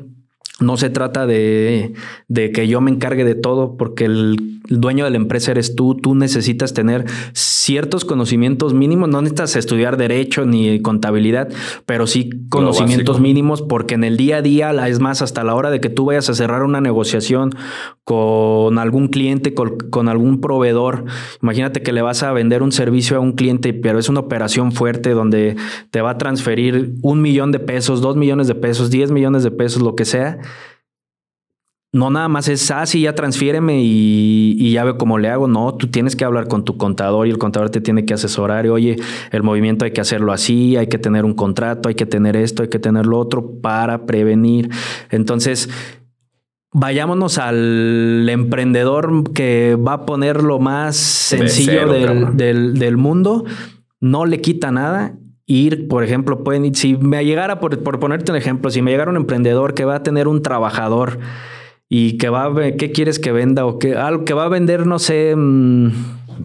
no 0.60 0.76
se 0.78 0.89
trata 0.89 1.26
de, 1.26 1.93
de 2.28 2.52
que 2.52 2.68
yo 2.68 2.82
me 2.82 2.91
encargue 2.91 3.24
de 3.24 3.36
todo, 3.36 3.78
porque 3.78 4.06
el 4.06 4.60
dueño 4.70 5.06
de 5.06 5.12
la 5.12 5.18
empresa 5.18 5.52
eres 5.52 5.76
tú. 5.76 5.95
Tú 5.95 6.16
necesitas 6.16 6.74
tener 6.74 7.06
ciertos 7.34 8.06
conocimientos 8.06 8.74
mínimos. 8.74 9.10
No 9.10 9.22
necesitas 9.22 9.56
estudiar 9.56 9.97
derecho 9.97 10.45
ni 10.45 10.82
contabilidad, 10.82 11.50
pero 11.86 12.08
sí 12.08 12.30
conocimientos 12.50 13.20
mínimos, 13.20 13.62
porque 13.62 13.95
en 13.95 14.04
el 14.04 14.18
día 14.18 14.38
a 14.38 14.41
día, 14.41 14.88
es 14.88 15.00
más, 15.00 15.22
hasta 15.22 15.43
la 15.43 15.56
hora 15.56 15.72
de 15.72 15.80
que 15.80 15.89
tú 15.89 16.06
vayas 16.06 16.30
a 16.30 16.34
cerrar 16.34 16.64
una 16.64 16.82
negociación 16.82 17.56
con 18.04 18.80
algún 18.80 19.08
cliente, 19.08 19.54
con, 19.54 19.78
con 19.78 20.10
algún 20.10 20.41
proveedor, 20.41 21.06
imagínate 21.43 21.84
que 21.84 21.93
le 21.93 22.02
vas 22.02 22.24
a 22.24 22.32
vender 22.32 22.64
un 22.64 22.72
servicio 22.72 23.18
a 23.18 23.20
un 23.20 23.34
cliente, 23.34 23.72
pero 23.74 24.00
es 24.00 24.10
una 24.10 24.22
operación 24.22 24.72
fuerte 24.72 25.12
donde 25.12 25.56
te 25.91 26.02
va 26.02 26.12
a 26.12 26.18
transferir 26.18 26.95
un 27.04 27.22
millón 27.22 27.52
de 27.52 27.60
pesos, 27.60 28.02
dos 28.02 28.16
millones 28.16 28.47
de 28.47 28.56
pesos, 28.56 28.89
diez 28.89 29.12
millones 29.12 29.43
de 29.43 29.52
pesos, 29.52 29.84
lo 29.84 29.95
que 29.95 30.06
sea. 30.06 30.39
No 31.92 32.12
nada 32.12 32.28
más 32.28 32.48
es, 32.48 32.70
ah, 32.70 32.86
sí, 32.86 33.02
ya 33.02 33.16
transfiéreme 33.16 33.82
y, 33.82 34.56
y 34.60 34.74
ya 34.74 34.84
veo 34.84 35.00
cómo 35.00 35.18
le 35.18 35.30
hago. 35.30 35.48
No, 35.48 35.74
tú 35.74 35.88
tienes 35.88 36.16
que 36.16 36.24
hablar 36.24 36.48
con 36.48 36.64
tu 36.64 36.78
contador 36.78 37.26
y 37.26 37.32
el 37.32 37.40
contador 37.40 37.72
te 37.72 37.82
tiene 37.82 38.06
que 38.06 38.14
asesorar. 38.14 38.68
Y, 38.68 38.70
Oye, 38.70 38.98
el 39.32 39.42
movimiento 39.42 39.86
hay 39.86 39.92
que 39.92 40.02
hacerlo 40.02 40.32
así, 40.32 40.78
hay 40.78 40.86
que 40.86 41.00
tener 41.00 41.26
un 41.26 41.34
contrato, 41.34 41.90
hay 41.90 41.96
que 41.96 42.06
tener 42.06 42.36
esto, 42.36 42.62
hay 42.62 42.70
que 42.70 42.78
tener 42.78 43.08
lo 43.08 43.18
otro 43.18 43.60
para 43.60 44.06
prevenir. 44.06 44.70
Entonces, 45.10 45.68
vayámonos 46.72 47.40
al 47.40 48.30
emprendedor 48.30 49.32
que 49.34 49.76
va 49.76 49.94
a 49.94 50.06
poner 50.06 50.44
lo 50.44 50.60
más 50.60 50.96
sencillo 50.96 51.72
cero, 51.72 51.94
del, 51.94 52.06
cabrón. 52.06 52.38
del, 52.38 52.74
del 52.78 52.98
mundo. 52.98 53.46
No 54.00 54.28
le 54.28 54.42
quita 54.42 54.72
nada. 54.72 55.18
Ir, 55.52 55.88
por 55.88 56.04
ejemplo, 56.04 56.43
pueden 56.43 56.66
ir, 56.66 56.78
si 56.78 56.95
me 56.95 57.26
llegara, 57.26 57.60
por, 57.60 57.82
por 57.82 58.00
ponerte 58.00 58.32
un 58.32 58.38
ejemplo, 58.38 58.70
si 58.70 58.84
me 58.84 58.91
llegara 58.91 59.10
un 59.10 59.18
emprendedor 59.18 59.74
que 59.74 59.84
va 59.84 59.95
a 59.95 60.04
tener 60.04 60.28
un 60.28 60.43
trabajador 60.43 61.18
y 61.89 62.18
que 62.18 62.30
va 62.30 62.45
a, 62.45 62.72
¿qué 62.78 62.91
quieres 62.91 63.18
que 63.18 63.32
venda? 63.32 63.66
O 63.66 63.80
que 63.80 63.95
algo 63.95 64.26
que 64.26 64.36
va 64.36 64.45
a 64.45 64.50
vender, 64.50 64.86
no 64.86 65.00
sé, 65.00 65.34
mm, 65.36 65.89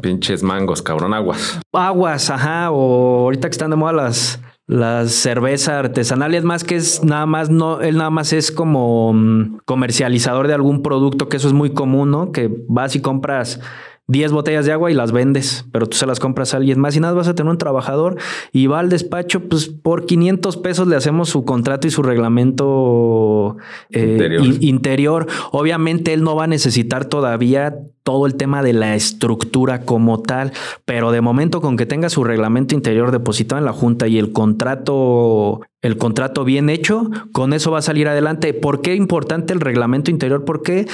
Pinches 0.01 0.43
mangos, 0.43 0.81
cabrón, 0.81 1.13
aguas. 1.15 1.61
aguas, 1.73 2.31
ajá, 2.31 2.71
o 2.71 3.25
ahorita 3.25 3.49
que 3.49 3.53
están 3.53 3.71
de 3.71 3.77
moda 3.77 3.93
las, 3.93 4.41
las 4.67 5.13
cervezas 5.13 5.75
artesanales, 5.75 6.43
más 6.43 6.65
que 6.65 6.77
es 6.77 7.05
nada 7.05 7.27
más, 7.27 7.51
no, 7.51 7.83
él 7.83 7.99
nada 7.99 8.11
más 8.11 8.33
es 8.33 8.51
como 8.51 9.13
mm, 9.13 9.59
comercializador 9.67 10.49
de 10.49 10.55
algún 10.55 10.83
producto, 10.83 11.29
que 11.29 11.37
eso 11.37 11.49
es 11.49 11.55
muy 11.55 11.75
común, 11.75 12.11
¿no? 12.11 12.33
Que 12.33 12.51
vas 12.69 12.97
y 12.97 13.01
compras 13.01 13.61
10 14.07 14.33
botellas 14.33 14.67
de 14.67 14.73
agua 14.73 14.91
y 14.91 14.95
las 14.95 15.13
vendes, 15.13 15.65
pero 15.73 15.87
tú 15.87 15.97
se 15.97 16.07
las 16.07 16.21
compras 16.21 16.53
a 16.53 16.59
alguien 16.59 16.79
más 16.79 16.95
y 16.95 17.01
nada, 17.01 17.15
vas 17.15 17.27
a 17.29 17.35
tener 17.35 17.51
un 17.51 17.57
trabajador 17.59 18.17
y 18.53 18.67
va 18.67 18.81
al 18.81 18.91
despacho, 18.91 19.41
pues 19.49 19.69
por 19.69 20.05
500 20.05 20.59
pesos 20.59 20.87
le 20.89 20.97
hacemos 20.97 21.31
su 21.31 21.45
contrato 21.47 21.87
y 21.87 21.91
su 21.91 22.03
reglamento 22.03 23.57
eh, 23.91 24.03
Interior. 24.13 24.45
in- 24.45 24.59
interior. 24.63 25.27
Obviamente 25.53 26.13
él 26.13 26.23
no 26.23 26.37
va 26.37 26.45
a 26.45 26.49
necesitar 26.49 27.07
todavía 27.07 27.77
todo 28.03 28.27
el 28.27 28.35
tema 28.35 28.63
de 28.63 28.75
la 28.75 28.95
estructura 28.95 29.83
como 29.87 30.21
tal, 30.21 30.53
pero 30.85 31.11
de 31.11 31.23
momento 31.23 31.63
con 31.63 31.77
que 31.79 31.87
tenga 31.87 32.11
su 32.11 32.25
reglamento 32.25 32.75
interior 32.75 33.11
depositado 33.11 33.59
en 33.59 33.65
la 33.65 33.73
junta 33.73 34.07
y 34.09 34.19
el 34.19 34.33
contrato 34.33 35.63
el 35.81 35.99
contrato 35.99 36.45
bien 36.45 36.71
hecho, 36.71 37.11
con 37.33 37.53
eso 37.53 37.71
va 37.71 37.79
a 37.79 37.83
salir 37.83 38.09
adelante. 38.09 38.55
¿Por 38.55 38.81
qué 38.81 38.93
es 38.95 38.99
importante 38.99 39.53
el 39.53 39.61
reglamento 39.61 40.11
interior? 40.11 40.43
Porque 40.47 40.87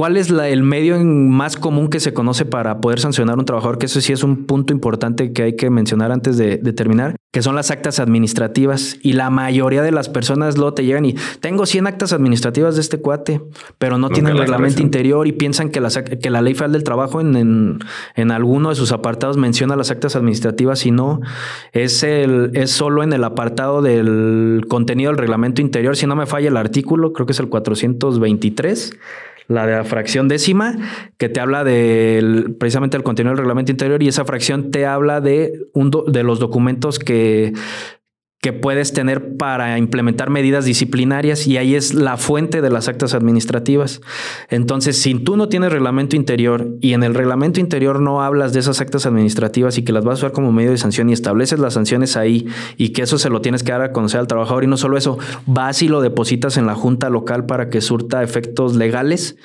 ¿Cuál 0.00 0.16
es 0.16 0.30
la- 0.30 0.48
el 0.48 0.62
medio 0.62 0.96
en- 0.96 1.28
más 1.28 1.58
común 1.58 1.90
que 1.90 2.00
se 2.00 2.14
conoce 2.14 2.46
para 2.46 2.80
poder 2.80 3.00
sancionar 3.00 3.36
a 3.36 3.38
un 3.38 3.44
trabajador? 3.44 3.76
Que 3.76 3.84
eso 3.84 4.00
sí 4.00 4.14
es 4.14 4.24
un 4.24 4.46
punto 4.46 4.72
importante 4.72 5.34
que 5.34 5.42
hay 5.42 5.56
que 5.56 5.68
mencionar 5.68 6.10
antes 6.10 6.38
de, 6.38 6.56
de 6.56 6.72
terminar, 6.72 7.16
que 7.34 7.42
son 7.42 7.54
las 7.54 7.70
actas 7.70 8.00
administrativas. 8.00 8.96
Y 9.02 9.12
la 9.12 9.28
mayoría 9.28 9.82
de 9.82 9.92
las 9.92 10.08
personas 10.08 10.56
lo 10.56 10.72
te 10.72 10.86
llegan 10.86 11.04
y 11.04 11.16
tengo 11.40 11.66
100 11.66 11.86
actas 11.86 12.14
administrativas 12.14 12.76
de 12.76 12.80
este 12.80 12.96
cuate, 12.96 13.42
pero 13.76 13.98
no 13.98 14.06
Nunca 14.08 14.14
tienen 14.14 14.38
reglamento 14.38 14.80
interior 14.80 15.26
y 15.26 15.32
piensan 15.32 15.68
que 15.68 15.80
la, 15.82 15.88
sac- 15.90 16.18
que 16.18 16.30
la 16.30 16.40
ley 16.40 16.54
federal 16.54 16.72
del 16.72 16.84
trabajo 16.84 17.20
en, 17.20 17.36
en, 17.36 17.78
en 18.16 18.30
alguno 18.30 18.70
de 18.70 18.76
sus 18.76 18.92
apartados 18.92 19.36
menciona 19.36 19.76
las 19.76 19.90
actas 19.90 20.16
administrativas 20.16 20.86
y 20.86 20.92
no. 20.92 21.20
Es, 21.74 22.02
el, 22.04 22.52
es 22.54 22.70
solo 22.70 23.02
en 23.02 23.12
el 23.12 23.22
apartado 23.22 23.82
del 23.82 24.62
contenido 24.66 25.10
del 25.10 25.18
reglamento 25.18 25.60
interior. 25.60 25.94
Si 25.94 26.06
no 26.06 26.16
me 26.16 26.24
falla 26.24 26.48
el 26.48 26.56
artículo, 26.56 27.12
creo 27.12 27.26
que 27.26 27.32
es 27.32 27.40
el 27.40 27.50
423 27.50 28.96
la 29.50 29.66
de 29.66 29.72
la 29.72 29.84
fracción 29.84 30.28
décima, 30.28 30.76
que 31.18 31.28
te 31.28 31.40
habla 31.40 31.64
del, 31.64 32.56
precisamente 32.58 32.96
del 32.96 33.02
contenido 33.02 33.32
del 33.32 33.38
reglamento 33.38 33.72
interior 33.72 34.02
y 34.02 34.08
esa 34.08 34.24
fracción 34.24 34.70
te 34.70 34.86
habla 34.86 35.20
de, 35.20 35.66
un 35.74 35.90
de 35.90 36.22
los 36.22 36.38
documentos 36.38 36.98
que, 36.98 37.52
que 38.40 38.54
puedes 38.54 38.94
tener 38.94 39.36
para 39.36 39.76
implementar 39.76 40.30
medidas 40.30 40.64
disciplinarias 40.64 41.46
y 41.46 41.58
ahí 41.58 41.74
es 41.74 41.92
la 41.92 42.16
fuente 42.16 42.62
de 42.62 42.70
las 42.70 42.88
actas 42.88 43.12
administrativas. 43.12 44.00
Entonces, 44.48 44.96
si 44.96 45.14
tú 45.14 45.36
no 45.36 45.50
tienes 45.50 45.70
reglamento 45.70 46.16
interior 46.16 46.66
y 46.80 46.94
en 46.94 47.02
el 47.02 47.14
reglamento 47.14 47.60
interior 47.60 48.00
no 48.00 48.22
hablas 48.22 48.54
de 48.54 48.60
esas 48.60 48.80
actas 48.80 49.04
administrativas 49.04 49.76
y 49.76 49.82
que 49.82 49.92
las 49.92 50.04
vas 50.04 50.14
a 50.14 50.26
usar 50.26 50.32
como 50.32 50.52
medio 50.52 50.70
de 50.70 50.78
sanción 50.78 51.10
y 51.10 51.12
estableces 51.12 51.58
las 51.58 51.74
sanciones 51.74 52.16
ahí 52.16 52.46
y 52.78 52.90
que 52.90 53.02
eso 53.02 53.18
se 53.18 53.28
lo 53.28 53.42
tienes 53.42 53.62
que 53.62 53.72
dar 53.72 53.82
a 53.82 53.92
conocer 53.92 54.20
al 54.20 54.26
trabajador 54.26 54.64
y 54.64 54.68
no 54.68 54.78
solo 54.78 54.96
eso, 54.96 55.18
vas 55.44 55.82
y 55.82 55.88
lo 55.88 56.00
depositas 56.00 56.56
en 56.56 56.66
la 56.66 56.74
junta 56.74 57.10
local 57.10 57.44
para 57.44 57.68
que 57.68 57.82
surta 57.82 58.22
efectos 58.22 58.74
legales, 58.74 59.36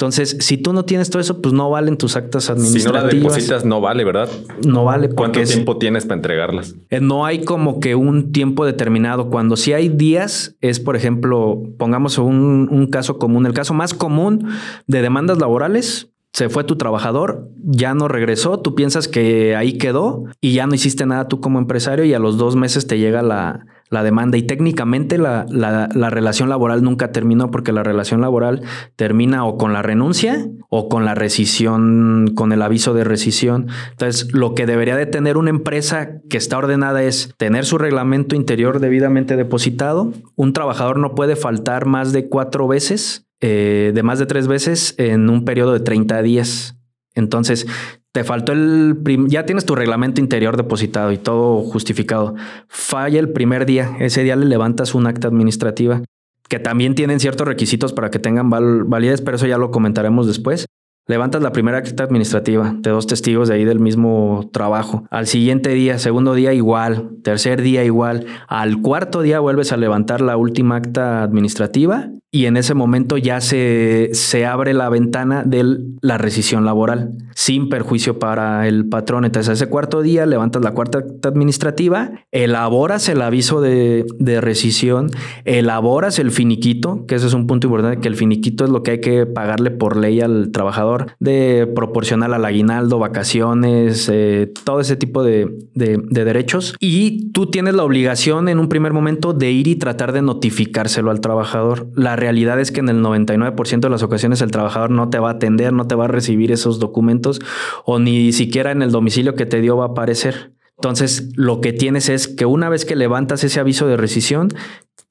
entonces, 0.00 0.38
si 0.40 0.56
tú 0.56 0.72
no 0.72 0.86
tienes 0.86 1.10
todo 1.10 1.20
eso, 1.20 1.42
pues 1.42 1.52
no 1.52 1.68
valen 1.68 1.98
tus 1.98 2.16
actas 2.16 2.48
administrativas. 2.48 2.82
Si 2.82 2.88
no 2.88 2.94
las 2.94 3.12
depositas, 3.12 3.64
no 3.66 3.82
vale, 3.82 4.02
¿verdad? 4.02 4.30
No 4.66 4.86
vale. 4.86 5.10
¿Cuánto 5.10 5.42
tiempo 5.42 5.76
tienes 5.76 6.06
para 6.06 6.14
entregarlas? 6.14 6.74
Eh, 6.88 7.00
no 7.00 7.26
hay 7.26 7.44
como 7.44 7.80
que 7.80 7.94
un 7.96 8.32
tiempo 8.32 8.64
determinado. 8.64 9.28
Cuando 9.28 9.58
sí 9.58 9.74
hay 9.74 9.90
días, 9.90 10.56
es, 10.62 10.80
por 10.80 10.96
ejemplo, 10.96 11.64
pongamos 11.76 12.16
un, 12.16 12.68
un 12.70 12.86
caso 12.86 13.18
común. 13.18 13.44
El 13.44 13.52
caso 13.52 13.74
más 13.74 13.92
común 13.92 14.48
de 14.86 15.02
demandas 15.02 15.38
laborales 15.38 16.08
se 16.32 16.48
fue 16.48 16.64
tu 16.64 16.76
trabajador, 16.76 17.50
ya 17.62 17.92
no 17.92 18.08
regresó, 18.08 18.60
tú 18.60 18.74
piensas 18.74 19.06
que 19.06 19.54
ahí 19.54 19.76
quedó 19.76 20.24
y 20.40 20.54
ya 20.54 20.66
no 20.66 20.74
hiciste 20.76 21.04
nada 21.04 21.28
tú 21.28 21.40
como 21.40 21.58
empresario 21.58 22.06
y 22.06 22.14
a 22.14 22.20
los 22.20 22.38
dos 22.38 22.56
meses 22.56 22.86
te 22.86 22.98
llega 22.98 23.20
la, 23.20 23.66
la 23.90 24.04
demanda 24.04 24.38
y 24.38 24.42
técnicamente 24.42 25.18
la, 25.18 25.46
la, 25.50 26.10
relación 26.10 26.48
laboral 26.48 26.82
nunca 26.82 27.10
terminó 27.10 27.50
porque 27.50 27.72
la 27.72 27.82
relación 27.82 28.20
laboral 28.20 28.62
termina 28.94 29.44
o 29.44 29.58
con 29.58 29.72
la 29.72 29.82
renuncia 29.82 30.48
o 30.68 30.88
con 30.88 31.04
la 31.04 31.16
rescisión, 31.16 32.32
con 32.34 32.52
el 32.52 32.62
aviso 32.62 32.94
de 32.94 33.02
rescisión. 33.02 33.66
Entonces, 33.90 34.32
lo 34.32 34.54
que 34.54 34.66
debería 34.66 34.96
de 34.96 35.06
tener 35.06 35.36
una 35.36 35.50
empresa 35.50 36.20
que 36.30 36.36
está 36.36 36.56
ordenada 36.56 37.02
es 37.02 37.34
tener 37.36 37.64
su 37.64 37.78
reglamento 37.78 38.36
interior 38.36 38.78
debidamente 38.78 39.36
depositado. 39.36 40.12
Un 40.36 40.52
trabajador 40.52 40.98
no 40.98 41.16
puede 41.16 41.34
faltar 41.34 41.86
más 41.86 42.12
de 42.12 42.28
cuatro 42.28 42.68
veces, 42.68 43.26
eh, 43.40 43.90
de 43.92 44.02
más 44.04 44.20
de 44.20 44.26
tres 44.26 44.46
veces 44.46 44.94
en 44.98 45.28
un 45.28 45.44
periodo 45.44 45.72
de 45.72 45.80
30 45.80 46.22
días. 46.22 46.79
Entonces, 47.20 47.66
te 48.12 48.24
faltó 48.24 48.52
el 48.52 48.96
ya 49.28 49.46
tienes 49.46 49.64
tu 49.64 49.76
reglamento 49.76 50.20
interior 50.20 50.56
depositado 50.56 51.12
y 51.12 51.18
todo 51.18 51.62
justificado. 51.62 52.34
Falla 52.68 53.20
el 53.20 53.30
primer 53.30 53.66
día, 53.66 53.96
ese 54.00 54.24
día 54.24 54.36
le 54.36 54.46
levantas 54.46 54.94
un 54.94 55.06
acta 55.06 55.28
administrativa 55.28 56.02
que 56.48 56.58
también 56.58 56.96
tienen 56.96 57.20
ciertos 57.20 57.46
requisitos 57.46 57.92
para 57.92 58.10
que 58.10 58.18
tengan 58.18 58.50
validez, 58.50 59.22
pero 59.22 59.36
eso 59.36 59.46
ya 59.46 59.56
lo 59.56 59.70
comentaremos 59.70 60.26
después. 60.26 60.66
Levantas 61.06 61.42
la 61.42 61.52
primera 61.52 61.78
acta 61.78 62.04
administrativa 62.04 62.74
de 62.78 62.90
dos 62.90 63.06
testigos 63.06 63.48
de 63.48 63.54
ahí 63.54 63.64
del 63.64 63.80
mismo 63.80 64.48
trabajo. 64.52 65.04
Al 65.10 65.26
siguiente 65.26 65.70
día, 65.70 65.98
segundo 65.98 66.34
día 66.34 66.52
igual, 66.52 67.10
tercer 67.24 67.62
día 67.62 67.84
igual. 67.84 68.26
Al 68.46 68.80
cuarto 68.80 69.22
día 69.22 69.40
vuelves 69.40 69.72
a 69.72 69.76
levantar 69.76 70.20
la 70.20 70.36
última 70.36 70.76
acta 70.76 71.22
administrativa 71.22 72.10
y 72.32 72.46
en 72.46 72.56
ese 72.56 72.74
momento 72.74 73.16
ya 73.16 73.40
se, 73.40 74.10
se 74.12 74.46
abre 74.46 74.72
la 74.72 74.88
ventana 74.88 75.42
de 75.44 75.78
la 76.00 76.16
rescisión 76.16 76.64
laboral 76.64 77.12
sin 77.34 77.68
perjuicio 77.68 78.18
para 78.18 78.68
el 78.68 78.88
patrón. 78.88 79.24
Entonces, 79.24 79.54
ese 79.54 79.68
cuarto 79.68 80.02
día 80.02 80.26
levantas 80.26 80.62
la 80.62 80.72
cuarta 80.72 80.98
acta 80.98 81.28
administrativa, 81.28 82.10
elaboras 82.30 83.08
el 83.08 83.22
aviso 83.22 83.60
de, 83.60 84.04
de 84.18 84.40
rescisión, 84.40 85.10
elaboras 85.44 86.18
el 86.18 86.30
finiquito, 86.30 87.06
que 87.06 87.16
ese 87.16 87.26
es 87.26 87.32
un 87.32 87.46
punto 87.46 87.66
importante, 87.66 88.00
que 88.00 88.08
el 88.08 88.16
finiquito 88.16 88.64
es 88.64 88.70
lo 88.70 88.82
que 88.82 88.92
hay 88.92 89.00
que 89.00 89.26
pagarle 89.26 89.70
por 89.70 89.96
ley 89.96 90.20
al 90.20 90.50
trabajador 90.52 90.89
de 91.18 91.70
proporcionar 91.74 92.32
al 92.32 92.44
aguinaldo, 92.44 92.98
vacaciones, 92.98 94.08
eh, 94.12 94.52
todo 94.64 94.80
ese 94.80 94.96
tipo 94.96 95.22
de, 95.22 95.48
derechos. 95.74 96.74
Y 96.80 97.30
tú 97.32 97.46
tienes 97.46 97.74
la 97.74 97.84
obligación 97.84 98.48
en 98.48 98.58
un 98.58 98.68
primer 98.68 98.92
momento 98.92 99.32
de 99.32 99.50
ir 99.50 99.68
y 99.68 99.76
tratar 99.76 100.12
de 100.12 100.22
notificárselo 100.22 101.10
al 101.10 101.20
trabajador. 101.20 101.88
La 101.94 102.16
realidad 102.16 102.60
es 102.60 102.70
que 102.72 102.80
en 102.80 102.88
el 102.88 103.02
99% 103.02 103.80
de 103.80 103.90
las 103.90 104.02
ocasiones 104.02 104.40
el 104.40 104.50
trabajador 104.50 104.90
no 104.90 105.08
te 105.10 105.18
va 105.18 105.30
a 105.30 105.32
atender, 105.34 105.72
no 105.72 105.86
te 105.86 105.94
va 105.94 106.04
a 106.04 106.08
recibir 106.08 106.52
esos 106.52 106.78
documentos 106.78 107.40
o 107.84 107.98
ni 107.98 108.32
siquiera 108.32 108.72
en 108.72 108.82
el 108.82 108.90
domicilio 108.90 109.34
que 109.34 109.46
te 109.46 109.60
dio 109.60 109.76
va 109.76 109.84
a 109.84 109.88
aparecer. 109.88 110.52
Entonces, 110.76 111.30
lo 111.36 111.60
que 111.60 111.74
tienes 111.74 112.08
es 112.08 112.26
que 112.26 112.46
una 112.46 112.70
vez 112.70 112.86
que 112.86 112.96
levantas 112.96 113.44
ese 113.44 113.60
aviso 113.60 113.86
de 113.86 113.98
rescisión, 113.98 114.48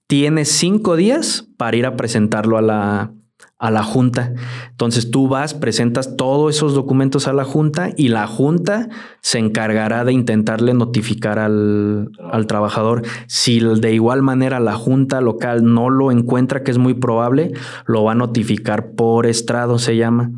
tienes 0.08 0.50
cinco 0.50 0.96
días 0.96 1.48
para 1.58 1.78
ir 1.78 1.86
a 1.86 1.96
presentarlo 1.96 2.58
a 2.58 2.64
la, 2.64 3.14
a 3.60 3.72
la 3.72 3.84
junta. 3.84 4.34
Entonces 4.72 5.12
tú 5.12 5.28
vas, 5.28 5.54
presentas 5.54 6.16
todos 6.16 6.56
esos 6.56 6.74
documentos 6.74 7.28
a 7.28 7.34
la 7.34 7.44
junta 7.44 7.90
y 7.96 8.08
la 8.08 8.26
junta 8.26 8.88
se 9.22 9.38
encargará 9.38 10.06
de 10.06 10.14
intentarle 10.14 10.74
notificar 10.74 11.40
al, 11.40 12.10
al, 12.32 12.48
trabajador. 12.48 13.04
Si 13.28 13.60
de 13.60 13.94
igual 13.94 14.22
manera 14.22 14.62
la 14.62 14.76
junta 14.76 15.20
local 15.20 15.66
no 15.66 15.90
lo 15.90 16.12
encuentra, 16.12 16.64
que 16.64 16.72
es 16.72 16.78
muy 16.78 16.94
probable, 16.94 17.52
lo 17.86 18.06
va 18.06 18.14
a 18.14 18.16
notificar 18.16 18.92
por 18.94 19.26
estrado, 19.26 19.78
se 19.78 19.98
llama. 19.98 20.32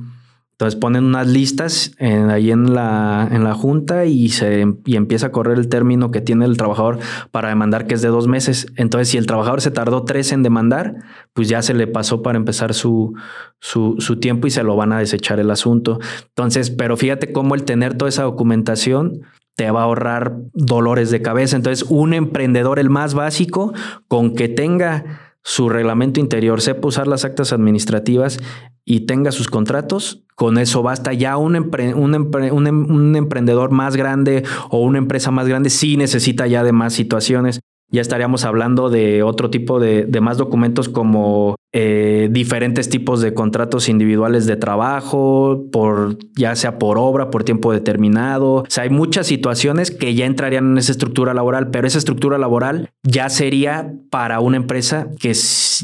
Entonces 0.62 0.80
ponen 0.80 1.06
unas 1.06 1.26
listas 1.26 1.92
ahí 2.00 2.52
en 2.52 2.76
la, 2.76 3.28
en 3.32 3.44
la 3.44 3.56
junta 3.56 4.06
y, 4.06 4.30
se, 4.30 4.64
y 4.86 4.96
empieza 4.96 5.26
a 5.26 5.32
correr 5.32 5.58
el 5.58 5.70
término 5.70 6.12
que 6.12 6.22
tiene 6.22 6.46
el 6.46 6.56
trabajador 6.56 7.00
para 7.32 7.50
demandar, 7.50 7.88
que 7.88 7.96
es 7.96 8.04
de 8.04 8.10
dos 8.10 8.28
meses. 8.28 8.68
Entonces, 8.76 9.10
si 9.10 9.18
el 9.18 9.26
trabajador 9.26 9.62
se 9.62 9.72
tardó 9.72 10.04
tres 10.04 10.32
en 10.32 10.44
demandar, 10.44 10.98
pues 11.34 11.50
ya 11.50 11.64
se 11.64 11.74
le 11.74 11.88
pasó 11.88 12.22
para 12.22 12.38
empezar 12.38 12.76
su, 12.76 13.16
su, 13.60 13.96
su 13.98 14.20
tiempo 14.20 14.46
y 14.46 14.52
se 14.52 14.62
lo 14.62 14.76
van 14.76 14.94
a 14.94 15.00
desechar 15.00 15.40
el 15.40 15.50
asunto. 15.50 15.98
Entonces, 16.28 16.70
pero 16.70 16.96
fíjate 16.96 17.34
cómo 17.34 17.56
el 17.56 17.64
tener 17.64 17.98
toda 17.98 18.10
esa 18.10 18.22
documentación 18.22 19.22
te 19.56 19.72
va 19.72 19.80
a 19.80 19.86
ahorrar 19.86 20.36
dolores 20.54 21.10
de 21.10 21.24
cabeza. 21.24 21.56
Entonces, 21.56 21.88
un 21.90 22.14
emprendedor, 22.14 22.78
el 22.78 22.92
más 22.92 23.16
básico, 23.16 23.74
con 24.08 24.36
que 24.36 24.48
tenga 24.48 25.32
su 25.44 25.70
reglamento 25.70 26.20
interior, 26.20 26.62
sepa 26.62 26.88
usar 26.88 27.08
las 27.08 27.26
actas 27.26 27.52
administrativas 27.52 28.38
y 28.86 29.02
tenga 29.02 29.32
sus 29.32 29.48
contratos, 29.48 30.24
con 30.36 30.58
eso 30.58 30.82
basta. 30.82 31.14
Ya 31.14 31.38
un, 31.38 31.56
un, 31.56 33.16
emprendedor 33.16 33.72
más 33.72 33.96
grande 33.96 34.44
o 34.70 34.80
una 34.80 34.98
empresa 34.98 35.32
más 35.32 35.48
grande 35.48 35.70
sí 35.70 35.98
necesita 35.98 36.48
ya 36.48 36.64
de 36.64 36.72
más 36.72 36.94
situaciones. 36.94 37.60
Ya 37.90 38.02
estaríamos 38.02 38.46
hablando 38.46 38.90
de 38.90 39.22
otro 39.22 39.50
tipo 39.50 39.80
de, 39.80 40.06
de 40.06 40.22
más 40.22 40.38
documentos 40.38 40.90
como 40.90 41.56
eh, 41.74 42.28
diferentes 42.32 42.90
tipos 42.90 43.22
de 43.22 43.34
contratos 43.34 43.88
individuales 43.88 44.46
de 44.46 44.58
trabajo, 44.58 45.68
por 45.72 46.18
ya 46.36 46.54
sea 46.58 46.78
por 46.78 46.98
obra, 46.98 47.32
por 47.32 47.46
tiempo 47.46 47.72
determinado. 47.72 48.56
O 48.56 48.66
sea, 48.68 48.84
hay 48.84 48.90
muchas 48.90 49.28
situaciones 49.28 49.90
que 49.90 50.14
ya 50.14 50.26
entrarían 50.26 50.72
en 50.72 50.78
esa 50.78 50.92
estructura 50.92 51.34
laboral, 51.34 51.70
pero 51.70 51.88
esa 51.88 51.98
estructura 51.98 52.38
laboral 52.38 52.90
ya 53.04 53.30
sería 53.30 53.94
para 54.10 54.42
una 54.42 54.58
empresa 54.58 55.08
que 55.18 55.34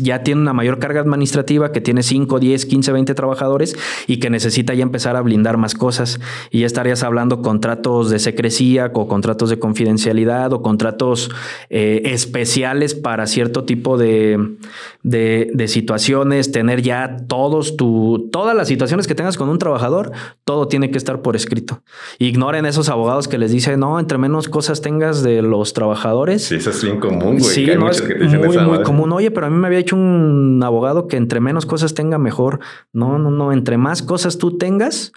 ya 0.02 0.24
tiene 0.24 0.42
una 0.42 0.52
mayor 0.52 0.80
carga 0.80 1.00
administrativa, 1.00 1.72
que 1.72 1.80
tiene 1.80 2.04
5, 2.04 2.38
10, 2.38 2.66
15, 2.66 2.92
20 2.92 3.14
trabajadores 3.14 3.78
y 4.08 4.18
que 4.18 4.30
necesita 4.30 4.74
ya 4.74 4.84
empezar 4.84 5.16
a 5.16 5.22
blindar 5.22 5.56
más 5.56 5.74
cosas. 5.74 6.20
Y 6.52 6.60
ya 6.60 6.66
estarías 6.66 7.04
hablando 7.04 7.42
contratos 7.42 8.10
de 8.10 8.20
secrecía 8.20 8.92
o 8.94 9.08
contratos 9.08 9.50
de 9.50 9.58
confidencialidad 9.58 10.52
o 10.52 10.62
contratos 10.62 11.32
eh, 11.70 12.02
especiales 12.06 12.94
para 12.94 13.26
cierto 13.26 13.64
tipo 13.64 13.98
de, 13.98 14.58
de, 15.04 15.50
de 15.54 15.68
situaciones, 15.78 16.52
tener 16.52 16.82
ya 16.82 17.18
todos 17.28 17.78
tu, 17.78 18.30
todas 18.32 18.56
las 18.56 18.68
situaciones 18.68 19.06
que 19.08 19.14
tengas 19.14 19.38
con 19.38 19.48
un 19.50 19.60
trabajador, 19.60 20.12
todo 20.44 20.68
tiene 20.68 20.90
que 20.90 20.98
estar 20.98 21.22
por 21.22 21.36
escrito. 21.36 21.84
Ignoren 22.18 22.66
esos 22.66 22.90
abogados 22.90 23.28
que 23.28 23.38
les 23.38 23.52
dicen, 23.52 23.80
no, 23.80 24.00
entre 24.00 24.18
menos 24.18 24.50
cosas 24.50 24.82
tengas 24.82 25.22
de 25.22 25.44
los 25.44 25.74
trabajadores. 25.74 26.46
Sí, 26.46 26.56
eso 26.56 26.72
es 26.72 26.84
bien 26.84 27.00
común, 27.00 27.38
güey. 27.38 27.42
Sí, 27.42 27.68
no, 27.78 27.90
es 27.90 28.04
muy, 28.04 28.58
muy 28.58 28.84
común. 28.84 29.12
Oye, 29.14 29.30
pero 29.30 29.46
a 29.46 29.50
mí 29.50 29.56
me 29.56 29.68
había 29.68 29.80
hecho 29.80 29.96
un 29.96 30.60
abogado 30.64 31.08
que 31.08 31.18
entre 31.18 31.40
menos 31.40 31.66
cosas 31.66 31.94
tenga 31.94 32.18
mejor. 32.18 32.60
No, 32.92 33.20
no, 33.20 33.30
no, 33.30 33.54
entre 33.54 33.78
más 33.78 34.02
cosas 34.02 34.40
tú 34.40 34.58
tengas, 34.58 35.12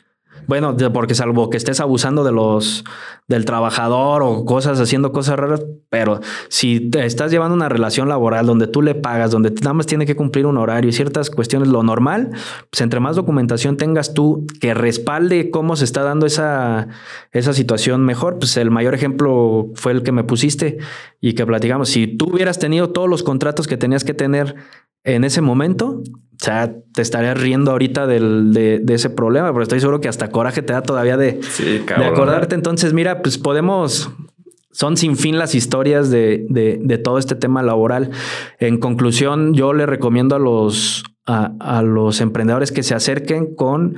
bueno, 0.50 0.76
porque 0.92 1.14
salvo 1.14 1.48
que 1.48 1.56
estés 1.56 1.78
abusando 1.78 2.24
de 2.24 2.32
los 2.32 2.84
del 3.28 3.44
trabajador 3.44 4.24
o 4.24 4.44
cosas 4.44 4.80
haciendo 4.80 5.12
cosas 5.12 5.38
raras, 5.38 5.64
pero 5.90 6.18
si 6.48 6.90
te 6.90 7.06
estás 7.06 7.30
llevando 7.30 7.54
una 7.54 7.68
relación 7.68 8.08
laboral 8.08 8.46
donde 8.46 8.66
tú 8.66 8.82
le 8.82 8.96
pagas, 8.96 9.30
donde 9.30 9.52
nada 9.52 9.74
más 9.74 9.86
tiene 9.86 10.06
que 10.06 10.16
cumplir 10.16 10.46
un 10.46 10.56
horario 10.56 10.90
y 10.90 10.92
ciertas 10.92 11.30
cuestiones, 11.30 11.68
lo 11.68 11.84
normal, 11.84 12.30
pues 12.68 12.80
entre 12.80 12.98
más 12.98 13.14
documentación 13.14 13.76
tengas 13.76 14.12
tú 14.12 14.44
que 14.60 14.74
respalde 14.74 15.52
cómo 15.52 15.76
se 15.76 15.84
está 15.84 16.02
dando 16.02 16.26
esa, 16.26 16.88
esa 17.30 17.52
situación 17.52 18.04
mejor, 18.04 18.40
pues 18.40 18.56
el 18.56 18.72
mayor 18.72 18.96
ejemplo 18.96 19.68
fue 19.74 19.92
el 19.92 20.02
que 20.02 20.10
me 20.10 20.24
pusiste 20.24 20.78
y 21.20 21.34
que 21.34 21.46
platicamos. 21.46 21.90
Si 21.90 22.08
tú 22.08 22.30
hubieras 22.32 22.58
tenido 22.58 22.90
todos 22.90 23.08
los 23.08 23.22
contratos 23.22 23.68
que 23.68 23.76
tenías 23.76 24.02
que 24.02 24.14
tener 24.14 24.56
en 25.04 25.22
ese 25.22 25.42
momento, 25.42 26.02
o 26.40 26.44
sea, 26.44 26.74
te 26.94 27.02
estarías 27.02 27.38
riendo 27.38 27.70
ahorita 27.70 28.06
del, 28.06 28.54
de, 28.54 28.94
ese 28.94 29.10
problema, 29.10 29.52
pero 29.52 29.62
estoy 29.62 29.78
seguro 29.78 30.00
que 30.00 30.08
hasta 30.08 30.30
coraje 30.30 30.62
te 30.62 30.72
da 30.72 30.82
todavía 30.82 31.18
de, 31.18 31.38
de 31.58 32.04
acordarte. 32.06 32.54
Entonces, 32.54 32.94
mira, 32.94 33.20
pues 33.20 33.36
podemos, 33.36 34.10
son 34.70 34.96
sin 34.96 35.18
fin 35.18 35.38
las 35.38 35.54
historias 35.54 36.10
de, 36.10 36.46
de, 36.48 36.98
todo 36.98 37.18
este 37.18 37.34
tema 37.34 37.62
laboral. 37.62 38.10
En 38.58 38.78
conclusión, 38.78 39.52
yo 39.52 39.74
le 39.74 39.84
recomiendo 39.84 40.34
a 40.34 40.38
los, 40.38 41.04
a, 41.26 41.82
los 41.82 42.22
emprendedores 42.22 42.72
que 42.72 42.82
se 42.82 42.94
acerquen 42.94 43.54
con 43.54 43.96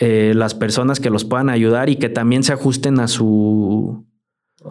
eh, 0.00 0.32
las 0.34 0.54
personas 0.54 0.98
que 0.98 1.10
los 1.10 1.24
puedan 1.24 1.50
ayudar 1.50 1.88
y 1.88 1.96
que 1.96 2.08
también 2.08 2.42
se 2.42 2.52
ajusten 2.52 2.98
a 2.98 3.06
su 3.06 4.04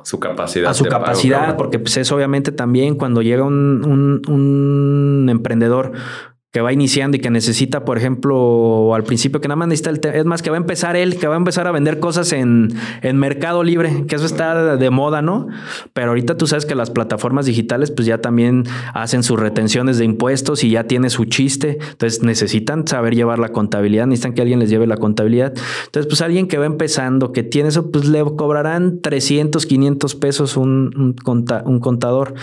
su 0.03 0.19
capacidad. 0.19 0.71
A 0.71 0.73
su 0.73 0.83
capacidad, 0.83 1.55
porque 1.55 1.79
pues 1.79 1.95
es 1.95 2.11
obviamente 2.11 2.51
también 2.51 2.95
cuando 2.95 3.21
llega 3.21 3.43
un, 3.43 4.21
un 4.27 5.29
emprendedor 5.29 5.93
que 6.55 6.61
va 6.61 6.71
iniciando 6.71 7.17
y 7.17 7.19
que 7.19 7.29
necesita, 7.29 7.83
por 7.83 7.97
ejemplo, 7.97 8.95
al 8.95 9.03
principio 9.03 9.41
que 9.41 9.49
nada 9.49 9.57
más 9.57 9.67
necesita 9.67 9.89
el 9.89 10.15
es 10.15 10.23
más 10.23 10.41
que 10.41 10.49
va 10.49 10.55
a 10.55 10.61
empezar 10.61 10.95
él, 10.95 11.17
que 11.17 11.27
va 11.27 11.33
a 11.33 11.37
empezar 11.37 11.67
a 11.67 11.73
vender 11.73 11.99
cosas 11.99 12.31
en, 12.31 12.69
en 13.01 13.17
Mercado 13.17 13.61
Libre, 13.61 14.05
que 14.07 14.15
eso 14.15 14.25
está 14.25 14.77
de 14.77 14.89
moda, 14.89 15.21
¿no? 15.21 15.49
Pero 15.91 16.11
ahorita 16.11 16.37
tú 16.37 16.47
sabes 16.47 16.65
que 16.65 16.73
las 16.73 16.91
plataformas 16.91 17.45
digitales 17.45 17.91
pues 17.91 18.07
ya 18.07 18.19
también 18.19 18.63
hacen 18.93 19.21
sus 19.21 19.37
retenciones 19.37 19.97
de 19.97 20.05
impuestos 20.05 20.63
y 20.63 20.69
ya 20.69 20.85
tiene 20.85 21.09
su 21.09 21.25
chiste, 21.25 21.77
entonces 21.91 22.23
necesitan 22.23 22.87
saber 22.87 23.15
llevar 23.15 23.37
la 23.37 23.49
contabilidad, 23.49 24.07
necesitan 24.07 24.31
que 24.31 24.41
alguien 24.41 24.59
les 24.59 24.69
lleve 24.69 24.87
la 24.87 24.95
contabilidad. 24.95 25.53
Entonces, 25.87 26.07
pues 26.07 26.21
alguien 26.21 26.47
que 26.47 26.57
va 26.57 26.67
empezando, 26.67 27.33
que 27.33 27.43
tiene 27.43 27.67
eso, 27.67 27.91
pues 27.91 28.05
le 28.05 28.23
cobrarán 28.23 29.01
300, 29.01 29.65
500 29.65 30.15
pesos 30.15 30.55
un, 30.55 31.17
un 31.25 31.79
contador, 31.81 32.33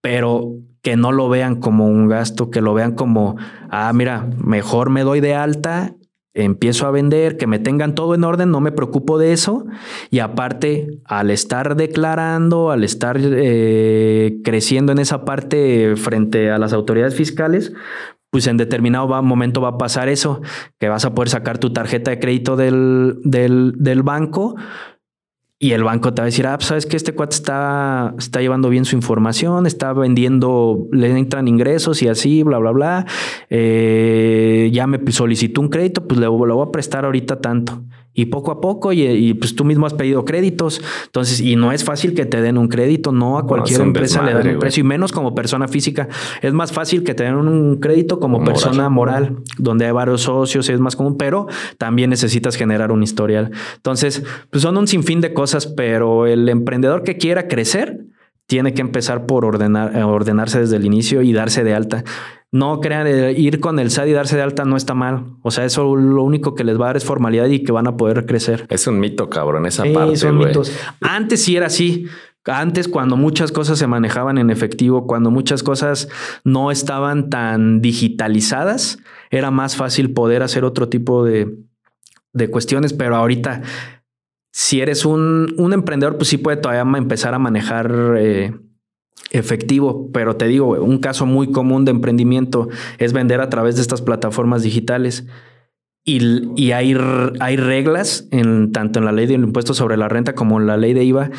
pero 0.00 0.56
que 0.82 0.96
no 0.96 1.12
lo 1.12 1.28
vean 1.28 1.56
como 1.56 1.86
un 1.86 2.08
gasto, 2.08 2.50
que 2.50 2.60
lo 2.60 2.74
vean 2.74 2.92
como, 2.92 3.36
ah, 3.70 3.92
mira, 3.94 4.28
mejor 4.44 4.90
me 4.90 5.02
doy 5.02 5.20
de 5.20 5.34
alta, 5.34 5.94
empiezo 6.34 6.86
a 6.86 6.90
vender, 6.90 7.36
que 7.36 7.46
me 7.46 7.58
tengan 7.58 7.94
todo 7.94 8.14
en 8.14 8.24
orden, 8.24 8.50
no 8.50 8.60
me 8.60 8.72
preocupo 8.72 9.18
de 9.18 9.32
eso. 9.32 9.64
Y 10.10 10.18
aparte, 10.18 10.98
al 11.04 11.30
estar 11.30 11.76
declarando, 11.76 12.70
al 12.70 12.84
estar 12.84 13.18
eh, 13.20 14.40
creciendo 14.42 14.92
en 14.92 14.98
esa 14.98 15.24
parte 15.24 15.94
frente 15.96 16.50
a 16.50 16.58
las 16.58 16.72
autoridades 16.72 17.14
fiscales, 17.14 17.72
pues 18.30 18.46
en 18.46 18.56
determinado 18.56 19.22
momento 19.22 19.60
va 19.60 19.68
a 19.68 19.78
pasar 19.78 20.08
eso, 20.08 20.40
que 20.80 20.88
vas 20.88 21.04
a 21.04 21.14
poder 21.14 21.28
sacar 21.28 21.58
tu 21.58 21.72
tarjeta 21.72 22.10
de 22.10 22.18
crédito 22.18 22.56
del, 22.56 23.20
del, 23.24 23.74
del 23.76 24.02
banco 24.02 24.56
y 25.62 25.74
el 25.74 25.84
banco 25.84 26.12
te 26.12 26.22
va 26.22 26.24
a 26.24 26.26
decir, 26.26 26.44
ah, 26.48 26.58
pues, 26.58 26.66
sabes 26.66 26.86
que 26.86 26.96
este 26.96 27.14
cuate 27.14 27.36
está, 27.36 28.16
está 28.18 28.40
llevando 28.40 28.68
bien 28.68 28.84
su 28.84 28.96
información, 28.96 29.64
está 29.64 29.92
vendiendo, 29.92 30.88
le 30.90 31.08
entran 31.16 31.46
ingresos 31.46 32.02
y 32.02 32.08
así, 32.08 32.42
bla, 32.42 32.58
bla, 32.58 32.72
bla. 32.72 33.06
Eh, 33.48 34.70
ya 34.72 34.88
me 34.88 34.98
solicitó 35.12 35.60
un 35.60 35.68
crédito, 35.68 36.04
pues 36.08 36.18
le, 36.18 36.26
voy 36.26 36.66
a 36.66 36.72
prestar 36.72 37.04
ahorita 37.04 37.40
tanto 37.40 37.80
y 38.14 38.26
poco 38.26 38.50
a 38.50 38.60
poco, 38.60 38.92
y, 38.92 39.34
pues 39.34 39.54
tú 39.54 39.64
mismo 39.64 39.86
has 39.86 39.94
pedido 39.94 40.24
créditos. 40.24 40.80
Entonces, 41.06 41.40
y 41.40 41.56
no 41.56 41.72
es 41.72 41.84
fácil 41.84 42.14
que 42.14 42.26
te 42.26 42.42
den 42.42 42.58
un 42.58 42.68
crédito, 42.68 43.12
no 43.12 43.38
a 43.38 43.46
cualquier 43.46 43.80
empresa 43.80 44.22
le 44.22 44.34
dan 44.34 44.48
un 44.48 44.58
precio, 44.58 44.82
y 44.82 44.84
menos 44.84 45.12
como 45.12 45.34
persona 45.34 45.68
física. 45.68 46.08
Es 46.42 46.52
más 46.52 46.72
fácil 46.72 47.04
que 47.04 47.14
te 47.14 47.24
den 47.24 47.34
un 47.34 47.76
crédito 47.76 48.20
como 48.20 48.44
persona 48.44 48.88
moral, 48.88 49.36
donde 49.58 49.86
hay 49.86 49.92
varios 49.92 50.22
socios, 50.22 50.68
es 50.68 50.80
más 50.80 50.96
común, 50.96 51.16
pero 51.16 51.46
también 51.78 52.10
necesitas 52.10 52.56
generar 52.56 52.92
un 52.92 53.02
historial. 53.02 53.50
Entonces, 53.76 54.22
pues 54.50 54.62
son 54.62 54.76
un 54.76 54.86
sinfín 54.86 55.20
de 55.20 55.32
cosas, 55.32 55.66
pero 55.66 56.26
el 56.26 56.48
emprendedor 56.48 57.02
que 57.02 57.16
quiera 57.16 57.48
crecer 57.48 58.06
tiene 58.46 58.74
que 58.74 58.82
empezar 58.82 59.24
por 59.24 59.44
ordenar, 59.44 59.96
ordenarse 60.04 60.60
desde 60.60 60.76
el 60.76 60.84
inicio 60.84 61.22
y 61.22 61.32
darse 61.32 61.64
de 61.64 61.74
alta. 61.74 62.04
No 62.52 62.80
crean, 62.80 63.06
eh, 63.06 63.32
ir 63.32 63.60
con 63.60 63.78
el 63.78 63.90
SAT 63.90 64.08
y 64.08 64.12
darse 64.12 64.36
de 64.36 64.42
alta 64.42 64.66
no 64.66 64.76
está 64.76 64.92
mal. 64.92 65.36
O 65.40 65.50
sea, 65.50 65.64
eso 65.64 65.96
lo 65.96 66.22
único 66.22 66.54
que 66.54 66.64
les 66.64 66.78
va 66.78 66.84
a 66.84 66.88
dar 66.88 66.98
es 66.98 67.04
formalidad 67.04 67.46
y 67.46 67.64
que 67.64 67.72
van 67.72 67.86
a 67.86 67.96
poder 67.96 68.26
crecer. 68.26 68.66
Es 68.68 68.86
un 68.86 69.00
mito, 69.00 69.30
cabrón, 69.30 69.64
esa 69.64 69.84
parte. 69.92 70.16
Son 70.16 70.36
mitos. 70.36 70.70
Antes 71.00 71.42
sí 71.42 71.56
era 71.56 71.66
así. 71.66 72.06
Antes, 72.44 72.88
cuando 72.88 73.16
muchas 73.16 73.52
cosas 73.52 73.78
se 73.78 73.86
manejaban 73.86 74.36
en 74.36 74.50
efectivo, 74.50 75.06
cuando 75.06 75.30
muchas 75.30 75.62
cosas 75.62 76.08
no 76.44 76.70
estaban 76.70 77.30
tan 77.30 77.80
digitalizadas, 77.80 78.98
era 79.30 79.50
más 79.50 79.76
fácil 79.76 80.12
poder 80.12 80.42
hacer 80.42 80.64
otro 80.64 80.90
tipo 80.90 81.24
de, 81.24 81.56
de 82.34 82.50
cuestiones. 82.50 82.92
Pero 82.92 83.16
ahorita, 83.16 83.62
si 84.50 84.82
eres 84.82 85.06
un, 85.06 85.54
un, 85.56 85.72
emprendedor, 85.72 86.16
pues 86.16 86.28
sí 86.28 86.36
puede 86.36 86.58
todavía 86.58 86.98
empezar 86.98 87.32
a 87.32 87.38
manejar. 87.38 88.14
Eh, 88.18 88.52
efectivo, 89.32 90.10
pero 90.12 90.36
te 90.36 90.46
digo, 90.46 90.70
un 90.82 90.98
caso 90.98 91.26
muy 91.26 91.50
común 91.50 91.84
de 91.84 91.90
emprendimiento 91.90 92.68
es 92.98 93.12
vender 93.12 93.40
a 93.40 93.48
través 93.48 93.76
de 93.76 93.82
estas 93.82 94.02
plataformas 94.02 94.62
digitales. 94.62 95.26
Y, 96.04 96.50
y 96.56 96.72
hay, 96.72 96.96
hay, 97.40 97.56
reglas 97.56 98.26
en, 98.30 98.72
tanto 98.72 98.98
en 98.98 99.04
la 99.04 99.12
ley 99.12 99.26
del 99.26 99.44
impuesto 99.44 99.72
sobre 99.72 99.96
la 99.96 100.08
renta 100.08 100.34
como 100.34 100.60
en 100.60 100.66
la 100.66 100.76
ley 100.76 100.94
de 100.94 101.04
IVA 101.04 101.30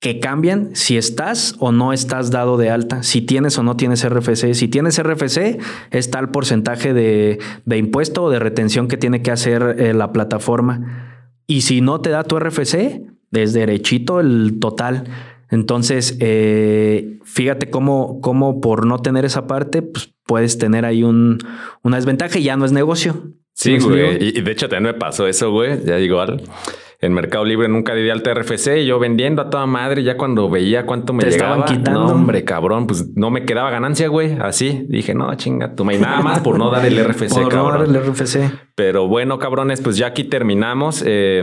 que 0.00 0.20
cambian 0.20 0.70
si 0.74 0.96
estás 0.96 1.56
o 1.58 1.72
no 1.72 1.92
estás 1.92 2.30
dado 2.30 2.56
de 2.56 2.70
alta, 2.70 3.02
si 3.02 3.20
tienes 3.20 3.58
o 3.58 3.64
no 3.64 3.76
tienes 3.76 4.08
RFC. 4.08 4.54
Si 4.54 4.68
tienes 4.68 5.02
RFC, 5.02 5.58
es 5.90 6.10
tal 6.10 6.30
porcentaje 6.30 6.94
de, 6.94 7.38
de 7.64 7.78
impuesto 7.78 8.24
o 8.24 8.30
de 8.30 8.38
retención 8.38 8.86
que 8.86 8.96
tiene 8.96 9.22
que 9.22 9.32
hacer 9.32 9.76
eh, 9.78 9.94
la 9.94 10.12
plataforma. 10.12 11.34
Y 11.46 11.62
si 11.62 11.80
no 11.80 12.00
te 12.00 12.10
da 12.10 12.24
tu 12.24 12.38
RFC, 12.38 13.02
es 13.32 13.52
derechito 13.52 14.20
el 14.20 14.58
total. 14.60 15.04
Entonces, 15.50 16.16
eh, 16.20 17.18
fíjate 17.24 17.70
cómo, 17.70 18.20
cómo, 18.20 18.60
por 18.60 18.86
no 18.86 18.98
tener 18.98 19.24
esa 19.24 19.46
parte, 19.46 19.82
pues 19.82 20.14
puedes 20.26 20.58
tener 20.58 20.84
ahí 20.84 21.02
un, 21.02 21.38
una 21.82 21.96
desventaja 21.96 22.38
y 22.38 22.42
ya 22.42 22.56
no 22.56 22.64
es 22.64 22.72
negocio. 22.72 23.32
Sí, 23.54 23.78
güey. 23.78 24.18
Y, 24.20 24.40
de 24.40 24.52
hecho 24.52 24.68
también 24.68 24.94
me 24.94 24.98
pasó 24.98 25.26
eso, 25.26 25.50
güey. 25.50 25.84
Ya 25.84 25.98
igual. 25.98 26.42
En 27.00 27.12
Mercado 27.12 27.44
Libre 27.44 27.68
nunca 27.68 27.94
di 27.94 28.02
de 28.02 28.12
alta 28.12 28.32
RFC 28.34 28.78
y 28.78 28.86
yo 28.86 29.00
vendiendo 29.00 29.42
a 29.42 29.50
toda 29.50 29.66
madre. 29.66 30.04
Ya 30.04 30.16
cuando 30.16 30.48
veía 30.48 30.86
cuánto 30.86 31.12
me 31.12 31.24
llegaba, 31.24 31.64
quitando. 31.64 32.06
No, 32.06 32.06
hombre, 32.12 32.44
cabrón, 32.44 32.86
pues 32.86 33.16
no 33.16 33.30
me 33.30 33.44
quedaba 33.44 33.70
ganancia, 33.70 34.06
güey. 34.08 34.36
Así 34.40 34.84
dije, 34.88 35.14
no, 35.14 35.34
chinga, 35.34 35.74
tú 35.74 35.84
me 35.84 35.98
nada 35.98 36.20
más 36.22 36.40
por 36.40 36.56
no 36.56 36.70
dar 36.70 36.86
el 36.86 37.04
RFC, 37.04 37.34
por 37.34 37.54
No 37.54 37.70
dar 37.70 37.82
el 37.82 37.94
RFC. 38.00 38.50
Pero 38.76 39.08
bueno, 39.08 39.40
cabrones, 39.40 39.80
pues 39.80 39.96
ya 39.96 40.08
aquí 40.08 40.22
terminamos. 40.24 41.02
Eh, 41.04 41.42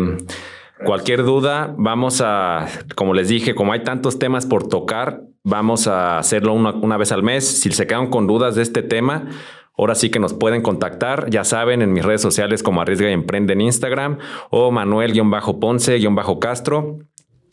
Cualquier 0.84 1.24
duda, 1.24 1.74
vamos 1.78 2.22
a, 2.24 2.68
como 2.96 3.14
les 3.14 3.30
dije, 3.30 3.54
como 3.56 3.72
hay 3.72 3.84
tantos 3.84 4.20
temas 4.20 4.46
por 4.46 4.68
tocar, 4.68 5.22
vamos 5.44 5.88
a 5.88 6.20
hacerlo 6.20 6.52
una, 6.54 6.98
vez 6.98 7.14
al 7.14 7.24
mes. 7.24 7.48
Si 7.48 7.72
se 7.72 7.88
quedan 7.88 8.10
con 8.10 8.28
dudas 8.28 8.56
de 8.56 8.62
este 8.62 8.84
tema, 8.84 9.30
Ahora 9.78 9.94
sí 9.94 10.10
que 10.10 10.20
nos 10.20 10.34
pueden 10.34 10.62
contactar, 10.62 11.30
ya 11.30 11.44
saben, 11.44 11.82
en 11.82 11.92
mis 11.92 12.06
redes 12.06 12.22
sociales 12.22 12.64
como 12.64 12.80
Arriesga 12.80 13.10
y 13.10 13.14
Emprende 13.14 13.52
en 13.52 13.60
Instagram 13.60 14.20
o 14.50 14.72
Manuel-Ponce-Castro. 14.72 17.00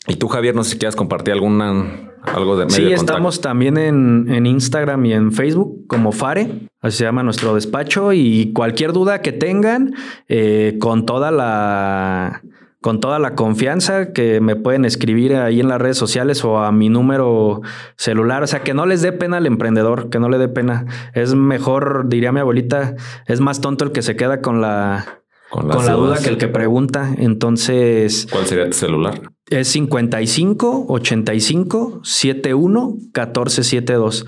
Y 0.07 0.15
tú, 0.15 0.29
Javier, 0.29 0.55
no 0.55 0.63
sé 0.63 0.71
si 0.71 0.77
quieres 0.77 0.95
compartir 0.95 1.33
alguna, 1.33 2.13
algo 2.23 2.55
de 2.55 2.67
medio 2.67 2.77
Sí, 2.77 2.93
estamos 2.93 3.41
también 3.41 3.77
en, 3.77 4.45
Instagram 4.45 5.05
y 5.05 5.11
en 5.11 5.33
Facebook 5.33 5.85
como 5.87 6.13
Fare, 6.13 6.69
así 6.79 6.99
se 6.99 7.03
llama 7.03 7.23
nuestro 7.23 7.55
despacho. 7.55 8.13
Y 8.13 8.53
cualquier 8.53 8.93
duda 8.93 9.21
que 9.21 9.33
tengan, 9.33 9.93
eh, 10.29 10.77
con 10.79 11.05
toda 11.05 11.29
la 11.29 12.41
con 12.83 12.99
toda 12.99 13.17
la 13.17 13.33
confianza 13.33 14.11
que 14.11 14.41
me 14.41 14.57
pueden 14.57 14.83
escribir 14.83 15.37
ahí 15.37 15.61
en 15.61 15.69
las 15.69 15.79
redes 15.79 15.97
sociales 15.97 16.43
o 16.43 16.59
a 16.59 16.73
mi 16.73 16.89
número 16.89 17.61
celular. 17.95 18.43
O 18.43 18.47
sea, 18.47 18.61
que 18.61 18.73
no 18.73 18.85
les 18.85 19.01
dé 19.01 19.13
pena 19.13 19.37
al 19.37 19.45
emprendedor, 19.45 20.09
que 20.09 20.19
no 20.19 20.27
le 20.27 20.37
dé 20.37 20.49
pena. 20.49 20.85
Es 21.13 21.33
mejor, 21.33 22.09
diría 22.09 22.33
mi 22.33 22.41
abuelita, 22.41 22.95
es 23.25 23.39
más 23.39 23.61
tonto 23.61 23.85
el 23.85 23.93
que 23.93 24.01
se 24.01 24.17
queda 24.17 24.41
con 24.41 24.59
la, 24.59 25.21
con, 25.49 25.69
la 25.69 25.93
duda 25.93 26.17
que 26.21 26.27
el 26.27 26.37
que 26.37 26.49
pregunta. 26.49 27.15
Entonces. 27.17 28.27
¿Cuál 28.29 28.47
sería 28.47 28.65
tu 28.65 28.73
celular? 28.73 29.31
Es 29.49 29.69
55 29.69 30.87
85 30.89 32.01
71 32.03 32.97
14 33.13 33.63
72. 33.63 34.25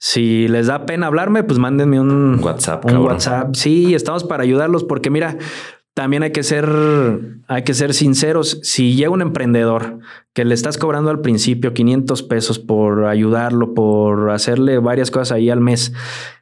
Si 0.00 0.48
les 0.48 0.68
da 0.68 0.86
pena 0.86 1.08
hablarme, 1.08 1.42
pues 1.42 1.58
mándenme 1.58 2.00
un 2.00 2.40
WhatsApp. 2.42 2.86
Un 2.86 2.98
WhatsApp. 2.98 3.54
Sí, 3.54 3.94
estamos 3.94 4.24
para 4.24 4.44
ayudarlos 4.44 4.84
porque 4.84 5.10
mira, 5.10 5.36
también 5.98 6.22
hay 6.22 6.30
que 6.30 6.44
ser, 6.44 6.70
hay 7.48 7.64
que 7.64 7.74
ser 7.74 7.92
sinceros. 7.92 8.60
Si 8.62 8.94
llega 8.94 9.10
un 9.10 9.20
emprendedor 9.20 9.98
que 10.32 10.44
le 10.44 10.54
estás 10.54 10.78
cobrando 10.78 11.10
al 11.10 11.22
principio 11.22 11.74
500 11.74 12.22
pesos 12.22 12.60
por 12.60 13.06
ayudarlo, 13.06 13.74
por 13.74 14.30
hacerle 14.30 14.78
varias 14.78 15.10
cosas 15.10 15.32
ahí 15.32 15.50
al 15.50 15.60
mes 15.60 15.92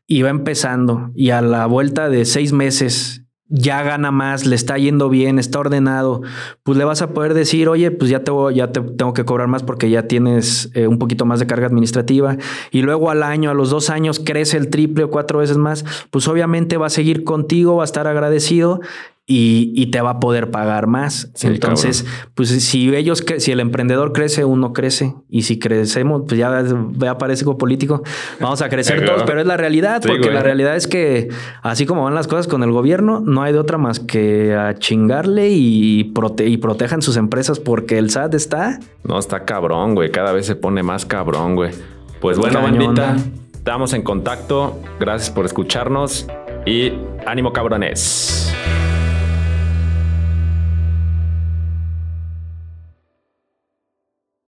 y 0.06 0.20
va 0.20 0.28
empezando 0.28 1.10
y 1.14 1.30
a 1.30 1.40
la 1.40 1.64
vuelta 1.64 2.10
de 2.10 2.26
seis 2.26 2.52
meses 2.52 3.22
ya 3.48 3.82
gana 3.82 4.10
más, 4.10 4.44
le 4.44 4.56
está 4.56 4.76
yendo 4.76 5.08
bien, 5.08 5.38
está 5.38 5.60
ordenado, 5.60 6.20
pues 6.62 6.76
le 6.76 6.84
vas 6.84 7.00
a 7.00 7.14
poder 7.14 7.32
decir, 7.32 7.70
oye, 7.70 7.90
pues 7.92 8.10
ya 8.10 8.24
te, 8.24 8.32
ya 8.52 8.72
te 8.72 8.82
tengo 8.82 9.14
que 9.14 9.24
cobrar 9.24 9.48
más 9.48 9.62
porque 9.62 9.88
ya 9.88 10.06
tienes 10.06 10.68
eh, 10.74 10.86
un 10.86 10.98
poquito 10.98 11.24
más 11.24 11.40
de 11.40 11.46
carga 11.46 11.66
administrativa. 11.66 12.36
Y 12.72 12.82
luego 12.82 13.08
al 13.08 13.22
año, 13.22 13.50
a 13.50 13.54
los 13.54 13.70
dos 13.70 13.88
años, 13.88 14.20
crece 14.20 14.58
el 14.58 14.68
triple 14.68 15.04
o 15.04 15.10
cuatro 15.10 15.38
veces 15.38 15.56
más, 15.56 15.86
pues 16.10 16.28
obviamente 16.28 16.76
va 16.76 16.88
a 16.88 16.90
seguir 16.90 17.24
contigo, 17.24 17.76
va 17.76 17.84
a 17.84 17.86
estar 17.86 18.06
agradecido 18.06 18.82
y, 19.28 19.86
te 19.86 20.00
va 20.00 20.10
a 20.10 20.20
poder 20.20 20.52
pagar 20.52 20.86
más. 20.86 21.30
Entonces, 21.42 22.06
pues 22.34 22.48
si 22.48 22.94
ellos, 22.94 23.24
si 23.38 23.50
el 23.50 23.58
emprendedor 23.58 24.12
crece, 24.12 24.44
uno 24.44 24.72
crece. 24.72 25.14
Y 25.28 25.42
si 25.42 25.58
crecemos, 25.58 26.22
pues 26.28 26.38
ya, 26.38 26.64
ya 26.98 27.18
parece 27.18 27.44
político, 27.44 28.02
vamos 28.40 28.62
a 28.62 28.68
crecer 28.68 29.04
todos. 29.06 29.24
Pero 29.24 29.40
es 29.40 29.46
la 29.46 29.56
realidad, 29.56 30.00
porque 30.06 30.30
la 30.30 30.42
realidad 30.42 30.76
es 30.76 30.86
que 30.86 31.28
así 31.62 31.86
como 31.86 32.04
van 32.04 32.14
las 32.14 32.28
cosas 32.28 32.46
con 32.46 32.62
el 32.62 32.70
gobierno, 32.70 33.20
no 33.20 33.42
hay 33.42 33.52
de 33.52 33.58
otra 33.58 33.78
más 33.78 33.98
que 33.98 34.54
a 34.54 34.74
chingarle 34.74 35.48
y, 35.50 36.04
prote 36.04 36.46
y 36.46 36.56
protejan 36.58 37.02
sus 37.02 37.16
empresas 37.16 37.58
porque 37.58 37.98
el 37.98 38.10
SAT 38.10 38.34
está. 38.34 38.78
No, 39.02 39.18
está 39.18 39.44
cabrón, 39.44 39.96
güey. 39.96 40.12
Cada 40.12 40.32
vez 40.32 40.46
se 40.46 40.54
pone 40.54 40.84
más 40.84 41.04
cabrón, 41.04 41.56
güey. 41.56 41.72
Pues 42.20 42.38
bueno, 42.38 42.62
bandita, 42.62 43.16
estamos 43.52 43.92
en 43.92 44.02
contacto. 44.02 44.80
Gracias 45.00 45.30
por 45.30 45.46
escucharnos 45.46 46.28
y 46.64 46.92
ánimo 47.26 47.52
cabrones. 47.52 48.54